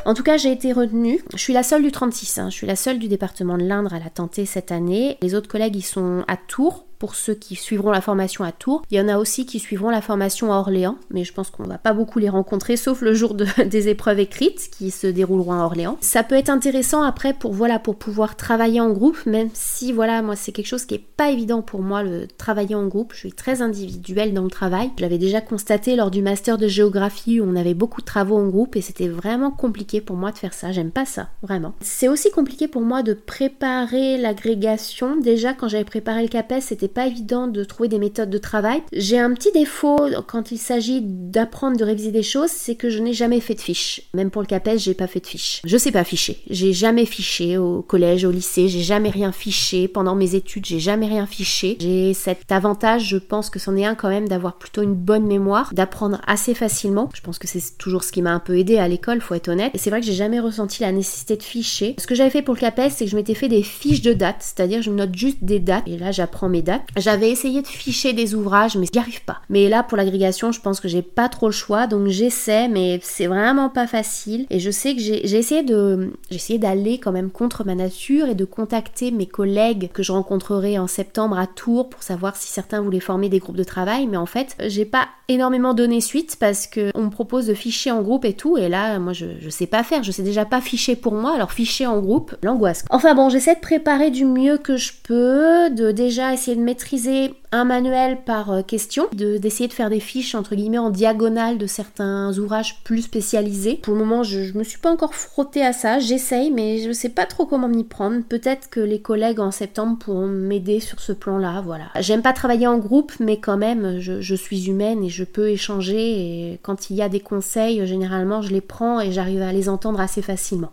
En 0.06 0.14
tout 0.16 0.24
cas, 0.24 0.38
j'ai 0.38 0.52
été 0.52 0.74
retenue. 0.74 1.22
Je 1.34 1.38
suis 1.38 1.54
la 1.54 1.62
seule 1.62 1.84
du 1.84 1.92
36. 1.92 2.40
Hein. 2.40 2.50
Je 2.50 2.56
suis 2.56 2.66
la 2.66 2.76
seule 2.76 2.98
du 2.98 3.08
département 3.08 3.58
de 3.58 3.64
l'Indre 3.64 3.94
à 3.94 4.00
la 4.00 4.10
tenter 4.10 4.46
cette 4.46 4.72
année. 4.72 5.18
Les 5.22 5.36
autres 5.36 5.48
collègues, 5.48 5.76
ils 5.76 5.84
sont 5.84 6.24
à 6.28 6.36
Tours 6.36 6.86
pour 7.00 7.16
ceux 7.16 7.34
qui 7.34 7.56
suivront 7.56 7.92
la 7.92 8.02
formation 8.02 8.44
à 8.44 8.52
Tours. 8.52 8.84
Il 8.92 8.98
y 8.98 9.02
en 9.02 9.08
a 9.08 9.18
aussi 9.18 9.46
qui 9.46 9.60
suivront 9.60 9.90
la 9.90 10.02
formation 10.02 10.54
à 10.54 10.58
Orléans, 10.58 10.98
mais 11.10 11.24
je 11.24 11.34
pense 11.34 11.50
qu'on 11.50 11.64
va 11.64 11.78
pas 11.78 11.94
beaucoup 11.94 12.20
les 12.20 12.30
rencontrer, 12.30 12.76
sauf 12.76 13.02
le 13.02 13.14
jour 13.14 13.34
des 13.66 13.88
épreuves 13.88 14.20
écrites 14.20 14.70
qui 14.78 14.92
se 14.92 15.08
dérouleront 15.08 15.54
à 15.54 15.64
Orléans. 15.64 15.98
Ça 16.02 16.24
peut 16.24 16.36
être 16.36 16.50
intéressant 16.50 17.02
après 17.02 17.34
pour 17.34 17.54
voilà 17.54 17.80
pour 17.80 17.96
pouvoir 17.96 18.36
travailler 18.36 18.82
en 18.82 18.92
groupe, 18.92 19.26
même 19.26 19.50
si 19.54 19.94
voilà 19.94 20.22
moi 20.22 20.36
c'est 20.36 20.52
quelque 20.52 20.68
chose 20.68 20.86
qui 20.86 20.96
est 20.96 21.04
pas 21.18 21.32
évident 21.32 21.62
pour 21.62 21.82
moi 21.82 22.04
le 22.04 22.28
travailler 22.28 22.76
en 22.76 22.88
groupe. 22.88 23.14
Je 23.14 23.20
suis 23.20 23.32
très 23.32 23.62
individuelle 23.62 24.34
dans 24.34 24.44
le 24.44 24.50
travail. 24.50 24.92
Je 24.98 25.02
l'avais 25.02 25.18
déjà 25.18 25.40
constaté 25.40 25.96
lors 25.96 26.12
du 26.12 26.22
master 26.22 26.58
de 26.58 26.68
géographie 26.68 27.40
où 27.40 27.50
on 27.50 27.56
avait 27.56 27.74
beaucoup 27.74 28.02
de 28.02 28.06
travaux 28.06 28.38
en 28.38 28.48
groupe 28.48 28.76
et 28.76 28.82
c'était 28.82 29.08
vraiment 29.08 29.52
compliqué 29.52 30.02
pour 30.02 30.18
moi 30.18 30.32
de 30.32 30.38
faire 30.38 30.54
ça. 30.54 30.74
J'aime 30.74 30.92
pas 30.92 31.06
ça 31.06 31.30
vraiment. 31.42 31.74
C'est 31.80 32.10
aussi 32.10 32.30
compliqué 32.30 32.68
pour 32.68 32.82
moi 32.82 33.04
de 33.04 33.14
préparer 33.14 34.18
l'agrégation. 34.18 35.16
Déjà 35.16 35.54
quand 35.54 35.70
j'avais 35.70 35.86
préparé 35.86 36.24
le 36.24 36.28
CAPES, 36.28 36.60
c'était 36.62 36.89
pas 36.90 37.08
évident 37.08 37.48
de 37.48 37.64
trouver 37.64 37.90
des 37.90 38.00
méthodes 38.00 38.30
de 38.30 38.38
travail. 38.38 38.82
J'ai 38.94 39.18
un 39.18 39.34
petit 39.34 39.52
défaut 39.52 39.98
quand 40.28 40.52
il 40.52 40.58
s'agit 40.58 41.02
d'apprendre, 41.02 41.78
de 41.78 41.84
réviser 41.84 42.12
des 42.12 42.24
choses, 42.24 42.50
c'est 42.50 42.76
que 42.76 42.90
je 42.90 43.00
n'ai 43.00 43.14
jamais 43.14 43.40
fait 43.40 43.56
de 43.56 43.62
fiches. 43.62 44.02
Même 44.14 44.32
pour 44.32 44.42
le 44.42 44.48
CAPES, 44.48 44.78
j'ai 44.78 44.94
pas 44.94 45.08
fait 45.08 45.20
de 45.20 45.28
fiches. 45.28 45.62
Je 45.66 45.78
sais 45.78 45.92
pas 45.92 46.04
ficher. 46.04 46.42
J'ai 46.50 46.74
jamais 46.74 47.06
fiché 47.06 47.58
au 47.58 47.82
collège, 47.82 48.26
au 48.26 48.32
lycée, 48.32 48.68
j'ai 48.68 48.82
jamais 48.82 49.10
rien 49.10 49.32
fiché. 49.32 49.88
Pendant 49.88 50.16
mes 50.16 50.36
études, 50.36 50.66
j'ai 50.66 50.80
jamais 50.80 51.08
rien 51.08 51.26
fiché. 51.26 51.78
J'ai 51.80 52.14
cet 52.14 52.52
avantage, 52.52 53.08
je 53.08 53.18
pense 53.18 53.50
que 53.50 53.60
c'en 53.60 53.76
est 53.76 53.86
un 53.86 53.96
quand 53.96 54.10
même, 54.10 54.28
d'avoir 54.28 54.58
plutôt 54.58 54.82
une 54.82 54.96
bonne 54.96 55.26
mémoire, 55.26 55.74
d'apprendre 55.74 56.22
assez 56.28 56.54
facilement. 56.54 57.10
Je 57.14 57.22
pense 57.22 57.40
que 57.40 57.48
c'est 57.48 57.78
toujours 57.78 58.04
ce 58.04 58.12
qui 58.12 58.22
m'a 58.22 58.34
un 58.34 58.40
peu 58.40 58.58
aidé 58.58 58.78
à 58.78 58.88
l'école, 58.88 59.22
faut 59.22 59.36
être 59.36 59.50
honnête. 59.50 59.72
Et 59.74 59.78
c'est 59.78 59.90
vrai 59.90 60.00
que 60.00 60.06
j'ai 60.06 60.14
jamais 60.14 60.40
ressenti 60.40 60.82
la 60.82 60.92
nécessité 60.92 61.38
de 61.38 61.44
ficher. 61.44 61.96
Ce 61.98 62.08
que 62.08 62.16
j'avais 62.16 62.30
fait 62.30 62.42
pour 62.42 62.56
le 62.56 62.60
CAPES, 62.60 62.90
c'est 62.90 63.06
que 63.06 63.12
je 63.12 63.16
m'étais 63.16 63.34
fait 63.34 63.48
des 63.48 63.64
fiches 63.64 64.02
de 64.02 64.14
dates, 64.14 64.42
c'est-à-dire 64.42 64.82
je 64.82 64.90
me 64.90 64.96
note 64.96 65.16
juste 65.16 65.44
des 65.44 65.60
dates, 65.60 65.88
et 65.88 65.98
là 65.98 66.12
j'apprends 66.12 66.50
mes 66.50 66.62
dates 66.62 66.79
J'avais 66.96 67.30
essayé 67.30 67.62
de 67.62 67.68
ficher 67.68 68.14
des 68.14 68.36
ouvrages, 68.36 68.76
mais 68.78 68.88
j'y 68.92 69.00
arrive 69.00 69.24
pas. 69.24 69.42
Mais 69.50 69.70
là, 69.70 69.84
pour 69.84 69.98
l'agrégation, 69.98 70.52
je 70.52 70.62
pense 70.62 70.80
que 70.80 70.88
j'ai 70.88 71.02
pas 71.02 71.30
trop 71.30 71.48
le 71.48 71.52
choix, 71.52 71.88
donc 71.88 72.08
j'essaie, 72.08 72.68
mais 72.68 73.00
c'est 73.04 73.28
vraiment 73.28 73.70
pas 73.70 73.88
facile. 73.88 74.46
Et 74.50 74.60
je 74.60 74.72
sais 74.72 74.96
que 74.96 75.02
j'ai 75.02 75.38
essayé 75.38 75.64
de, 75.64 76.14
j'ai 76.30 76.36
essayé 76.36 76.60
d'aller 76.60 76.98
quand 76.98 77.12
même 77.12 77.32
contre 77.32 77.66
ma 77.66 77.76
nature 77.76 78.28
et 78.28 78.36
de 78.36 78.46
contacter 78.46 79.12
mes 79.12 79.26
collègues 79.26 79.90
que 79.94 80.04
je 80.04 80.12
rencontrerai 80.12 80.80
en 80.80 80.88
septembre 80.88 81.38
à 81.38 81.48
Tours 81.48 81.90
pour 81.90 82.04
savoir 82.04 82.36
si 82.36 82.48
certains 82.48 82.82
voulaient 82.82 83.00
former 83.00 83.30
des 83.30 83.40
groupes 83.40 83.58
de 83.58 83.64
travail. 83.64 84.08
Mais 84.08 84.18
en 84.18 84.26
fait, 84.26 84.56
j'ai 84.68 84.86
pas 84.86 85.08
énormément 85.28 85.74
donné 85.74 86.02
suite 86.02 86.38
parce 86.40 86.68
que 86.68 86.92
on 86.96 87.04
me 87.04 87.10
propose 87.10 87.48
de 87.48 87.54
ficher 87.54 87.92
en 87.92 88.02
groupe 88.02 88.26
et 88.26 88.34
tout. 88.34 88.58
Et 88.58 88.70
là, 88.70 89.00
moi, 89.00 89.14
je, 89.14 89.26
je 89.40 89.50
sais 89.50 89.68
pas 89.68 89.84
faire. 89.84 90.04
Je 90.04 90.12
sais 90.12 90.24
déjà 90.24 90.46
pas 90.46 90.62
ficher 90.62 90.96
pour 90.96 91.14
moi, 91.14 91.34
alors 91.36 91.52
ficher 91.52 91.86
en 91.86 92.00
groupe, 92.00 92.36
l'angoisse. 92.44 92.86
Enfin 92.90 93.16
bon, 93.16 93.30
j'essaie 93.30 93.56
de 93.56 93.60
préparer 93.60 94.12
du 94.12 94.26
mieux 94.26 94.58
que 94.58 94.78
je 94.78 94.94
peux, 95.04 95.70
de 95.70 95.92
déjà 95.92 96.34
essayer 96.34 96.56
de 96.56 96.62
maîtriser 96.70 97.34
un 97.52 97.66
manuel 97.66 98.20
par 98.24 98.52
euh, 98.52 98.62
question, 98.62 99.08
d'essayer 99.12 99.68
de, 99.68 99.74
faire 99.74 99.90
des 99.90 100.00
fiches 100.00 100.36
entre 100.36 100.54
guillemets 100.54 100.78
en 100.78 100.92
diagonale 100.92 101.58
de 101.58 101.66
certains 101.66 102.38
ouvrages 102.38 102.84
plus 102.84 103.02
spécialisés. 103.02 103.80
Pour 103.82 103.96
le 103.96 104.00
moment, 104.02 104.22
je, 104.22 104.44
je 104.44 104.56
me 104.56 104.64
suis 104.64 104.78
pas 104.78 104.92
encore 104.92 105.16
frottée 105.16 105.66
à 105.66 105.74
ça, 105.74 105.98
j'essaye, 105.98 106.52
mais 106.52 106.78
je 106.78 106.92
sais 106.92 107.10
pas 107.10 107.26
trop 107.26 107.48
comment 107.48 107.68
m'y 107.68 107.84
prendre. 107.84 108.22
Peut-être 108.22 108.70
que 108.70 108.80
les 108.80 109.02
collègues 109.02 109.40
en 109.40 109.50
septembre 109.50 109.98
pourront 109.98 110.28
m'aider 110.28 110.80
sur 110.80 111.00
ce 111.00 111.12
plan-là, 111.12 111.64
voilà. 111.66 111.86
J'aime 112.00 112.22
pas 112.22 112.34
travailler 112.34 112.68
en 112.68 112.78
groupe, 112.78 113.14
mais 113.20 113.38
quand 113.38 113.58
même, 113.58 114.00
je, 114.00 114.36
suis 114.36 114.70
humaine 114.70 115.04
et 115.04 115.10
je 115.10 115.24
peux 115.24 115.50
échanger. 115.50 115.98
Et 115.98 116.60
quand 116.62 116.92
il 116.92 116.98
y 116.98 117.02
a 117.02 117.10
des 117.10 117.20
conseils, 117.20 117.86
généralement, 117.88 118.44
je 118.44 118.52
les 118.52 118.62
prends 118.62 119.02
et 119.02 119.12
j'arrive 119.12 119.42
à 119.42 119.52
les 119.52 119.70
entendre 119.70 120.00
assez 120.00 120.22
facilement. 120.22 120.72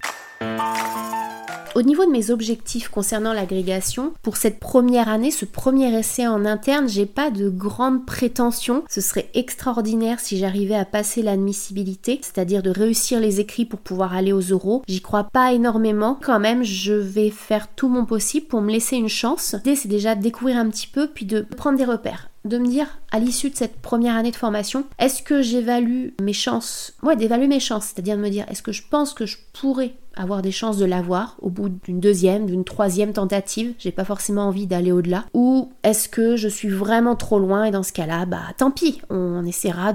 Au 1.76 1.82
niveau 1.82 2.06
de 2.06 2.10
mes 2.10 2.30
objectifs 2.30 2.88
concernant 2.88 3.34
l'agrégation, 3.34 4.14
pour 4.22 4.38
cette 4.38 4.58
première 4.58 5.10
année, 5.10 5.30
ce 5.30 5.44
premier 5.44 5.94
essai 5.94 6.26
en 6.26 6.46
interne, 6.46 6.88
j'ai 6.88 7.04
pas 7.04 7.30
de 7.30 7.50
grandes 7.50 8.06
prétentions. 8.06 8.82
Ce 8.88 9.02
serait 9.02 9.28
extraordinaire 9.34 10.18
si 10.18 10.38
j'arrivais 10.38 10.74
à 10.74 10.86
passer 10.86 11.20
l'admissibilité, 11.20 12.18
c'est-à-dire 12.22 12.62
de 12.62 12.70
réussir 12.70 13.20
les 13.20 13.40
écrits 13.40 13.66
pour 13.66 13.80
pouvoir 13.80 14.14
aller 14.14 14.32
aux 14.32 14.40
euros. 14.40 14.84
J'y 14.88 15.02
crois 15.02 15.24
pas 15.24 15.52
énormément. 15.52 16.18
Quand 16.24 16.40
même, 16.40 16.64
je 16.64 16.94
vais 16.94 17.28
faire 17.28 17.68
tout 17.68 17.90
mon 17.90 18.06
possible 18.06 18.46
pour 18.46 18.62
me 18.62 18.72
laisser 18.72 18.96
une 18.96 19.10
chance. 19.10 19.54
L'idée, 19.54 19.76
c'est 19.76 19.88
déjà 19.88 20.14
de 20.14 20.22
découvrir 20.22 20.56
un 20.56 20.70
petit 20.70 20.86
peu, 20.86 21.08
puis 21.08 21.26
de 21.26 21.42
prendre 21.42 21.76
des 21.76 21.84
repères 21.84 22.30
de 22.48 22.58
me 22.58 22.66
dire 22.66 22.98
à 23.10 23.18
l'issue 23.18 23.50
de 23.50 23.56
cette 23.56 23.76
première 23.76 24.16
année 24.16 24.30
de 24.30 24.36
formation, 24.36 24.84
est-ce 24.98 25.22
que 25.22 25.42
j'évalue 25.42 26.08
mes 26.20 26.32
chances 26.32 26.92
Ouais, 27.02 27.16
d'évaluer 27.16 27.46
mes 27.46 27.60
chances, 27.60 27.86
c'est-à-dire 27.86 28.16
de 28.16 28.22
me 28.22 28.30
dire 28.30 28.44
est-ce 28.50 28.62
que 28.62 28.72
je 28.72 28.82
pense 28.88 29.14
que 29.14 29.26
je 29.26 29.36
pourrais 29.52 29.94
avoir 30.16 30.42
des 30.42 30.50
chances 30.50 30.78
de 30.78 30.84
l'avoir 30.84 31.36
au 31.40 31.50
bout 31.50 31.68
d'une 31.68 32.00
deuxième, 32.00 32.46
d'une 32.46 32.64
troisième 32.64 33.12
tentative, 33.12 33.74
j'ai 33.78 33.92
pas 33.92 34.04
forcément 34.04 34.48
envie 34.48 34.66
d'aller 34.66 34.90
au-delà, 34.90 35.26
ou 35.34 35.72
est-ce 35.82 36.08
que 36.08 36.36
je 36.36 36.48
suis 36.48 36.68
vraiment 36.68 37.16
trop 37.16 37.38
loin 37.38 37.64
et 37.64 37.70
dans 37.70 37.82
ce 37.82 37.92
cas-là, 37.92 38.24
bah 38.26 38.40
tant 38.56 38.70
pis, 38.70 39.00
on 39.10 39.44
essaiera 39.44 39.92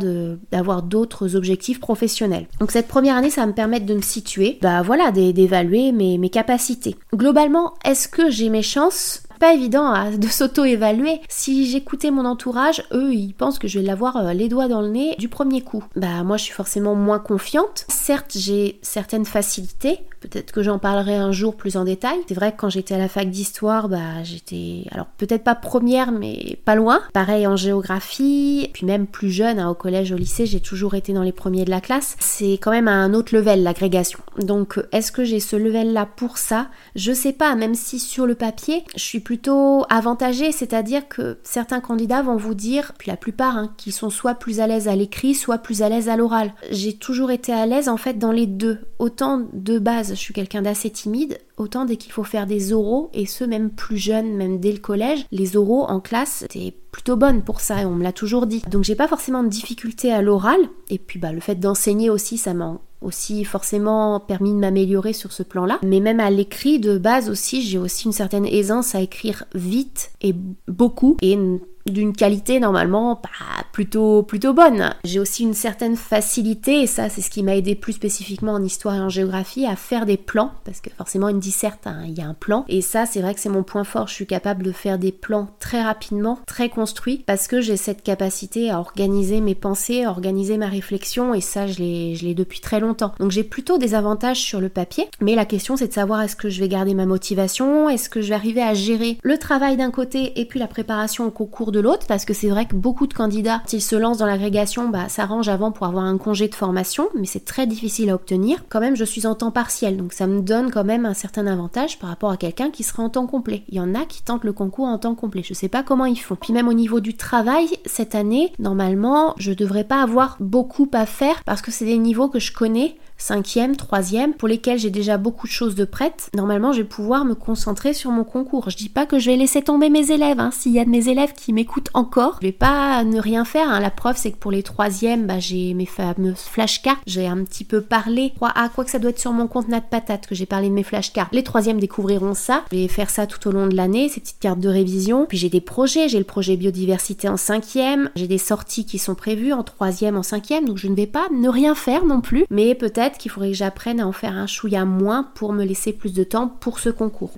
d'avoir 0.51 0.83
d'autres 0.83 1.35
objectifs 1.35 1.79
professionnels. 1.79 2.47
Donc 2.59 2.71
cette 2.71 2.87
première 2.87 3.17
année, 3.17 3.31
ça 3.31 3.41
va 3.41 3.47
me 3.47 3.53
permettre 3.53 3.85
de 3.85 3.95
me 3.95 4.01
situer, 4.01 4.59
bah 4.61 4.81
voilà, 4.83 5.11
d'évaluer 5.11 5.91
mes, 5.91 6.17
mes 6.17 6.29
capacités. 6.29 6.95
Globalement, 7.15 7.73
est-ce 7.83 8.07
que 8.07 8.29
j'ai 8.29 8.49
mes 8.49 8.61
chances 8.61 9.23
pas 9.41 9.55
évident 9.55 10.11
de 10.11 10.27
s'auto-évaluer. 10.27 11.19
Si 11.27 11.65
j'écoutais 11.65 12.11
mon 12.11 12.25
entourage, 12.25 12.83
eux, 12.93 13.11
ils 13.11 13.33
pensent 13.33 13.57
que 13.57 13.67
je 13.67 13.79
vais 13.79 13.85
l'avoir 13.85 14.15
euh, 14.17 14.33
les 14.33 14.47
doigts 14.49 14.67
dans 14.67 14.81
le 14.81 14.89
nez 14.89 15.15
du 15.17 15.29
premier 15.29 15.61
coup. 15.61 15.83
Bah 15.95 16.23
moi, 16.23 16.37
je 16.37 16.43
suis 16.43 16.53
forcément 16.53 16.93
moins 16.93 17.17
confiante. 17.17 17.85
Certes, 17.89 18.33
j'ai 18.35 18.79
certaines 18.83 19.25
facilités, 19.25 20.01
Peut-être 20.21 20.51
que 20.51 20.61
j'en 20.61 20.77
parlerai 20.77 21.15
un 21.15 21.31
jour 21.31 21.55
plus 21.55 21.77
en 21.77 21.83
détail. 21.83 22.19
C'est 22.27 22.35
vrai 22.35 22.51
que 22.51 22.57
quand 22.57 22.69
j'étais 22.69 22.93
à 22.93 22.99
la 22.99 23.09
fac 23.09 23.29
d'histoire, 23.29 23.89
bah 23.89 24.21
j'étais 24.23 24.85
alors 24.91 25.07
peut-être 25.17 25.43
pas 25.43 25.55
première 25.55 26.11
mais 26.11 26.59
pas 26.63 26.75
loin. 26.75 27.01
Pareil 27.11 27.47
en 27.47 27.55
géographie, 27.55 28.69
puis 28.71 28.85
même 28.85 29.07
plus 29.07 29.31
jeune, 29.31 29.57
hein, 29.57 29.69
au 29.69 29.73
collège, 29.73 30.11
au 30.11 30.17
lycée, 30.17 30.45
j'ai 30.45 30.59
toujours 30.59 30.93
été 30.93 31.11
dans 31.11 31.23
les 31.23 31.31
premiers 31.31 31.65
de 31.65 31.71
la 31.71 31.81
classe. 31.81 32.15
C'est 32.19 32.53
quand 32.53 32.69
même 32.69 32.87
à 32.87 32.93
un 32.93 33.15
autre 33.15 33.35
level 33.35 33.63
l'agrégation. 33.63 34.19
Donc 34.37 34.79
est-ce 34.91 35.11
que 35.11 35.23
j'ai 35.23 35.39
ce 35.39 35.55
level 35.55 35.91
là 35.91 36.05
pour 36.05 36.37
ça? 36.37 36.67
Je 36.95 37.13
sais 37.13 37.33
pas, 37.33 37.55
même 37.55 37.73
si 37.75 37.97
sur 37.97 38.27
le 38.27 38.35
papier, 38.35 38.83
je 38.95 39.03
suis 39.03 39.21
plutôt 39.31 39.85
avantagée, 39.89 40.51
c'est-à-dire 40.51 41.07
que 41.07 41.37
certains 41.41 41.79
candidats 41.79 42.21
vont 42.21 42.35
vous 42.35 42.53
dire, 42.53 42.91
puis 42.97 43.09
la 43.09 43.15
plupart, 43.15 43.55
hein, 43.55 43.73
qu'ils 43.77 43.93
sont 43.93 44.09
soit 44.09 44.35
plus 44.35 44.59
à 44.59 44.67
l'aise 44.67 44.89
à 44.89 44.95
l'écrit, 44.97 45.35
soit 45.35 45.59
plus 45.59 45.81
à 45.81 45.87
l'aise 45.87 46.09
à 46.09 46.17
l'oral. 46.17 46.51
J'ai 46.69 46.97
toujours 46.97 47.31
été 47.31 47.53
à 47.53 47.65
l'aise 47.65 47.87
en 47.87 47.95
fait 47.95 48.19
dans 48.19 48.33
les 48.33 48.45
deux, 48.45 48.79
autant 48.99 49.47
de 49.53 49.79
base 49.79 50.09
je 50.09 50.15
suis 50.15 50.33
quelqu'un 50.33 50.63
d'assez 50.63 50.89
timide, 50.89 51.39
autant 51.61 51.85
dès 51.85 51.95
qu'il 51.95 52.11
faut 52.11 52.23
faire 52.23 52.47
des 52.47 52.73
oraux, 52.73 53.09
et 53.13 53.25
ce 53.25 53.43
même 53.43 53.69
plus 53.69 53.97
jeune, 53.97 54.35
même 54.35 54.59
dès 54.59 54.71
le 54.71 54.79
collège, 54.79 55.25
les 55.31 55.55
oraux 55.57 55.83
en 55.83 55.99
classe, 55.99 56.45
c'était 56.49 56.73
plutôt 56.91 57.15
bonne 57.15 57.41
pour 57.41 57.61
ça, 57.61 57.81
et 57.81 57.85
on 57.85 57.95
me 57.95 58.03
l'a 58.03 58.11
toujours 58.11 58.47
dit. 58.47 58.61
Donc 58.69 58.83
j'ai 58.83 58.95
pas 58.95 59.07
forcément 59.07 59.43
de 59.43 59.49
difficulté 59.49 60.11
à 60.11 60.21
l'oral, 60.21 60.59
et 60.89 60.97
puis 60.97 61.19
bah, 61.19 61.31
le 61.31 61.39
fait 61.39 61.55
d'enseigner 61.55 62.09
aussi, 62.09 62.37
ça 62.37 62.53
m'a 62.53 62.79
aussi 63.01 63.43
forcément 63.43 64.19
permis 64.19 64.51
de 64.51 64.57
m'améliorer 64.57 65.13
sur 65.13 65.31
ce 65.31 65.43
plan-là. 65.43 65.79
Mais 65.83 65.99
même 65.99 66.19
à 66.19 66.29
l'écrit 66.29 66.79
de 66.79 66.97
base 66.97 67.29
aussi, 67.29 67.61
j'ai 67.61 67.77
aussi 67.77 68.05
une 68.05 68.11
certaine 68.11 68.45
aisance 68.45 68.95
à 68.95 69.01
écrire 69.01 69.45
vite 69.55 70.11
et 70.21 70.35
beaucoup 70.67 71.17
et 71.21 71.37
d'une 71.85 72.13
qualité 72.13 72.59
normalement 72.59 73.15
pas 73.15 73.29
plutôt 73.71 74.23
plutôt 74.23 74.53
bonne. 74.53 74.93
J'ai 75.03 75.19
aussi 75.19 75.43
une 75.43 75.53
certaine 75.53 75.95
facilité 75.95 76.81
et 76.81 76.87
ça 76.87 77.09
c'est 77.09 77.21
ce 77.21 77.29
qui 77.29 77.43
m'a 77.43 77.55
aidé 77.55 77.75
plus 77.75 77.93
spécifiquement 77.93 78.53
en 78.53 78.63
histoire 78.63 78.95
et 78.95 78.99
en 78.99 79.09
géographie 79.09 79.65
à 79.65 79.75
faire 79.75 80.05
des 80.05 80.17
plans 80.17 80.51
parce 80.65 80.81
que 80.81 80.89
forcément 80.89 81.29
une 81.29 81.39
disserte 81.39 81.87
hein, 81.87 82.03
il 82.05 82.17
y 82.17 82.21
a 82.21 82.27
un 82.27 82.33
plan 82.33 82.65
et 82.67 82.81
ça 82.81 83.05
c'est 83.05 83.21
vrai 83.21 83.33
que 83.33 83.39
c'est 83.39 83.49
mon 83.49 83.63
point 83.63 83.83
fort, 83.83 84.07
je 84.07 84.13
suis 84.13 84.27
capable 84.27 84.63
de 84.63 84.71
faire 84.71 84.99
des 84.99 85.11
plans 85.11 85.49
très 85.59 85.81
rapidement, 85.81 86.39
très 86.45 86.69
construits 86.69 87.23
parce 87.25 87.47
que 87.47 87.61
j'ai 87.61 87.77
cette 87.77 88.03
capacité 88.03 88.69
à 88.69 88.79
organiser 88.79 89.41
mes 89.41 89.55
pensées, 89.55 90.03
à 90.03 90.09
organiser 90.09 90.57
ma 90.57 90.67
réflexion 90.67 91.33
et 91.33 91.41
ça 91.41 91.67
je 91.67 91.79
l'ai 91.79 92.33
depuis 92.33 92.59
très 92.59 92.79
longtemps. 92.79 93.13
Donc 93.19 93.31
j'ai 93.31 93.43
plutôt 93.43 93.77
des 93.77 93.95
avantages 93.95 94.41
sur 94.41 94.61
le 94.61 94.69
papier, 94.69 95.07
mais 95.19 95.35
la 95.35 95.45
question 95.45 95.77
c'est 95.77 95.87
de 95.87 95.93
savoir 95.93 96.21
est-ce 96.21 96.35
que 96.35 96.49
je 96.49 96.59
vais 96.59 96.69
garder 96.69 96.93
ma 96.93 97.05
motivation, 97.05 97.89
est-ce 97.89 98.09
que 98.09 98.21
je 98.21 98.29
vais 98.29 98.35
arriver 98.35 98.61
à 98.61 98.73
gérer 98.73 99.17
le 99.23 99.37
travail 99.37 99.77
d'un 99.77 99.91
côté 99.91 100.39
et 100.39 100.45
puis 100.45 100.59
la 100.59 100.67
préparation 100.67 101.25
au 101.25 101.31
concours 101.31 101.70
de 101.71 101.79
l'autre, 101.79 102.05
parce 102.07 102.25
que 102.25 102.33
c'est 102.33 102.49
vrai 102.49 102.65
que 102.65 102.75
beaucoup 102.75 103.07
de 103.07 103.13
candidats, 103.13 103.61
s'ils 103.65 103.81
se 103.81 103.95
lancent 103.95 104.19
dans 104.19 104.25
l'agrégation, 104.25 104.89
bah, 104.89 105.09
s'arrangent 105.09 105.49
avant 105.49 105.71
pour 105.71 105.87
avoir 105.87 106.03
un 106.03 106.17
congé 106.17 106.47
de 106.47 106.55
formation, 106.55 107.09
mais 107.17 107.25
c'est 107.25 107.45
très 107.45 107.67
difficile 107.67 108.09
à 108.09 108.15
obtenir. 108.15 108.63
Quand 108.69 108.79
même, 108.79 108.95
je 108.95 109.05
suis 109.05 109.25
en 109.25 109.35
temps 109.35 109.51
partiel, 109.51 109.97
donc 109.97 110.13
ça 110.13 110.27
me 110.27 110.41
donne 110.41 110.71
quand 110.71 110.83
même 110.83 111.05
un 111.05 111.13
certain 111.13 111.47
avantage 111.47 111.99
par 111.99 112.09
rapport 112.09 112.31
à 112.31 112.37
quelqu'un 112.37 112.69
qui 112.69 112.83
serait 112.83 113.03
en 113.03 113.09
temps 113.09 113.27
complet. 113.27 113.63
Il 113.69 113.75
y 113.75 113.79
en 113.79 113.95
a 113.95 114.05
qui 114.05 114.21
tentent 114.21 114.43
le 114.43 114.53
concours 114.53 114.85
en 114.85 114.97
temps 114.97 115.15
complet, 115.15 115.43
je 115.43 115.53
sais 115.53 115.69
pas 115.69 115.83
comment 115.83 116.05
ils 116.05 116.19
font. 116.19 116.35
Puis 116.35 116.53
même 116.53 116.67
au 116.67 116.73
niveau 116.73 116.99
du 116.99 117.15
travail, 117.15 117.67
cette 117.85 118.15
année, 118.15 118.53
normalement, 118.59 119.33
je 119.37 119.53
devrais 119.53 119.83
pas 119.83 120.01
avoir 120.01 120.37
beaucoup 120.39 120.89
à 120.93 121.05
faire 121.05 121.43
parce 121.45 121.61
que 121.61 121.71
c'est 121.71 121.85
des 121.85 121.97
niveaux 121.97 122.29
que 122.29 122.39
je 122.39 122.51
connais 122.51 122.95
cinquième, 123.21 123.75
troisième, 123.75 124.33
pour 124.33 124.47
lesquels 124.47 124.79
j'ai 124.79 124.89
déjà 124.89 125.17
beaucoup 125.17 125.47
de 125.47 125.51
choses 125.51 125.75
de 125.75 125.85
prêtes, 125.85 126.29
normalement 126.35 126.73
je 126.73 126.79
vais 126.79 126.87
pouvoir 126.87 127.23
me 127.25 127.35
concentrer 127.35 127.93
sur 127.93 128.11
mon 128.11 128.23
concours. 128.23 128.69
Je 128.69 128.77
dis 128.77 128.89
pas 128.89 129.05
que 129.05 129.19
je 129.19 129.29
vais 129.29 129.37
laisser 129.37 129.61
tomber 129.61 129.89
mes 129.89 130.11
élèves, 130.11 130.39
hein. 130.39 130.51
s'il 130.51 130.73
y 130.73 130.79
a 130.79 130.85
de 130.85 130.89
mes 130.89 131.07
élèves 131.07 131.33
qui 131.33 131.53
m'écoutent 131.53 131.89
encore, 131.93 132.37
je 132.41 132.47
vais 132.47 132.51
pas 132.51 133.03
ne 133.03 133.19
rien 133.19 133.45
faire. 133.45 133.69
Hein. 133.69 133.79
La 133.79 133.91
preuve 133.91 134.17
c'est 134.17 134.31
que 134.31 134.37
pour 134.37 134.51
les 134.51 134.63
troisièmes, 134.63 135.27
bah, 135.27 135.39
j'ai 135.39 135.73
mes 135.73 135.85
fameuses 135.85 136.39
flashcards, 136.39 137.01
j'ai 137.05 137.27
un 137.27 137.43
petit 137.43 137.63
peu 137.63 137.81
parlé, 137.81 138.33
ah 138.41 138.69
quoi 138.73 138.83
que 138.83 138.91
ça 138.91 138.99
doit 138.99 139.11
être 139.11 139.19
sur 139.19 139.31
mon 139.31 139.47
compte 139.47 139.67
Nat 139.67 139.81
Patate 139.81 140.27
que 140.27 140.35
j'ai 140.35 140.45
parlé 140.45 140.69
de 140.69 140.73
mes 140.73 140.83
flashcards. 140.83 141.29
Les 141.31 141.43
troisièmes 141.43 141.79
découvriront 141.79 142.33
ça, 142.33 142.63
je 142.71 142.77
vais 142.77 142.87
faire 142.87 143.09
ça 143.09 143.27
tout 143.27 143.47
au 143.47 143.51
long 143.51 143.67
de 143.67 143.75
l'année, 143.75 144.09
ces 144.09 144.19
petites 144.19 144.39
cartes 144.39 144.59
de 144.59 144.69
révision. 144.69 145.25
Puis 145.27 145.37
j'ai 145.37 145.49
des 145.49 145.61
projets, 145.61 146.09
j'ai 146.09 146.17
le 146.17 146.23
projet 146.23 146.57
biodiversité 146.57 147.29
en 147.29 147.37
cinquième, 147.37 148.09
j'ai 148.15 148.27
des 148.27 148.37
sorties 148.37 148.85
qui 148.85 148.97
sont 148.97 149.15
prévues 149.15 149.53
en 149.53 149.63
troisième, 149.63 150.17
en 150.17 150.23
cinquième, 150.23 150.65
donc 150.65 150.77
je 150.77 150.87
ne 150.87 150.95
vais 150.95 151.07
pas 151.07 151.27
ne 151.31 151.49
rien 151.49 151.75
faire 151.75 152.05
non 152.05 152.21
plus, 152.21 152.45
mais 152.49 152.75
peut-être 152.75 153.10
qu'il 153.17 153.31
faudrait 153.31 153.51
que 153.51 153.57
j'apprenne 153.57 153.99
à 153.99 154.07
en 154.07 154.11
faire 154.11 154.35
un 154.35 154.47
chouïa 154.47 154.85
moins 154.85 155.23
pour 155.35 155.53
me 155.53 155.63
laisser 155.63 155.93
plus 155.93 156.13
de 156.13 156.23
temps 156.23 156.47
pour 156.47 156.79
ce 156.79 156.89
concours. 156.89 157.33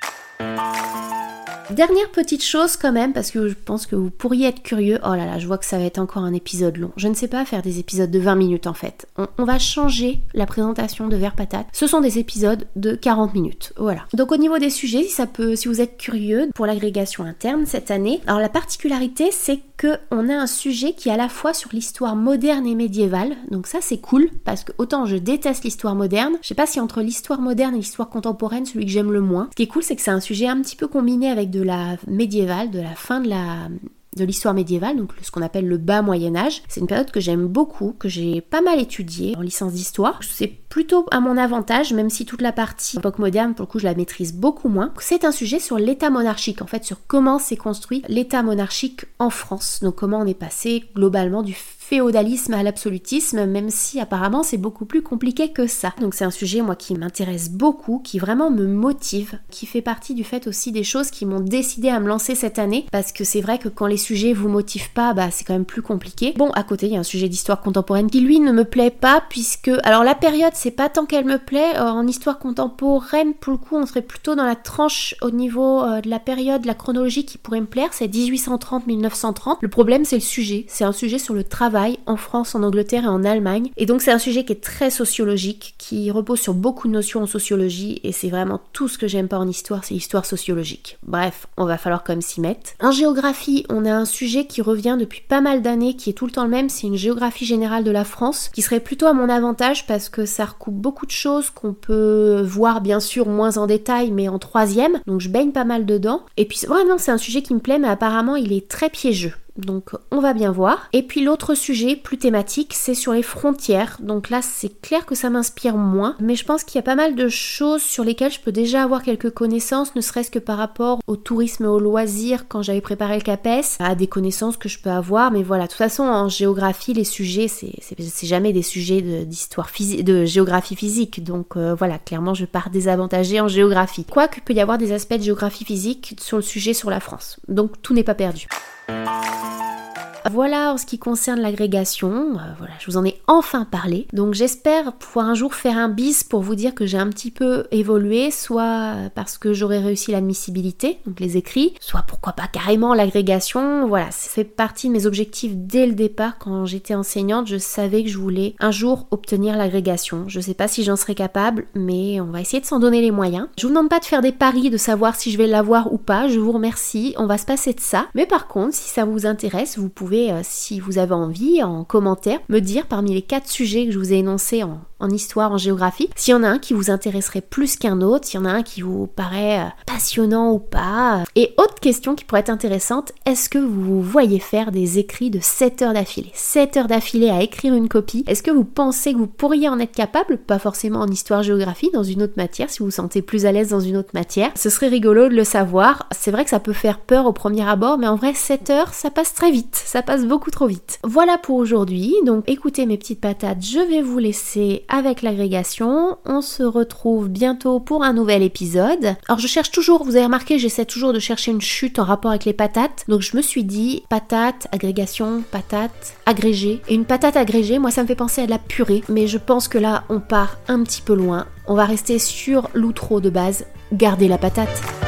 Dernière 1.70 2.12
petite 2.12 2.44
chose 2.44 2.76
quand 2.76 2.92
même, 2.92 3.14
parce 3.14 3.32
que 3.32 3.48
je 3.48 3.56
pense 3.56 3.86
que 3.86 3.96
vous 3.96 4.10
pourriez 4.10 4.48
être 4.48 4.62
curieux. 4.62 5.00
Oh 5.04 5.16
là 5.16 5.26
là, 5.26 5.40
je 5.40 5.48
vois 5.48 5.58
que 5.58 5.66
ça 5.66 5.78
va 5.78 5.86
être 5.86 5.98
encore 5.98 6.24
un 6.24 6.34
épisode 6.34 6.78
long. 6.78 6.92
Je 6.98 7.08
ne 7.08 7.14
sais 7.14 7.28
pas 7.28 7.46
faire 7.46 7.62
des 7.62 7.80
épisodes 7.80 8.12
de 8.12 8.20
20 8.20 8.36
minutes 8.36 8.68
en 8.68 8.74
fait. 8.74 9.08
On, 9.38 9.46
va 9.46 9.60
changer 9.60 10.22
la 10.34 10.46
présentation 10.46 11.08
de 11.08 11.16
Vert 11.16 11.36
Patate. 11.36 11.68
Ce 11.72 11.88
sont 11.88 12.02
des 12.02 12.20
épisodes 12.20 12.68
de 12.76 12.96
40 12.96 13.34
minutes. 13.34 13.74
Voilà. 13.78 14.06
Donc 14.14 14.32
au 14.32 14.38
niveau 14.38 14.58
des 14.58 14.70
sujets, 14.70 15.04
si 15.04 15.10
ça 15.10 15.26
peut, 15.26 15.56
si 15.56 15.68
vous 15.68 15.82
êtes 15.82 15.98
curieux 15.98 16.50
pour 16.54 16.66
l'agrégation 16.66 17.24
interne 17.24 17.66
cette 17.66 17.92
année, 17.92 18.22
alors 18.28 18.40
la 18.40 18.50
particularité 18.50 19.30
c'est 19.32 19.62
on 20.12 20.30
a 20.30 20.36
un 20.36 20.48
sujet 20.48 20.94
qui 20.94 21.10
est 21.10 21.14
à 21.14 21.18
la 21.18 21.30
fois 21.30 21.54
sur 21.54 21.70
l'histoire 21.74 22.16
moderne 22.16 22.66
et 22.66 22.76
médiévale. 22.76 23.36
Donc 23.52 23.68
ça 23.68 23.80
c'est 23.82 24.00
cool 24.00 24.30
parce 24.46 24.64
que 24.64 24.72
autant 24.78 25.06
je 25.06 25.16
déteste 25.16 25.64
l'histoire 25.64 25.96
moderne, 25.96 26.38
je 26.42 26.48
sais 26.48 26.56
pas 26.56 26.66
si 26.66 26.80
entre 26.80 27.02
l'histoire 27.02 27.42
moderne 27.42 27.76
et 27.76 27.78
l'histoire 27.78 28.10
contemporaine, 28.10 28.66
celui 28.66 28.86
que 28.86 28.92
j'aime 28.92 29.12
le 29.12 29.22
moins. 29.22 29.50
Ce 29.52 29.56
qui 29.56 29.64
est 29.64 29.68
cool, 29.68 29.84
c'est 29.84 29.96
que 29.96 30.02
c'est 30.02 30.12
un 30.12 30.20
sujet 30.20 30.48
un 30.48 30.62
petit 30.62 30.76
peu 30.76 30.88
combiné 30.88 31.30
avec 31.30 31.50
de 31.50 31.62
la 31.62 31.98
médiévale, 32.08 32.72
de 32.72 32.80
la 32.80 32.96
fin 32.96 33.20
de 33.20 33.30
la 33.30 33.70
de 34.16 34.24
l'histoire 34.26 34.54
médiévale, 34.54 34.98
donc 34.98 35.12
ce 35.22 35.32
qu'on 35.32 35.42
appelle 35.42 35.68
le 35.68 35.78
bas 35.78 36.02
Moyen 36.02 36.36
Âge. 36.36 36.62
C'est 36.68 36.82
une 36.82 36.88
période 36.88 37.12
que 37.12 37.20
j'aime 37.20 37.48
beaucoup, 37.48 37.96
que 37.98 38.10
j'ai 38.10 38.42
pas 38.42 38.62
mal 38.62 38.80
étudiée 38.80 39.36
en 39.38 39.42
licence 39.42 39.74
d'histoire. 39.74 40.20
C'est 40.22 40.48
plutôt 40.48 41.06
à 41.12 41.20
mon 41.20 41.38
avantage, 41.38 41.94
même 41.94 42.10
si 42.10 42.26
toute 42.26 42.42
la 42.42 42.52
partie 42.52 42.98
époque 42.98 43.20
moderne, 43.20 43.54
pour 43.54 43.66
le 43.66 43.72
coup, 43.72 43.80
je 43.80 43.86
la 43.86 43.96
maîtrise 43.96 44.34
beaucoup 44.34 44.70
moins. 44.70 44.92
C'est 45.00 45.26
un 45.26 45.32
sujet 45.32 45.60
sur 45.60 45.78
l'état 45.78 46.10
monarchique, 46.10 46.62
en 46.62 46.68
fait, 46.68 46.84
sur 46.84 47.06
comment 47.08 47.40
s'est 47.40 47.58
construit 47.58 48.04
l'état 48.08 48.44
monarchique 48.44 49.06
en 49.20 49.30
France. 49.30 49.80
Donc 49.82 49.96
comment 49.96 50.20
on 50.20 50.26
est 50.26 50.34
passé 50.34 50.86
globalement 50.96 51.44
du 51.44 51.54
féodalisme 51.84 52.54
à 52.54 52.64
l'absolutisme, 52.64 53.46
même 53.46 53.70
si 53.70 54.00
apparemment 54.00 54.42
c'est 54.42 54.58
beaucoup 54.58 54.86
plus 54.86 55.02
compliqué 55.02 55.52
que 55.52 55.68
ça. 55.68 55.94
Donc 56.00 56.14
c'est 56.14 56.24
un 56.24 56.32
sujet 56.32 56.62
moi 56.62 56.78
qui 56.78 56.96
m'intéresse 56.96 57.52
beaucoup, 57.52 58.00
qui 58.00 58.20
vraiment 58.20 58.50
me 58.50 58.66
motive, 58.66 59.38
qui 59.50 59.66
fait 59.66 59.82
partie 59.82 60.14
du 60.14 60.24
fait 60.24 60.48
aussi 60.48 60.72
des 60.72 60.86
choses 60.86 61.12
qui 61.12 61.26
m'ont 61.26 61.42
décidé 61.42 61.90
à 61.90 62.00
me 62.00 62.08
lancer 62.08 62.36
cette 62.36 62.58
année, 62.58 62.86
parce 62.92 63.12
que 63.12 63.26
c'est 63.26 63.42
vrai 63.42 63.60
que 63.60 63.68
quand 63.68 63.86
les 63.86 63.98
sujets 63.98 64.32
vous 64.32 64.48
motivent 64.48 64.92
pas, 64.92 65.14
bah 65.14 65.30
c'est 65.30 65.44
quand 65.44 65.54
même 65.54 65.66
plus 65.66 65.82
compliqué. 65.82 66.34
Bon, 66.38 66.52
à 66.52 66.64
côté 66.64 66.86
il 66.88 66.94
y 66.94 66.96
a 66.96 67.00
un 67.00 67.04
sujet 67.04 67.28
d'histoire 67.28 67.60
contemporaine 67.62 68.10
qui 68.10 68.22
lui 68.22 68.40
ne 68.40 68.54
me 68.54 68.64
plaît 68.64 68.90
pas, 68.90 69.22
puisque 69.30 69.72
alors 69.84 70.06
la 70.06 70.16
période 70.16 70.54
c'est 70.56 70.72
pas 70.72 70.88
tant 70.88 71.06
qu'elle 71.06 71.26
me 71.26 71.38
plaît, 71.38 71.76
euh, 71.76 71.90
en 71.90 72.08
histoire 72.08 72.40
contemporaine 72.40 73.34
pour 73.34 73.52
le 73.52 73.58
coup 73.58 73.76
on 73.76 73.86
serait 73.86 74.02
plutôt 74.02 74.36
dans 74.36 74.46
la 74.46 74.56
tranche 74.56 75.16
au 75.22 75.32
niveau 75.32 75.84
euh, 75.84 76.00
de 76.00 76.10
la 76.10 76.20
période, 76.20 76.66
la 76.66 76.76
chronologie 76.76 77.26
qui 77.26 77.38
pourrait 77.38 77.62
me 77.62 77.66
plaire, 77.66 77.90
c'est 77.92 78.08
1830-1930. 78.08 79.58
Le 79.60 79.68
problème 79.68 80.06
c'est 80.06 80.16
le 80.16 80.22
sujet, 80.22 80.66
c'est 80.70 80.86
un 80.86 80.94
sujet 80.94 81.20
sur 81.20 81.34
le 81.34 81.44
travail 81.44 81.74
en 82.06 82.18
France, 82.18 82.56
en 82.56 82.64
Angleterre 82.64 83.04
et 83.06 83.08
en 83.08 83.24
Allemagne. 83.24 83.70
Et 83.78 83.86
donc 83.86 84.02
c'est 84.02 84.12
un 84.12 84.20
sujet 84.20 84.44
qui 84.44 84.54
est 84.54 84.64
très 84.64 84.90
sociologique, 84.90 85.76
qui 85.78 86.12
repose 86.12 86.40
sur 86.40 86.54
beaucoup 86.54 86.88
de 86.88 86.94
notions 86.94 87.24
en 87.24 87.28
sociologie, 87.28 88.00
et 88.04 88.12
c'est 88.12 88.30
vraiment 88.30 88.62
tout 88.74 88.88
ce 88.88 88.98
que 88.98 89.08
j'aime 89.08 89.28
pas 89.28 89.38
en 89.38 89.48
histoire, 89.48 89.84
c'est 89.84 89.94
l'histoire 89.94 90.26
sociologique. 90.26 90.98
Bref, 91.04 91.48
on 91.58 91.66
va 91.66 91.78
falloir 91.78 92.04
quand 92.04 92.14
même 92.14 92.22
s'y 92.22 92.42
mettre. 92.42 92.72
En 92.82 92.92
géographie, 92.92 93.66
on 93.70 93.86
a 93.86 93.94
un 93.94 94.06
sujet 94.06 94.46
qui 94.46 94.62
revient 94.62 94.98
depuis 95.00 95.22
pas 95.22 95.42
mal 95.42 95.62
d'années, 95.62 95.96
qui 95.96 96.10
est 96.10 96.14
tout 96.14 96.26
le 96.26 96.32
temps 96.32 96.44
le 96.44 96.50
même, 96.50 96.70
c'est 96.70 96.88
une 96.88 96.96
géographie 96.96 97.46
générale 97.46 97.84
de 97.84 97.92
la 97.92 98.06
France, 98.06 98.50
qui 98.54 98.62
serait 98.62 98.80
plutôt 98.80 99.08
à 99.08 99.14
mon 99.14 99.30
avantage 99.30 99.86
parce 99.88 100.10
que 100.10 100.26
ça 100.26 100.46
recoupe 100.46 100.76
beaucoup 100.76 101.06
de 101.06 101.12
choses 101.12 101.50
qu'on 101.50 101.74
peut 101.74 102.42
voir 102.46 102.82
bien 102.82 103.00
sûr 103.00 103.28
moins 103.28 103.58
en 103.58 103.68
détail, 103.68 104.12
mais 104.12 104.28
en 104.28 104.40
troisième, 104.40 105.00
donc 105.08 105.22
je 105.22 105.30
baigne 105.30 105.52
pas 105.52 105.64
mal 105.64 105.86
dedans. 105.86 106.22
Et 106.38 106.46
puis 106.46 106.60
vraiment 106.68 106.98
c'est 106.98 107.12
un 107.12 107.18
sujet 107.18 107.42
qui 107.42 107.54
me 107.54 107.60
plaît, 107.60 107.80
mais 107.80 107.88
apparemment 107.88 108.36
il 108.36 108.54
est 108.54 108.68
très 108.68 108.90
piégeux. 108.90 109.34
Donc 109.58 109.92
on 110.12 110.20
va 110.20 110.34
bien 110.34 110.52
voir. 110.52 110.88
Et 110.94 111.04
puis 111.04 111.24
l'autre 111.24 111.54
sujet 111.56 111.96
plus 111.96 112.18
thématique, 112.18 112.74
c'est 112.74 112.96
sur 112.96 113.14
les 113.14 113.24
frontières. 113.24 113.98
Donc 114.02 114.30
là, 114.30 114.42
c'est 114.42 114.82
clair 114.82 115.06
que 115.06 115.16
ça 115.16 115.30
m'inspire 115.30 115.78
moins, 115.78 116.16
mais 116.20 116.36
je 116.36 116.46
pense 116.46 116.64
qu'il 116.64 116.76
y 116.76 116.80
a 116.80 116.84
pas 116.84 116.96
mal 116.96 117.16
de 117.16 117.28
choses 117.28 117.82
sur 117.82 118.04
lesquelles 118.04 118.32
je 118.32 118.40
peux 118.40 118.52
déjà 118.52 118.84
avoir 118.84 119.04
quelques 119.04 119.32
connaissances, 119.32 119.96
ne 119.96 120.02
serait-ce 120.02 120.32
que 120.32 120.40
par 120.40 120.58
rapport 120.58 121.00
au 121.08 121.16
tourisme 121.16 121.66
et 121.66 121.68
au 121.68 121.80
loisir 121.80 122.48
quand 122.48 122.62
j'avais 122.62 122.82
préparé 122.82 123.18
le 123.18 123.22
CAPES, 123.22 123.78
à 123.80 123.96
des 123.96 124.08
connaissances 124.08 124.58
que 124.58 124.70
je 124.70 124.80
peux 124.80 124.90
avoir. 124.90 125.32
Mais 125.32 125.44
voilà, 125.44 125.66
de 125.66 125.70
toute 125.70 125.78
façon, 125.78 126.04
en 126.04 126.30
géographie, 126.30 126.94
les 126.94 127.04
sujets, 127.04 127.48
c'est 127.48 128.28
jamais 128.28 128.54
des 128.54 128.62
sujets 128.62 129.02
d'histoire 129.02 129.70
physique, 129.70 130.04
de 130.04 130.26
géographie 130.26 130.76
physique. 130.76 131.24
Donc 131.24 131.56
euh, 131.58 131.76
voilà, 131.76 132.00
clairement, 132.00 132.34
je 132.34 132.46
pars 132.46 132.70
désavantagée 132.70 133.40
en 133.40 133.48
géographie. 133.48 134.06
Quoique, 134.06 134.42
peut 134.42 134.54
y 134.54 134.62
avoir 134.62 134.78
des 134.78 134.92
aspects 134.92 135.14
de 135.14 135.24
géographie 135.24 135.66
physique 135.66 136.16
sur 136.20 136.38
le 136.38 136.44
sujet 136.44 136.74
sur 136.74 136.90
la 136.90 137.00
France. 137.00 137.38
Donc 137.48 137.82
tout 137.82 137.94
n'est 137.94 138.04
pas 138.04 138.16
perdu. 138.16 138.48
Thank 138.86 139.78
you. 139.78 139.83
Voilà 140.32 140.74
en 140.74 140.78
ce 140.78 140.86
qui 140.86 140.98
concerne 140.98 141.42
l'agrégation, 141.42 142.38
euh, 142.38 142.54
voilà, 142.58 142.74
je 142.80 142.90
vous 142.90 142.98
en 142.98 143.06
ai 143.06 143.22
enfin 143.28 143.66
parlé. 143.66 144.08
Donc 144.14 144.34
j'espère 144.34 144.94
pouvoir 144.94 145.28
un 145.28 145.36
jour 145.36 145.54
faire 145.54 145.78
un 145.78 145.90
bis 145.90 146.24
pour 146.24 146.42
vous 146.42 146.56
dire 146.56 146.74
que 146.74 146.86
j'ai 146.86 146.98
un 146.98 147.10
petit 147.10 147.30
peu 147.30 147.66
évolué, 147.72 148.32
soit 148.32 148.96
parce 149.16 149.38
que 149.38 149.54
j'aurais 149.54 149.80
réussi 149.80 150.12
l'admissibilité, 150.12 150.98
donc 151.06 151.20
les 151.20 151.38
écrits, 151.38 151.76
soit 151.82 152.04
pourquoi 152.08 152.34
pas 152.34 152.48
carrément 152.48 152.94
l'agrégation. 152.94 153.86
Voilà, 153.88 154.12
ça 154.12 154.30
fait 154.30 154.46
partie 154.46 154.88
de 154.88 154.94
mes 154.94 155.06
objectifs 155.06 155.54
dès 155.56 155.86
le 155.86 155.94
départ. 155.94 156.38
Quand 156.40 156.66
j'étais 156.66 156.96
enseignante, 156.96 157.48
je 157.48 157.58
savais 157.58 158.04
que 158.04 158.10
je 158.10 158.18
voulais 158.18 158.56
un 158.60 158.72
jour 158.72 159.08
obtenir 159.12 159.58
l'agrégation. 159.58 160.24
Je 160.28 160.40
sais 160.40 160.54
pas 160.54 160.70
si 160.70 160.84
j'en 160.84 160.96
serais 160.96 161.16
capable, 161.16 161.66
mais 161.76 162.22
on 162.22 162.32
va 162.32 162.42
essayer 162.42 162.62
de 162.62 162.66
s'en 162.66 162.80
donner 162.80 163.02
les 163.02 163.12
moyens. 163.12 163.48
Je 163.58 163.68
vous 163.68 163.74
demande 163.74 163.90
pas 163.90 164.00
de 164.00 164.06
faire 164.06 164.22
des 164.22 164.32
paris, 164.32 164.70
de 164.70 164.78
savoir 164.78 165.16
si 165.16 165.32
je 165.32 165.38
vais 165.38 165.48
l'avoir 165.48 165.94
ou 165.94 165.98
pas. 165.98 166.28
Je 166.30 166.40
vous 166.40 166.54
remercie. 166.54 167.14
On 167.18 167.28
va 167.28 167.38
se 167.38 167.46
passer 167.46 167.74
de 167.74 167.82
ça. 167.82 168.08
Mais 168.16 168.26
par 168.26 168.48
contre, 168.48 168.74
si 168.74 168.90
ça 168.90 169.06
vous 169.06 169.26
intéresse, 169.26 169.78
pouvez 169.90 170.32
euh, 170.32 170.42
si 170.44 170.80
vous 170.80 170.98
avez 170.98 171.14
envie, 171.14 171.64
en 171.64 171.84
commentaire, 171.84 172.40
me 172.50 172.60
dire 172.60 172.88
parmi 172.88 173.14
les 173.14 173.22
quatre 173.22 173.50
sujets 173.50 173.86
que 173.86 173.92
je 173.92 174.00
vous 174.00 174.14
ai 174.14 174.18
énoncés 174.18 174.64
en, 174.64 174.82
en 175.04 175.10
histoire, 175.10 175.52
en 175.52 175.58
géographie, 175.58 176.10
s'il 176.16 176.32
y 176.32 176.36
en 176.36 176.44
a 176.44 176.48
un 176.48 176.60
qui 176.60 176.74
vous 176.74 176.90
intéresserait 176.90 177.42
plus 177.42 177.76
qu'un 177.76 178.02
autre, 178.02 178.26
s'il 178.26 178.40
y 178.40 178.44
en 178.44 178.46
a 178.46 178.52
un 178.52 178.64
qui 178.64 178.82
vous 178.82 179.08
paraît 179.08 179.60
euh, 179.60 179.70
passionnant 179.86 180.52
ou 180.52 180.60
pas. 180.60 181.24
Et 181.36 181.54
autre 181.58 181.80
question 181.82 182.16
qui 182.16 182.24
pourrait 182.24 182.42
être 182.42 182.50
intéressante, 182.50 183.12
est-ce 183.26 183.50
que 183.50 183.60
vous 183.60 184.02
voyez 184.02 184.40
faire 184.40 184.72
des 184.72 185.00
écrits 185.00 185.30
de 185.30 185.40
7 185.42 185.82
heures 185.82 185.94
d'affilée? 185.94 186.32
7 186.34 186.78
heures 186.78 186.88
d'affilée 186.88 187.30
à 187.30 187.42
écrire 187.42 187.74
une 187.74 187.90
copie, 187.90 188.24
est-ce 188.28 188.44
que 188.44 188.52
vous 188.52 188.64
pensez 188.64 189.14
que 189.14 189.18
vous 189.18 189.28
pourriez 189.28 189.68
en 189.68 189.80
être 189.80 189.92
capable? 189.92 190.38
Pas 190.38 190.60
forcément 190.60 191.02
en 191.02 191.08
histoire-géographie, 191.08 191.92
dans 191.94 192.04
une 192.04 192.24
autre 192.24 192.34
matière, 192.38 192.70
si 192.70 192.80
vous 192.80 192.86
vous 192.86 192.92
sentez 192.92 193.22
plus 193.22 193.46
à 193.46 193.52
l'aise 193.52 193.70
dans 193.70 193.82
une 193.82 193.98
autre 193.98 194.12
matière. 194.14 194.52
Ce 194.56 194.70
serait 194.70 194.88
rigolo 194.88 195.28
de 195.28 195.36
le 195.36 195.44
savoir. 195.44 196.08
C'est 196.12 196.32
vrai 196.32 196.46
que 196.46 196.50
ça 196.50 196.60
peut 196.60 196.74
faire 196.74 197.00
peur 197.00 197.26
au 197.26 197.34
premier 197.34 197.68
abord, 197.68 197.98
mais 197.98 198.08
en 198.08 198.16
vrai, 198.16 198.34
7 198.34 198.70
heures, 198.70 198.94
ça 198.94 199.10
passe 199.10 199.34
très 199.34 199.52
vite. 199.52 199.73
Ça 199.76 200.02
passe 200.02 200.26
beaucoup 200.26 200.52
trop 200.52 200.68
vite. 200.68 201.00
Voilà 201.04 201.38
pour 201.38 201.56
aujourd'hui. 201.58 202.14
Donc 202.26 202.44
écoutez 202.48 202.86
mes 202.86 202.98
petites 202.98 203.22
patates, 203.22 203.64
je 203.64 203.80
vais 203.80 204.02
vous 204.02 204.20
laisser 204.20 204.86
avec 204.88 205.22
l'agrégation. 205.22 206.18
On 206.26 206.42
se 206.42 206.64
retrouve 206.64 207.30
bientôt 207.30 207.80
pour 207.80 208.04
un 208.04 208.14
nouvel 208.14 208.44
épisode. 208.44 209.16
Alors 209.28 209.40
je 209.40 209.48
cherche 209.48 209.72
toujours, 209.72 210.04
vous 210.04 210.16
avez 210.16 210.26
remarqué, 210.26 210.60
j'essaie 210.60 210.86
toujours 210.86 211.14
de 211.14 211.20
chercher 211.20 211.52
une 211.52 211.62
chute 211.62 212.00
en 212.00 212.04
rapport 212.04 212.32
avec 212.32 212.46
les 212.46 212.54
patates. 212.54 213.04
Donc 213.08 213.22
je 213.22 213.36
me 213.38 213.42
suis 213.42 213.64
dit 213.64 214.04
patate, 214.10 214.68
agrégation, 214.72 215.44
patate, 215.52 216.16
agrégée. 216.26 216.82
Et 216.88 216.96
une 216.96 217.06
patate 217.06 217.38
agrégée, 217.38 217.80
moi 217.80 217.92
ça 217.92 218.02
me 218.02 218.08
fait 218.08 218.16
penser 218.16 218.42
à 218.42 218.46
de 218.46 218.52
la 218.52 218.60
purée. 218.60 219.04
Mais 219.10 219.28
je 219.28 219.38
pense 219.38 219.68
que 219.68 219.78
là 219.78 220.04
on 220.10 220.20
part 220.20 220.58
un 220.68 220.84
petit 220.84 221.02
peu 221.02 221.14
loin. 221.14 221.46
On 221.68 221.76
va 221.76 221.86
rester 221.86 222.20
sur 222.20 222.70
l'outro 222.74 223.22
de 223.22 223.30
base. 223.30 223.66
Gardez 223.94 224.28
la 224.28 224.38
patate. 224.38 225.03